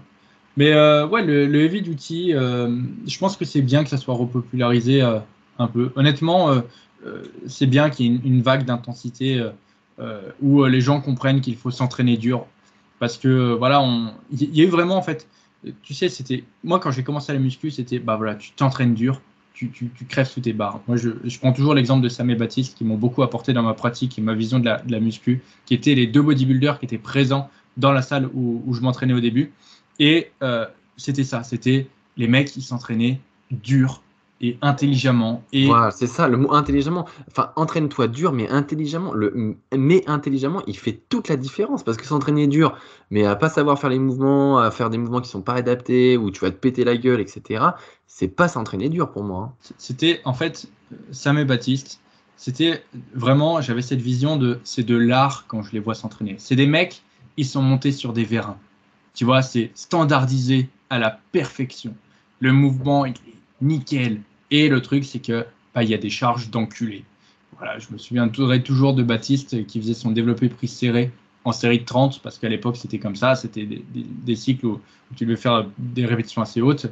[0.59, 3.97] Mais euh, ouais, le, le heavy duty, euh, je pense que c'est bien que ça
[3.97, 5.93] soit repopularisé un peu.
[5.97, 6.62] Honnêtement,
[7.47, 9.43] c'est bien qu'il y ait une, vague d'intensité
[10.41, 12.47] où les gens comprennent qu'il faut s'entraîner dur.
[12.99, 13.85] Parce que voilà,
[14.31, 15.29] il y, a eu vraiment en fait,
[15.83, 18.95] tu sais, c'était moi quand j'ai commencé à la muscu, c'était bah voilà, tu t'entraînes
[18.95, 19.21] dur,
[19.53, 20.81] tu, tu, crèves sous tes barres.
[20.87, 23.63] Moi, je, je prends toujours l'exemple de Sam et Baptiste qui m'ont beaucoup apporté dans
[23.63, 26.79] ma pratique et ma vision de la, de la muscu, qui étaient les deux bodybuilders
[26.79, 29.53] qui étaient présents dans la salle où, où je m'entraînais au début.
[29.99, 33.21] Et euh, c'était ça, c'était les mecs qui s'entraînaient
[33.51, 34.03] dur
[34.41, 35.43] et intelligemment.
[35.53, 35.66] Et...
[35.66, 37.07] Voilà, c'est ça, le mot intelligemment.
[37.28, 39.12] Enfin, entraîne-toi dur, mais intelligemment.
[39.12, 42.76] Le mais intelligemment, il fait toute la différence parce que s'entraîner dur,
[43.11, 46.16] mais à pas savoir faire les mouvements, à faire des mouvements qui sont pas adaptés,
[46.16, 47.64] où tu vas te péter la gueule, etc.
[48.07, 49.53] C'est pas s'entraîner dur pour moi.
[49.53, 49.72] Hein.
[49.78, 50.66] C'était en fait
[51.11, 52.01] Sam et Baptiste.
[52.36, 52.84] C'était
[53.14, 56.36] vraiment, j'avais cette vision de c'est de l'art quand je les vois s'entraîner.
[56.39, 57.03] C'est des mecs,
[57.36, 58.59] ils sont montés sur des vérins.
[59.14, 61.95] Tu vois, c'est standardisé à la perfection.
[62.39, 64.21] Le mouvement, il est nickel.
[64.51, 67.05] Et le truc, c'est que bah, y a des charges d'enculé.
[67.59, 71.11] Voilà, je me souviens toujours de Baptiste qui faisait son développé prise serré
[71.45, 73.35] en série de 30, parce qu'à l'époque, c'était comme ça.
[73.35, 74.81] C'était des, cycles où,
[75.17, 76.87] tu devais faire des répétitions assez hautes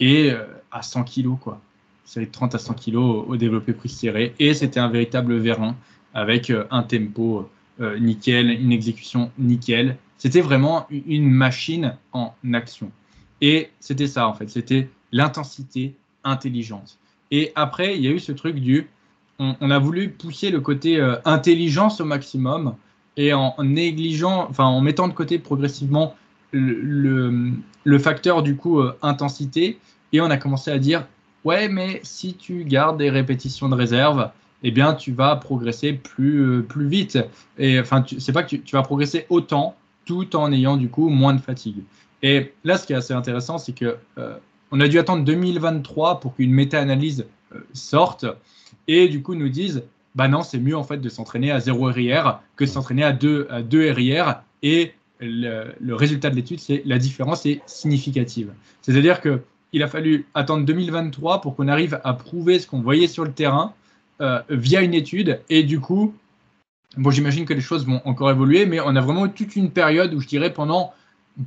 [0.00, 1.60] et euh, à 100 kg, quoi.
[2.04, 4.34] Série de 30 à 100 kg au, développé prise serré.
[4.38, 5.76] Et c'était un véritable vérin
[6.12, 7.48] avec euh, un tempo
[7.80, 12.92] euh, nickel, une exécution nickel c'était vraiment une machine en action.
[13.40, 14.50] Et c'était ça, en fait.
[14.50, 15.94] C'était l'intensité
[16.24, 16.98] intelligente.
[17.30, 18.88] Et après, il y a eu ce truc du.
[19.38, 22.74] On, a voulu pousser le côté euh, intelligence au maximum
[23.16, 26.14] et en, négligeant, enfin, en mettant de côté progressivement
[26.52, 27.54] le,
[27.98, 29.78] facteur du coup euh, intensité.
[30.12, 31.06] Et on a commencé à dire
[31.44, 34.30] ouais, mais si tu gardes des répétitions de réserve,
[34.62, 37.18] eh bien, tu vas progresser plus, euh, plus vite.
[37.56, 41.32] Et enfin, c'est pas que tu, vas progresser autant, tout en ayant du coup moins
[41.32, 41.82] de fatigue.
[42.22, 43.96] Et là, ce qui est assez intéressant, c'est que
[44.70, 48.26] on a dû attendre 2023 pour qu'une méta-analyse euh, sorte.
[48.88, 51.86] Et du coup nous dise bah non, c'est mieux en fait de s'entraîner à 0
[51.86, 54.42] RIR que de s'entraîner à 2, à 2 RIR.
[54.62, 58.52] Et le, résultat de l'étude, c'est la différence est significative.
[58.82, 59.42] C'est-à-dire que
[59.72, 63.30] il a fallu attendre 2023 pour qu'on arrive à prouver ce qu'on voyait sur le
[63.30, 63.72] terrain
[64.20, 65.40] euh, via une étude.
[65.48, 66.14] Et du coup
[66.96, 70.12] Bon, j'imagine que les choses vont encore évoluer, mais on a vraiment toute une période
[70.12, 70.92] où je dirais pendant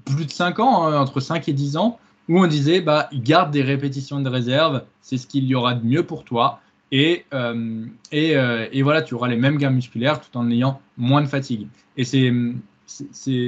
[0.05, 1.99] plus de 5 ans, hein, entre 5 et 10 ans,
[2.29, 5.85] où on disait bah, garde des répétitions de réserve, c'est ce qu'il y aura de
[5.85, 6.59] mieux pour toi.
[6.91, 10.79] Et, euh, et, euh, et, voilà, tu auras les mêmes gains musculaires tout en ayant
[10.97, 11.67] moins de fatigue.
[11.97, 12.31] Et c'est,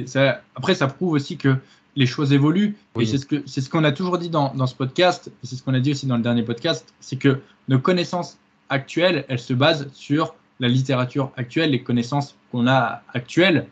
[0.08, 1.56] ça, après, ça prouve aussi que
[1.96, 2.76] les choses évoluent.
[3.00, 5.48] Et c'est ce, que, c'est ce qu'on a toujours dit dans, dans ce podcast, et
[5.48, 9.26] c'est ce qu'on a dit aussi dans le dernier podcast, c'est que nos connaissances actuelles,
[9.30, 13.68] elles se basent sur la littérature actuelle, les connaissances qu'on a actuelles.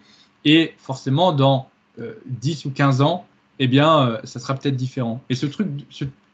[0.45, 3.25] Et forcément, dans 10 euh, ou 15 ans,
[3.63, 5.21] eh bien, euh, ça sera peut-être différent.
[5.29, 5.67] Et ce truc.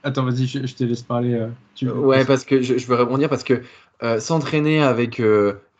[0.03, 1.33] Attends, vas-y, je, te laisse parler.
[1.33, 1.89] Euh, tu...
[1.89, 3.61] Ouais, parce que je, veux rebondir parce que
[4.19, 5.21] s'entraîner avec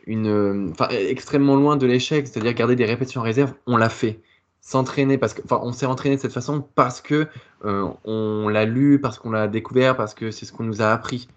[0.05, 0.69] une.
[0.71, 4.19] Enfin, extrêmement loin de l'échec, c'est-à-dire garder des répétitions en réserve, on l'a fait
[4.61, 7.27] s'entraîner parce que enfin on s'est entraîné de cette façon parce que
[7.63, 11.29] on l'a lu parce qu'on l'a découvert parce que c'est ce qu'on nous a appris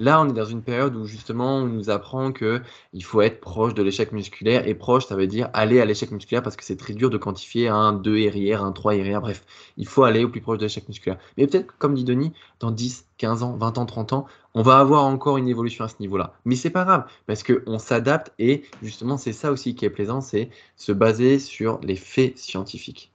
[0.00, 2.60] Là, on est dans une période où justement on nous apprend que
[2.92, 6.10] il faut être proche de l'échec musculaire et proche, ça veut dire aller à l'échec
[6.10, 9.44] musculaire parce que c'est très dur de quantifier un 2 RIR, un 3 RIR, bref,
[9.76, 11.18] il faut aller au plus proche de l'échec musculaire.
[11.36, 14.78] Mais peut-être, comme dit Denis, dans 10, 15 ans, 20 ans, 30 ans, on va
[14.78, 16.34] avoir encore une évolution à ce niveau-là.
[16.44, 20.20] Mais c'est pas grave parce qu'on s'adapte et justement c'est ça aussi qui est plaisant,
[20.20, 23.12] c'est se baser sur les faits scientifiques.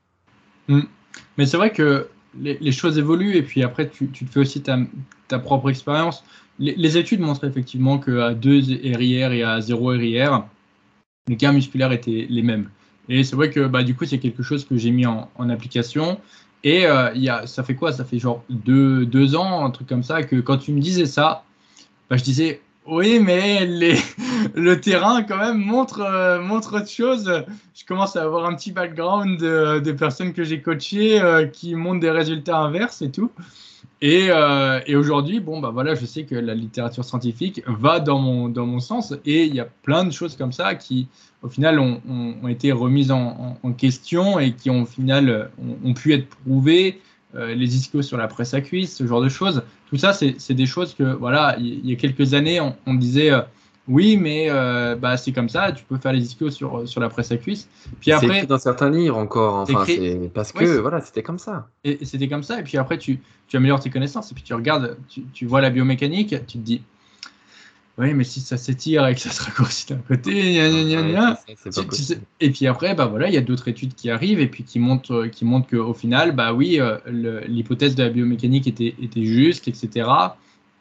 [0.67, 0.81] Mmh.
[1.37, 2.07] Mais c'est vrai que
[2.39, 6.23] les, choses évoluent et puis après tu, te fais aussi ta, propre expérience
[6.59, 8.59] les, études montrent effectivement qu'à 2
[8.95, 10.43] RIR et à 0 RIR,
[11.27, 12.69] les gains musculaires étaient les mêmes.
[13.07, 16.19] Et c'est vrai que bah, du coup, c'est quelque chose que j'ai mis en, application.
[16.63, 17.93] Et euh, y a, ça fait quoi?
[17.93, 21.05] Ça fait genre deux, deux, ans, un truc comme ça, que quand tu me disais
[21.05, 21.43] ça,
[22.09, 23.65] bah, je disais oui, mais
[24.55, 27.31] le terrain quand même montre, euh, montre autre chose.
[27.75, 31.99] Je commence à avoir un petit background de, personnes que j'ai coachées euh, qui montrent
[31.99, 33.31] des résultats inverses et tout.
[34.01, 38.17] Et, euh, et aujourd'hui, bon, bah voilà, je sais que la littérature scientifique va dans
[38.17, 41.09] mon, dans mon sens et il y a plein de choses comme ça qui,
[41.43, 45.51] au final, ont, été remises en, en, question et qui, ont, au final,
[45.83, 47.01] ont, pu être prouvées.
[47.35, 49.61] Euh, les ischios sur la presse à cuisse, ce genre de choses.
[49.87, 53.31] Tout ça, c'est des choses que, voilà, il y, a quelques années, on, on disait
[53.31, 53.41] euh,
[53.87, 57.07] oui, mais euh, bah, c'est comme ça, tu peux faire les ischios sur, sur la
[57.09, 57.69] presse à cuisse.
[57.99, 61.67] Puis après, c'est dans certains livres encore, enfin, c'est parce que voilà, c'était comme ça.
[61.83, 64.55] Et, c'était comme ça, et puis après, tu, tu, améliores tes connaissances, et puis tu
[64.55, 66.81] regardes, tu, tu, vois la biomécanique, tu te dis,
[67.99, 71.39] oui, mais si ça s'étire et que ça se raccourcit d'un côté, gna, gna, gna,
[72.39, 74.79] et puis après, bah voilà, il y a d'autres études qui arrivent et puis qui
[74.79, 76.97] montrent, qui montrent qu'au final, bah oui, euh,
[77.47, 80.09] l'hypothèse de la biomécanique était, était juste, etc.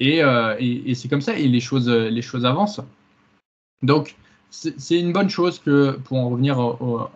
[0.01, 2.81] Et, euh, et, et c'est comme ça, et les choses, les choses avancent.
[3.83, 4.17] Donc,
[4.51, 7.11] c'est une bonne chose que, pour en revenir au,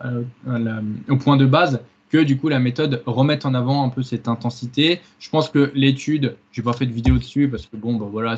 [1.17, 5.01] point de base, que du coup la méthode remette en avant un peu cette intensité.
[5.19, 8.37] Je pense que l'étude, j'ai pas fait de vidéo dessus parce que bon, ben voilà,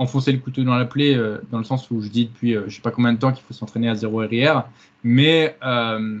[0.00, 2.64] enfoncer le couteau dans la plaie euh, dans le sens où je dis depuis euh,
[2.68, 4.64] je sais pas combien de temps qu'il faut s'entraîner à zéro RIR,
[5.04, 6.18] mais euh,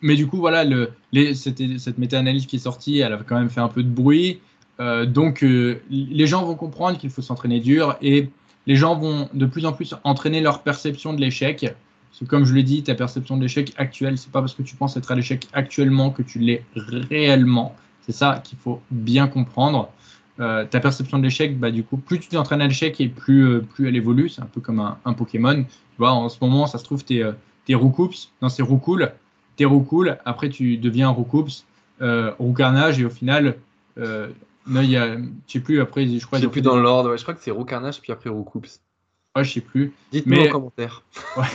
[0.00, 0.90] mais du coup voilà, le,
[1.34, 4.40] cette méta-analyse qui est sortie, elle a quand même fait un peu de bruit.
[5.06, 8.28] donc les gens vont comprendre qu'il faut s'entraîner dur et
[8.66, 11.60] les gens vont de plus en plus entraîner leur perception de l'échec.
[11.60, 14.62] Parce que comme je l'ai dit, ta perception de l'échec actuelle, c'est pas parce que
[14.62, 17.76] tu penses être à l'échec actuellement que tu l'es réellement.
[18.04, 19.88] C'est ça qu'il faut bien comprendre.
[20.40, 23.46] Euh, ta perception de l'échec, bah, du coup, plus tu t'entraînes à l'échec et plus,
[23.46, 24.28] euh, plus elle évolue.
[24.28, 25.62] C'est un peu comme un, Pokémon.
[25.62, 27.32] Tu vois, en ce moment, ça se trouve, tu es, euh,
[27.76, 28.30] Roucoups.
[28.40, 29.12] Non, c'est Roucoule.
[29.56, 30.18] T'es Roucoule.
[30.24, 31.64] Après, tu deviens Roucoups,
[32.00, 32.98] euh, Roucarnage.
[33.00, 33.56] Et au final,
[33.98, 34.28] euh,
[34.66, 36.38] non, y a, je sais plus, après, je crois.
[36.38, 38.80] Je sais plus dans l'ordre, je crois que c'est Roucarnage, puis après Roucoups.
[39.36, 39.92] Ouais, je sais plus.
[40.12, 40.48] Dites-moi mais...
[40.48, 41.02] en commentaire.
[41.36, 41.46] Ouais.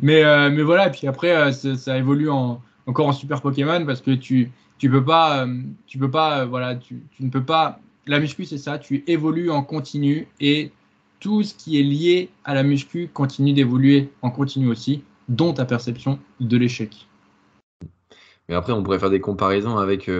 [0.00, 4.00] mais, euh, mais voilà, et puis après, ça, évolue en, encore en Super Pokémon parce
[4.00, 4.50] que tu,
[4.80, 7.78] tu peux pas, euh, pas, voilà, tu, ne peux pas.
[8.06, 10.72] La muscu, c'est ça, tu évolues en continu et
[11.20, 15.66] tout ce qui est lié à la muscu continue d'évoluer en continu aussi, dont ta
[15.66, 17.06] perception de l'échec.
[18.48, 20.10] Mais après, on pourrait faire des comparaisons avec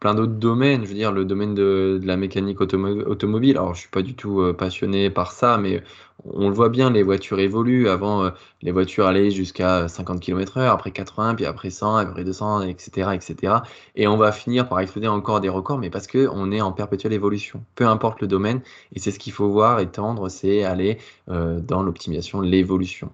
[0.00, 0.82] plein d'autres domaines.
[0.82, 3.56] Je veux dire, le domaine de, la mécanique automobile.
[3.58, 5.82] Alors, je suis pas du tout euh, passionné par ça, mais
[6.24, 7.88] on le voit bien, les voitures évoluent.
[7.88, 8.30] Avant, euh,
[8.62, 13.54] les voitures allaient jusqu'à 50 km/h, après 80, puis après 100, après 200, etc., etc.
[13.94, 16.72] Et on va finir par exploser encore des records, mais parce que on est en
[16.72, 17.62] perpétuelle évolution.
[17.74, 18.62] Peu importe le domaine,
[18.94, 20.98] et c'est ce qu'il faut voir et tendre, c'est aller
[21.28, 23.10] euh, dans l'optimisation, l'évolution.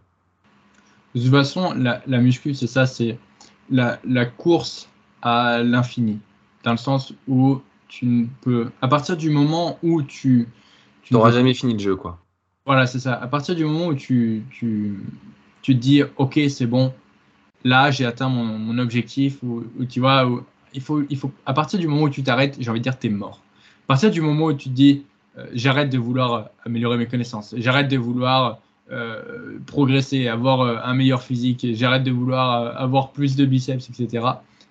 [1.17, 3.19] De toute façon, la, muscu, c'est ça, c'est
[3.71, 4.89] la course
[5.23, 6.21] à l'infini
[6.67, 10.49] dans le sens où tu ne peux, à partir du moment où tu,
[11.03, 12.19] tu n'auras jamais fini le jeu, quoi.
[12.67, 13.15] Voilà, c'est ça.
[13.15, 14.99] À partir du moment où tu, tu,
[15.63, 16.93] tu te dis, ok, c'est bon,
[17.63, 20.29] là, j'ai atteint mon, mon objectif, ou, tu vois,
[20.75, 22.99] il faut, il faut, à partir du moment où tu t'arrêtes, j'ai envie de dire,
[22.99, 23.43] tu es mort.
[23.85, 25.05] À partir du moment où tu te dis,
[25.39, 28.59] euh, j'arrête de vouloir améliorer mes connaissances, j'arrête de vouloir
[28.91, 34.27] euh, progresser, avoir euh, un meilleur physique, j'arrête de vouloir avoir plus de biceps, etc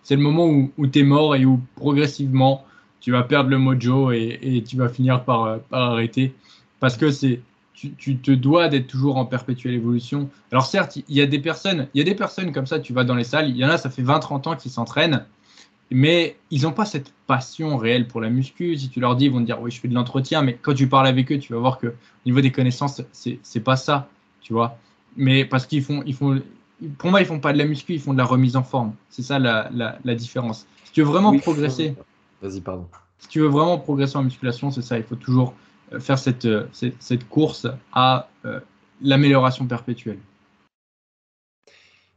[0.06, 2.64] c'est le moment où, tu es mort et où progressivement
[3.02, 6.34] tu vas perdre le mojo et, tu vas finir par, arrêter.
[6.80, 7.42] Parce que c'est
[7.74, 10.30] tu, te dois d'être toujours en perpétuelle évolution.
[10.52, 12.94] Alors certes, il y a des personnes, il y a des personnes comme ça, tu
[12.94, 15.26] vas dans les salles, il y en a, ça fait 20-30 ans qu'ils s'entraînent,
[15.90, 18.78] mais ils n'ont pas cette passion réelle pour la muscu.
[18.78, 20.76] Si tu leur dis, ils vont te dire, oui, je fais de l'entretien, mais quand
[20.76, 21.94] tu parles avec eux, tu vas voir que au
[22.28, 24.08] niveau des connaissances, c'est pas ça,
[24.42, 24.78] tu vois.
[25.18, 26.42] Mais parce qu'ils font, ils font,
[26.98, 28.94] pour moi, ils font pas de la muscu, ils font de la remise en forme.
[29.10, 30.68] C'est ça la, la, différence.
[30.86, 31.96] Si tu veux vraiment progresser,
[32.42, 32.88] vas-y, pardon.
[33.20, 34.98] Si tu veux vraiment progresser en musculation, c'est ça.
[34.98, 35.54] Il faut toujours
[35.94, 38.60] euh, faire cette, euh, cette, cette course à euh,
[39.02, 40.20] l'amélioration perpétuelle.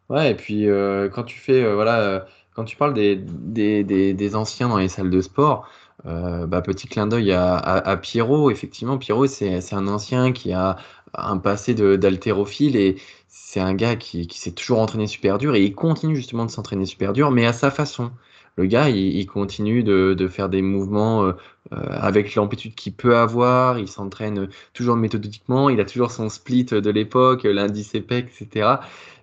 [0.09, 0.67] Ouais, et puis
[1.13, 5.11] quand tu fais, voilà, quand tu parles des, des, des, des, anciens dans les salles
[5.11, 5.69] de sport,
[6.03, 8.51] bah, petit clin d'œil à, à, Pierrot.
[8.51, 10.79] Effectivement, Pierrot, c'est un ancien qui a
[11.15, 12.97] un passé d'haltérophile et
[13.29, 16.51] c'est un gars qui, qui s'est toujours entraîné super dur et il continue justement de
[16.51, 18.11] s'entraîner super dur, mais à sa façon.
[18.57, 21.33] Le gars, il, continue de, de, faire des mouvements euh,
[21.73, 26.65] euh, avec l'amplitude qu'il peut avoir, il s'entraîne toujours méthodiquement, il a toujours son split
[26.65, 28.69] de l'époque, l'indice EPEC, etc.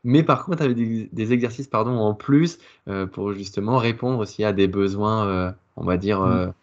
[0.05, 4.45] Mais par contre, avec des, des exercices pardon, en plus euh, pour justement répondre aussi
[4.45, 6.53] à des besoins, on va dire, mmh.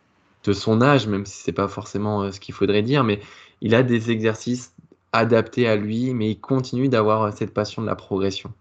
[0.44, 3.20] de son âge, même si c'est pas forcément ce qu'il faudrait dire, mais
[3.60, 4.74] il a des exercices
[5.12, 8.52] adapté à lui, mais il continue d'avoir cette passion de la progression.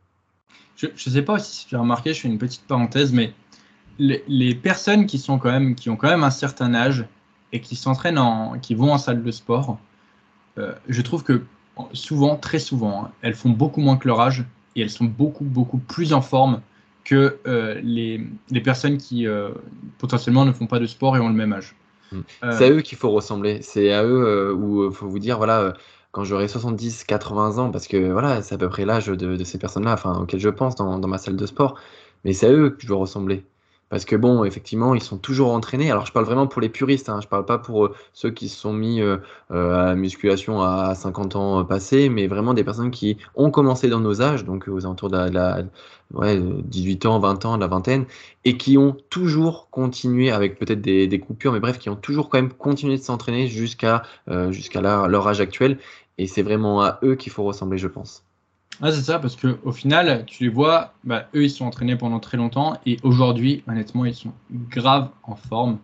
[0.76, 3.34] Je ne sais pas si tu as remarqué, je fais une petite parenthèse, mais
[4.00, 7.06] les, personnes qui, sont quand même, qui ont quand même un certain âge
[7.52, 9.78] et qui s'entraînent, en, qui vont en salle de sport,
[10.58, 11.44] euh, je trouve que
[11.94, 14.46] souvent, très souvent, hein, elles font beaucoup moins que leur âge
[14.76, 16.62] et elles sont beaucoup, beaucoup plus en forme
[17.04, 19.50] que euh, les, les, personnes qui euh,
[19.98, 21.76] potentiellement ne font pas de sport et ont le même âge.
[22.12, 22.20] Mm.
[22.52, 23.62] C'est à eux qu'il faut ressembler.
[23.62, 25.74] C'est à eux où il faut vous dire, voilà,
[26.12, 29.58] quand j'aurai 70, 80 ans, parce que voilà, c'est à peu près l'âge de, ces
[29.60, 31.80] personnes-là, enfin, auxquelles je pense dans, dans ma salle de sport,
[32.26, 33.46] mais c'est à eux que je veux ressembler.
[33.92, 35.92] Parce que bon, effectivement, ils sont toujours entraînés.
[35.92, 37.20] Alors je parle vraiment pour les puristes, hein.
[37.22, 39.18] je parle pas pour euh, ceux qui se sont mis euh,
[39.52, 43.90] euh, à la musculation à 50 ans passés, mais vraiment des personnes qui ont commencé
[43.90, 45.64] dans nos âges, donc aux alentours de la,
[46.14, 48.06] ouais, 18 ans, 20 ans, de la vingtaine,
[48.46, 52.30] et qui ont toujours continué avec peut-être des, des, coupures, mais bref, qui ont toujours
[52.30, 54.04] quand même continué de s'entraîner jusqu'à
[54.52, 55.80] jusqu'à leur âge actuel.
[56.18, 58.24] Et c'est vraiment à eux qu'il faut ressembler, je pense.
[58.82, 62.20] Ah, c'est ça, parce qu'au final, tu les vois, bah, eux, ils sont entraînés pendant
[62.20, 65.78] très longtemps et aujourd'hui, honnêtement, ils sont grave en forme.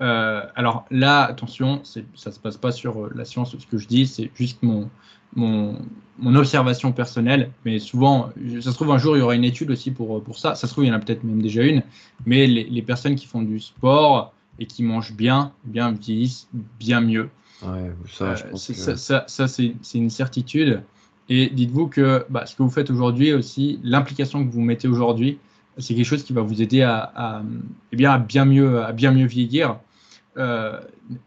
[0.00, 3.78] Euh, alors là, attention, ça ne se passe pas sur euh, la science, ce que
[3.78, 4.90] je dis, c'est juste mon,
[5.36, 5.78] mon,
[6.18, 7.50] mon, observation personnelle.
[7.64, 8.30] Mais souvent,
[8.60, 10.54] ça se trouve, un jour, il y aura une étude aussi pour, pour ça.
[10.54, 11.82] Ça se trouve, il y en a peut-être même déjà une.
[12.26, 16.48] Mais les, les, personnes qui font du sport et qui mangent bien, eh bien vieillissent
[16.78, 17.30] bien mieux.
[17.62, 20.82] Ouais, ça, euh, ça, ça, ça c'est une certitude.
[21.28, 25.38] Et dites-vous que bah, ce que vous faites aujourd'hui aussi, l'implication que vous mettez aujourd'hui,
[25.78, 27.42] c'est quelque chose qui va vous aider à,
[27.92, 29.78] eh bien, mieux, vieillir.
[30.36, 30.80] Euh,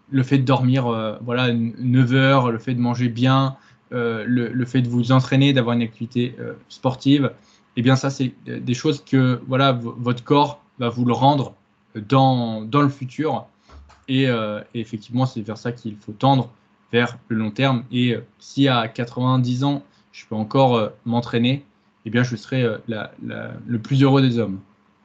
[0.10, 3.56] le fait de dormir euh, voilà, 9 heures, le fait de manger bien,
[3.94, 6.36] euh, le, fait de vous entraîner, d'avoir une activité
[6.70, 7.32] sportive,
[7.76, 11.54] eh bien ça, c'est des choses que voilà, votre corps va vous le rendre
[11.96, 13.46] dans, le futur.
[14.08, 14.28] Et
[14.74, 16.50] effectivement, c'est vers ça qu'il faut tendre
[16.92, 17.84] vers le long terme.
[17.92, 21.66] Et euh, si à 90 ans, je peux encore euh, m'entraîner,
[22.06, 22.78] eh bien, je serai euh,
[23.68, 24.60] le plus heureux des hommes.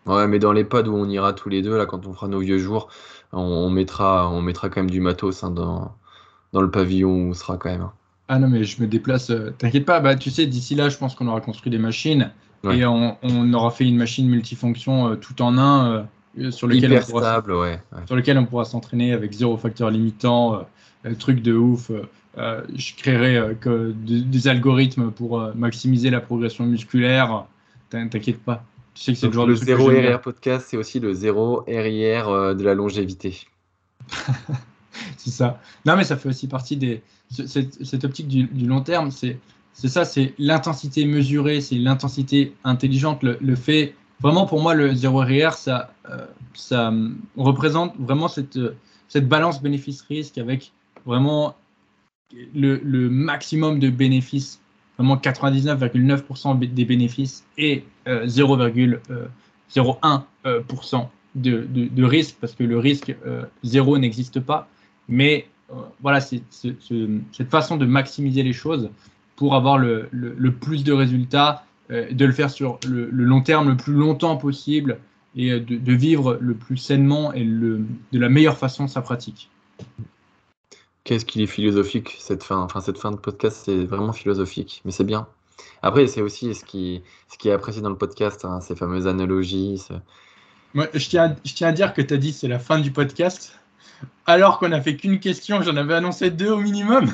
[0.07, 2.29] Ouais, mais dans les pods où on ira tous les deux, là, quand on fera
[2.29, 2.89] nos vieux jours,
[3.33, 5.95] on, mettra, on mettra quand même du matos hein, dans,
[6.53, 7.83] dans le pavillon où on sera quand même.
[7.83, 7.93] Hein.
[8.29, 11.15] Ah non, mais je me déplace, t'inquiète pas, bah, tu sais, d'ici là, je pense
[11.15, 12.33] qu'on aura construit des machines
[12.71, 16.07] et on, aura fait une machine multifonction tout en un
[16.51, 17.43] sur, lequel on pourra,
[18.07, 20.67] sur lequel on pourra s'entraîner avec zéro facteur limitant,
[21.19, 21.91] truc de ouf.
[21.91, 22.03] Euh,
[22.39, 27.47] euh, je créerai euh, que des, algorithmes pour maximiser la progression musculaire.
[27.91, 28.65] T'inquiète pas.
[28.95, 32.55] Tu sais que c'est le genre le zéro RIR podcast, c'est aussi le zéro RIR
[32.55, 33.47] de la longévité.
[35.17, 35.61] c'est ça.
[35.85, 37.03] Non, mais ça fait aussi partie des.
[37.31, 39.39] Cette, optique du, long terme, c'est
[39.73, 43.95] c'est ça, c'est l'intensité mesurée, c'est l'intensité intelligente, le, fait.
[44.21, 45.93] Vraiment, pour moi, le zéro RIR, ça,
[46.55, 46.93] ça
[47.37, 48.59] représente vraiment cette,
[49.09, 50.73] cette balance bénéfice-risque avec
[51.05, 51.57] vraiment
[52.55, 54.61] le, maximum de bénéfices,
[54.99, 59.29] vraiment 99,9% des bénéfices et 0,01% euh,
[60.47, 63.15] euh, euh, de, risque, parce que le risque
[63.63, 64.69] zéro n'existe pas.
[65.09, 65.47] Mais
[66.01, 68.91] voilà, c'est cette façon de maximiser les choses
[69.37, 70.09] pour avoir le,
[70.61, 74.99] plus de résultats, de le faire sur le, long terme le plus longtemps possible
[75.37, 79.51] et de, de vivre le plus sainement et le, de la meilleure façon sa pratique.
[81.05, 84.93] Qu'est-ce qu'il est philosophique cette fin, enfin cette fin de podcast, c'est vraiment philosophique, mais
[84.93, 85.27] c'est bien.
[85.83, 89.09] Après, c'est aussi ce qui, ce qui est apprécié dans le podcast, hein, ces fameuses
[89.09, 89.83] analogies.
[90.75, 92.93] Moi, je, tiens, je tiens à dire que tu as dit c'est la fin du
[92.93, 93.59] podcast,
[94.27, 97.13] alors qu'on n'a fait qu'une question, j'en avais annoncé deux au minimum.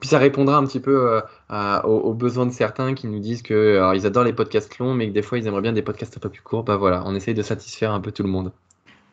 [0.00, 1.20] Puis ça répondra un petit peu
[1.50, 5.08] euh, aux, besoins de certains qui nous disent que ils adorent les podcasts longs, mais
[5.08, 6.64] que des fois ils aimeraient bien des podcasts un peu plus courts.
[6.64, 8.50] Bah voilà, on essaye de satisfaire un peu tout le monde.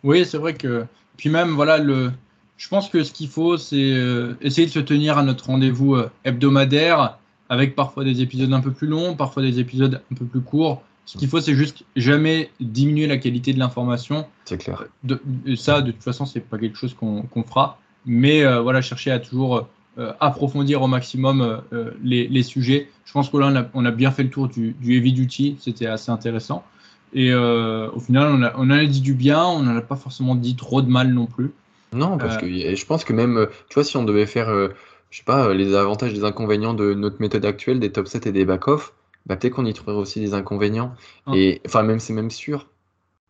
[0.03, 0.85] Oui, c'est vrai que.
[1.17, 2.11] Puis même, voilà, le,
[2.57, 5.95] je pense que ce qu'il faut, c'est euh, essayer de se tenir à notre rendez-vous
[5.95, 7.17] euh, hebdomadaire,
[7.49, 10.83] avec parfois des épisodes un peu plus longs, parfois des épisodes un peu plus courts.
[11.05, 14.27] Ce qu'il faut, c'est juste jamais diminuer la qualité de l'information.
[14.43, 14.83] C'est clair.
[15.03, 15.21] De,
[15.55, 17.79] ça, de toute façon, c'est pas quelque chose qu'on fera.
[18.05, 19.69] Mais voilà, chercher à toujours
[20.19, 21.61] approfondir au maximum
[22.03, 22.89] les, sujets.
[23.05, 25.13] Je pense que là, on a, on a, bien fait le tour du, du heavy
[25.13, 25.57] duty.
[25.59, 26.63] C'était assez intéressant.
[27.13, 29.43] Et au final, on, a, on en a dit du bien.
[29.43, 31.51] On n'en a pas forcément dit trop de mal non plus.
[31.93, 32.39] Non, parce euh.
[32.39, 34.69] que je pense que même, euh, tu vois, si on devait faire, euh,
[35.09, 38.27] je sais pas, les avantages et les inconvénients de notre méthode actuelle, des top 7
[38.27, 38.93] et des back-off,
[39.25, 40.93] bah, peut-être qu'on y trouverait aussi des inconvénients.
[41.25, 41.31] Ah.
[41.35, 42.67] Et enfin, même c'est même sûr.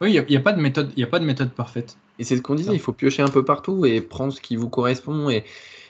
[0.02, 1.98] Oui, il n'y a, a, pas de méthode, il a pas de méthode parfaite.
[2.20, 4.56] Et c'est ce qu'on disait, il faut piocher un peu partout et prendre ce qui
[4.56, 5.30] vous correspond.
[5.30, 5.44] Et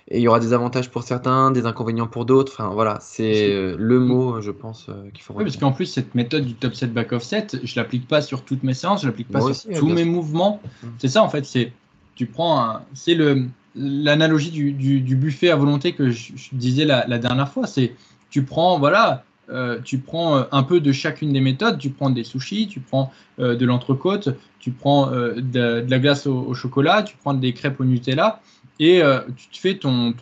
[0.10, 2.54] il y aura des avantages pour certains, des inconvénients pour d'autres.
[2.54, 6.46] Enfin, voilà, c'est le mot, je pense, qu'il faut Oui, parce qu'en plus, cette méthode
[6.46, 9.42] du top 7 back-off 7, je l'applique pas sur toutes mes séances, je l'applique pas
[9.54, 10.62] sur tous mes mouvements.
[10.82, 10.88] Mmh.
[11.00, 11.74] C'est ça, en fait, c'est
[12.16, 13.48] tu prends c'est le
[13.78, 17.68] l'analogie du, du, buffet à volonté que je, disais la, dernière fois.
[17.68, 17.94] C'est
[18.30, 21.78] tu prends voilà, euh, tu prends euh, un peu de chacune des méthodes.
[21.78, 24.30] Tu prends des sushis, tu prends euh, de l'entrecôte,
[24.60, 28.42] tu prends de, la glace au, chocolat, tu prends des crêpes au Nutella
[28.80, 29.02] et
[29.36, 30.14] tu te fais ton,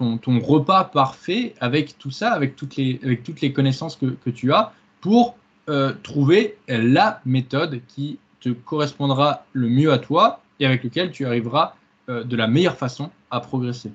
[0.41, 5.35] repas parfait avec tout ça, avec toutes les, connaissances que, tu as pour
[6.03, 11.75] trouver la méthode qui te correspondra le mieux à toi et avec lequel tu arriveras
[12.07, 13.91] de la meilleure façon à progresser.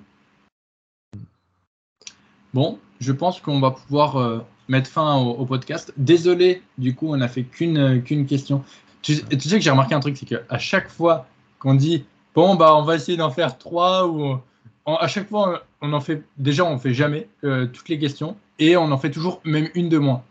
[2.53, 5.93] Bon, je pense qu'on va pouvoir mettre fin au, podcast.
[5.97, 8.65] Désolé, du coup, on n'a fait qu'une qu'une question.
[9.03, 11.27] Tu, sais que j'ai remarqué un truc, c'est qu'à chaque fois
[11.59, 12.05] qu'on dit
[12.35, 14.39] bon bah on va essayer d'en faire trois ou
[14.87, 18.91] à chaque fois on en fait déjà on fait jamais toutes les questions et on
[18.93, 20.23] en fait toujours même une de moins.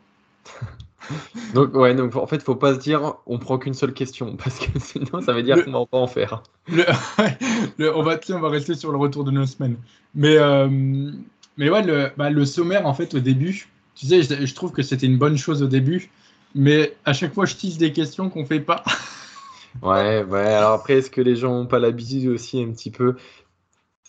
[1.54, 4.60] donc ouais, donc en fait, faut pas se dire on prend qu'une seule question parce
[4.60, 6.44] que sinon ça veut dire qu'on va pas en faire.
[6.70, 9.78] on va on va rester sur le retour de nos semaines.
[10.16, 11.12] Mais euh,
[11.58, 14.82] mais ouais, le, bah, le, sommaire en fait au début, tu sais, je, trouve que
[14.82, 16.10] c'était une bonne chose au début,
[16.56, 18.84] mais à chaque fois je tisse des questions qu'on fait pas.
[19.82, 20.54] ouais, ouais.
[20.54, 23.16] Alors après, est-ce que les gens ont pas l'habitude aussi un petit peu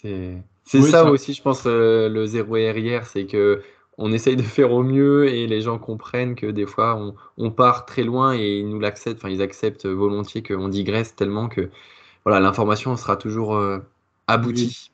[0.03, 3.63] C'est ça, aussi, je pense, euh, le zéro RIR, c'est que
[3.99, 7.85] on essaye de faire au mieux et les gens comprennent que des fois on, part
[7.85, 11.69] très loin et ils nous l'acceptent, enfin ils acceptent volontiers qu'on digresse tellement que
[12.25, 13.79] voilà l'information sera toujours euh,
[14.27, 14.91] aboutie.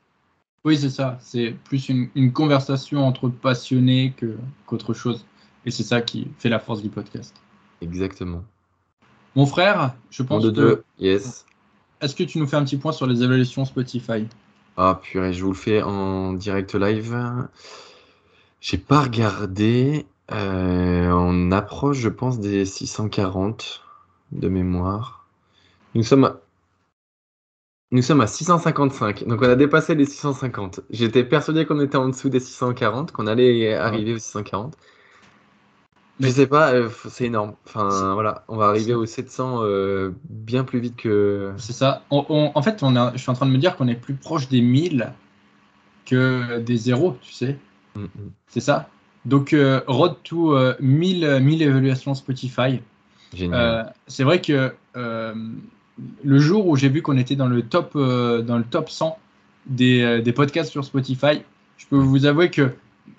[0.64, 1.16] Oui, c'est ça.
[1.20, 4.12] C'est plus une, conversation entre passionnés
[4.66, 5.24] qu'autre chose.
[5.64, 7.36] Et c'est ça qui fait la force du podcast.
[7.80, 8.42] Exactement.
[9.36, 10.82] Mon frère, je pense de Deux.
[10.98, 11.46] Yes.
[12.00, 14.26] Est-ce que tu nous fais un petit point sur les évaluations Spotify?
[14.76, 17.16] Ah purée, je vous le fais en direct live.
[18.60, 20.06] J'ai pas regardé.
[20.32, 23.82] Euh, on approche, je pense, des 640
[24.32, 25.26] de mémoire.
[25.94, 26.40] Nous sommes à,
[27.90, 29.24] nous sommes à 655.
[29.26, 30.80] Donc on a dépassé les 650.
[30.90, 34.76] J'étais persuadé qu'on était en dessous des 640, qu'on allait arriver aux 640.
[36.18, 37.54] Je sais pas, euh, c'est énorme.
[37.66, 41.52] Enfin voilà, on va arriver aux 700 euh, bien plus vite que.
[41.58, 42.02] C'est ça.
[42.10, 44.62] en fait, on je suis en train de me dire qu'on est plus proche des
[44.62, 45.12] 1000
[46.06, 47.58] que des zéros, tu sais.
[47.96, 48.08] Mm, mm.
[48.48, 48.88] C'est ça.
[49.26, 52.80] Donc, euh, Road to 1000, euh, 1000 évaluations Spotify.
[53.34, 53.92] Génial.
[54.06, 58.64] C'est vrai que le jour où j'ai vu qu'on était dans le top, dans le
[58.64, 59.18] top 100
[59.66, 61.42] des, des, podcasts sur Spotify,
[61.76, 62.70] je peux vous avouer que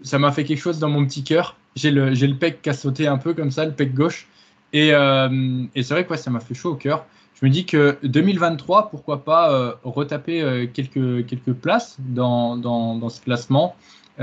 [0.04, 1.56] ça m'a fait quelque chose dans mon petit cœur.
[1.76, 4.28] J'ai le, j'ai le pec qui a sauté un peu comme ça, le pec gauche.
[4.74, 7.06] Et, et c'est vrai que ça m'a fait chaud au cœur.
[7.40, 13.22] Je me dis que 2023, pourquoi pas retaper quelques, quelques places dans, dans, dans ce
[13.22, 13.76] classement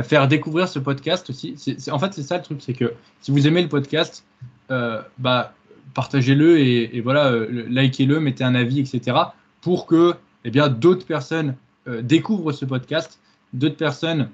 [0.03, 1.57] faire découvrir ce podcast aussi.
[1.91, 4.25] en fait, c'est ça le truc, c'est que si vous aimez le podcast,
[4.71, 5.55] euh, bah,
[5.95, 9.17] partagez-le et, voilà, euh, likez-le, mettez un avis, etc.
[9.61, 10.15] pour que
[10.45, 13.21] eh bien, d'autres personnes euh, découvrent ce podcast,
[13.53, 14.29] d'autres personnes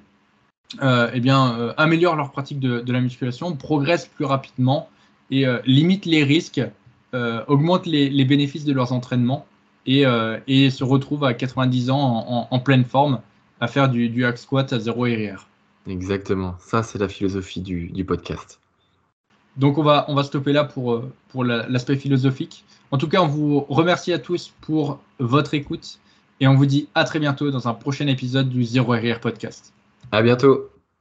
[0.80, 4.88] eh bien, améliorent leur pratique de, la musculation, progressent plus rapidement
[5.30, 6.62] et limitent les risques,
[7.12, 9.46] augmentent les, bénéfices de leurs entraînements
[9.86, 13.20] et, se retrouvent à 90 ans en, pleine forme
[13.60, 15.50] à faire du, du hack squat à zéro RR.
[15.86, 18.60] Exactement, ça c'est la philosophie du, podcast.
[19.56, 22.64] Donc on va, on va stopper là pour, euh, pour l'aspect philosophique.
[22.90, 25.98] En tout cas, on vous remercie à tous pour votre écoute
[26.40, 29.72] et on vous dit à très bientôt dans un prochain épisode du Zero RR Podcast.
[30.12, 30.69] À bientôt.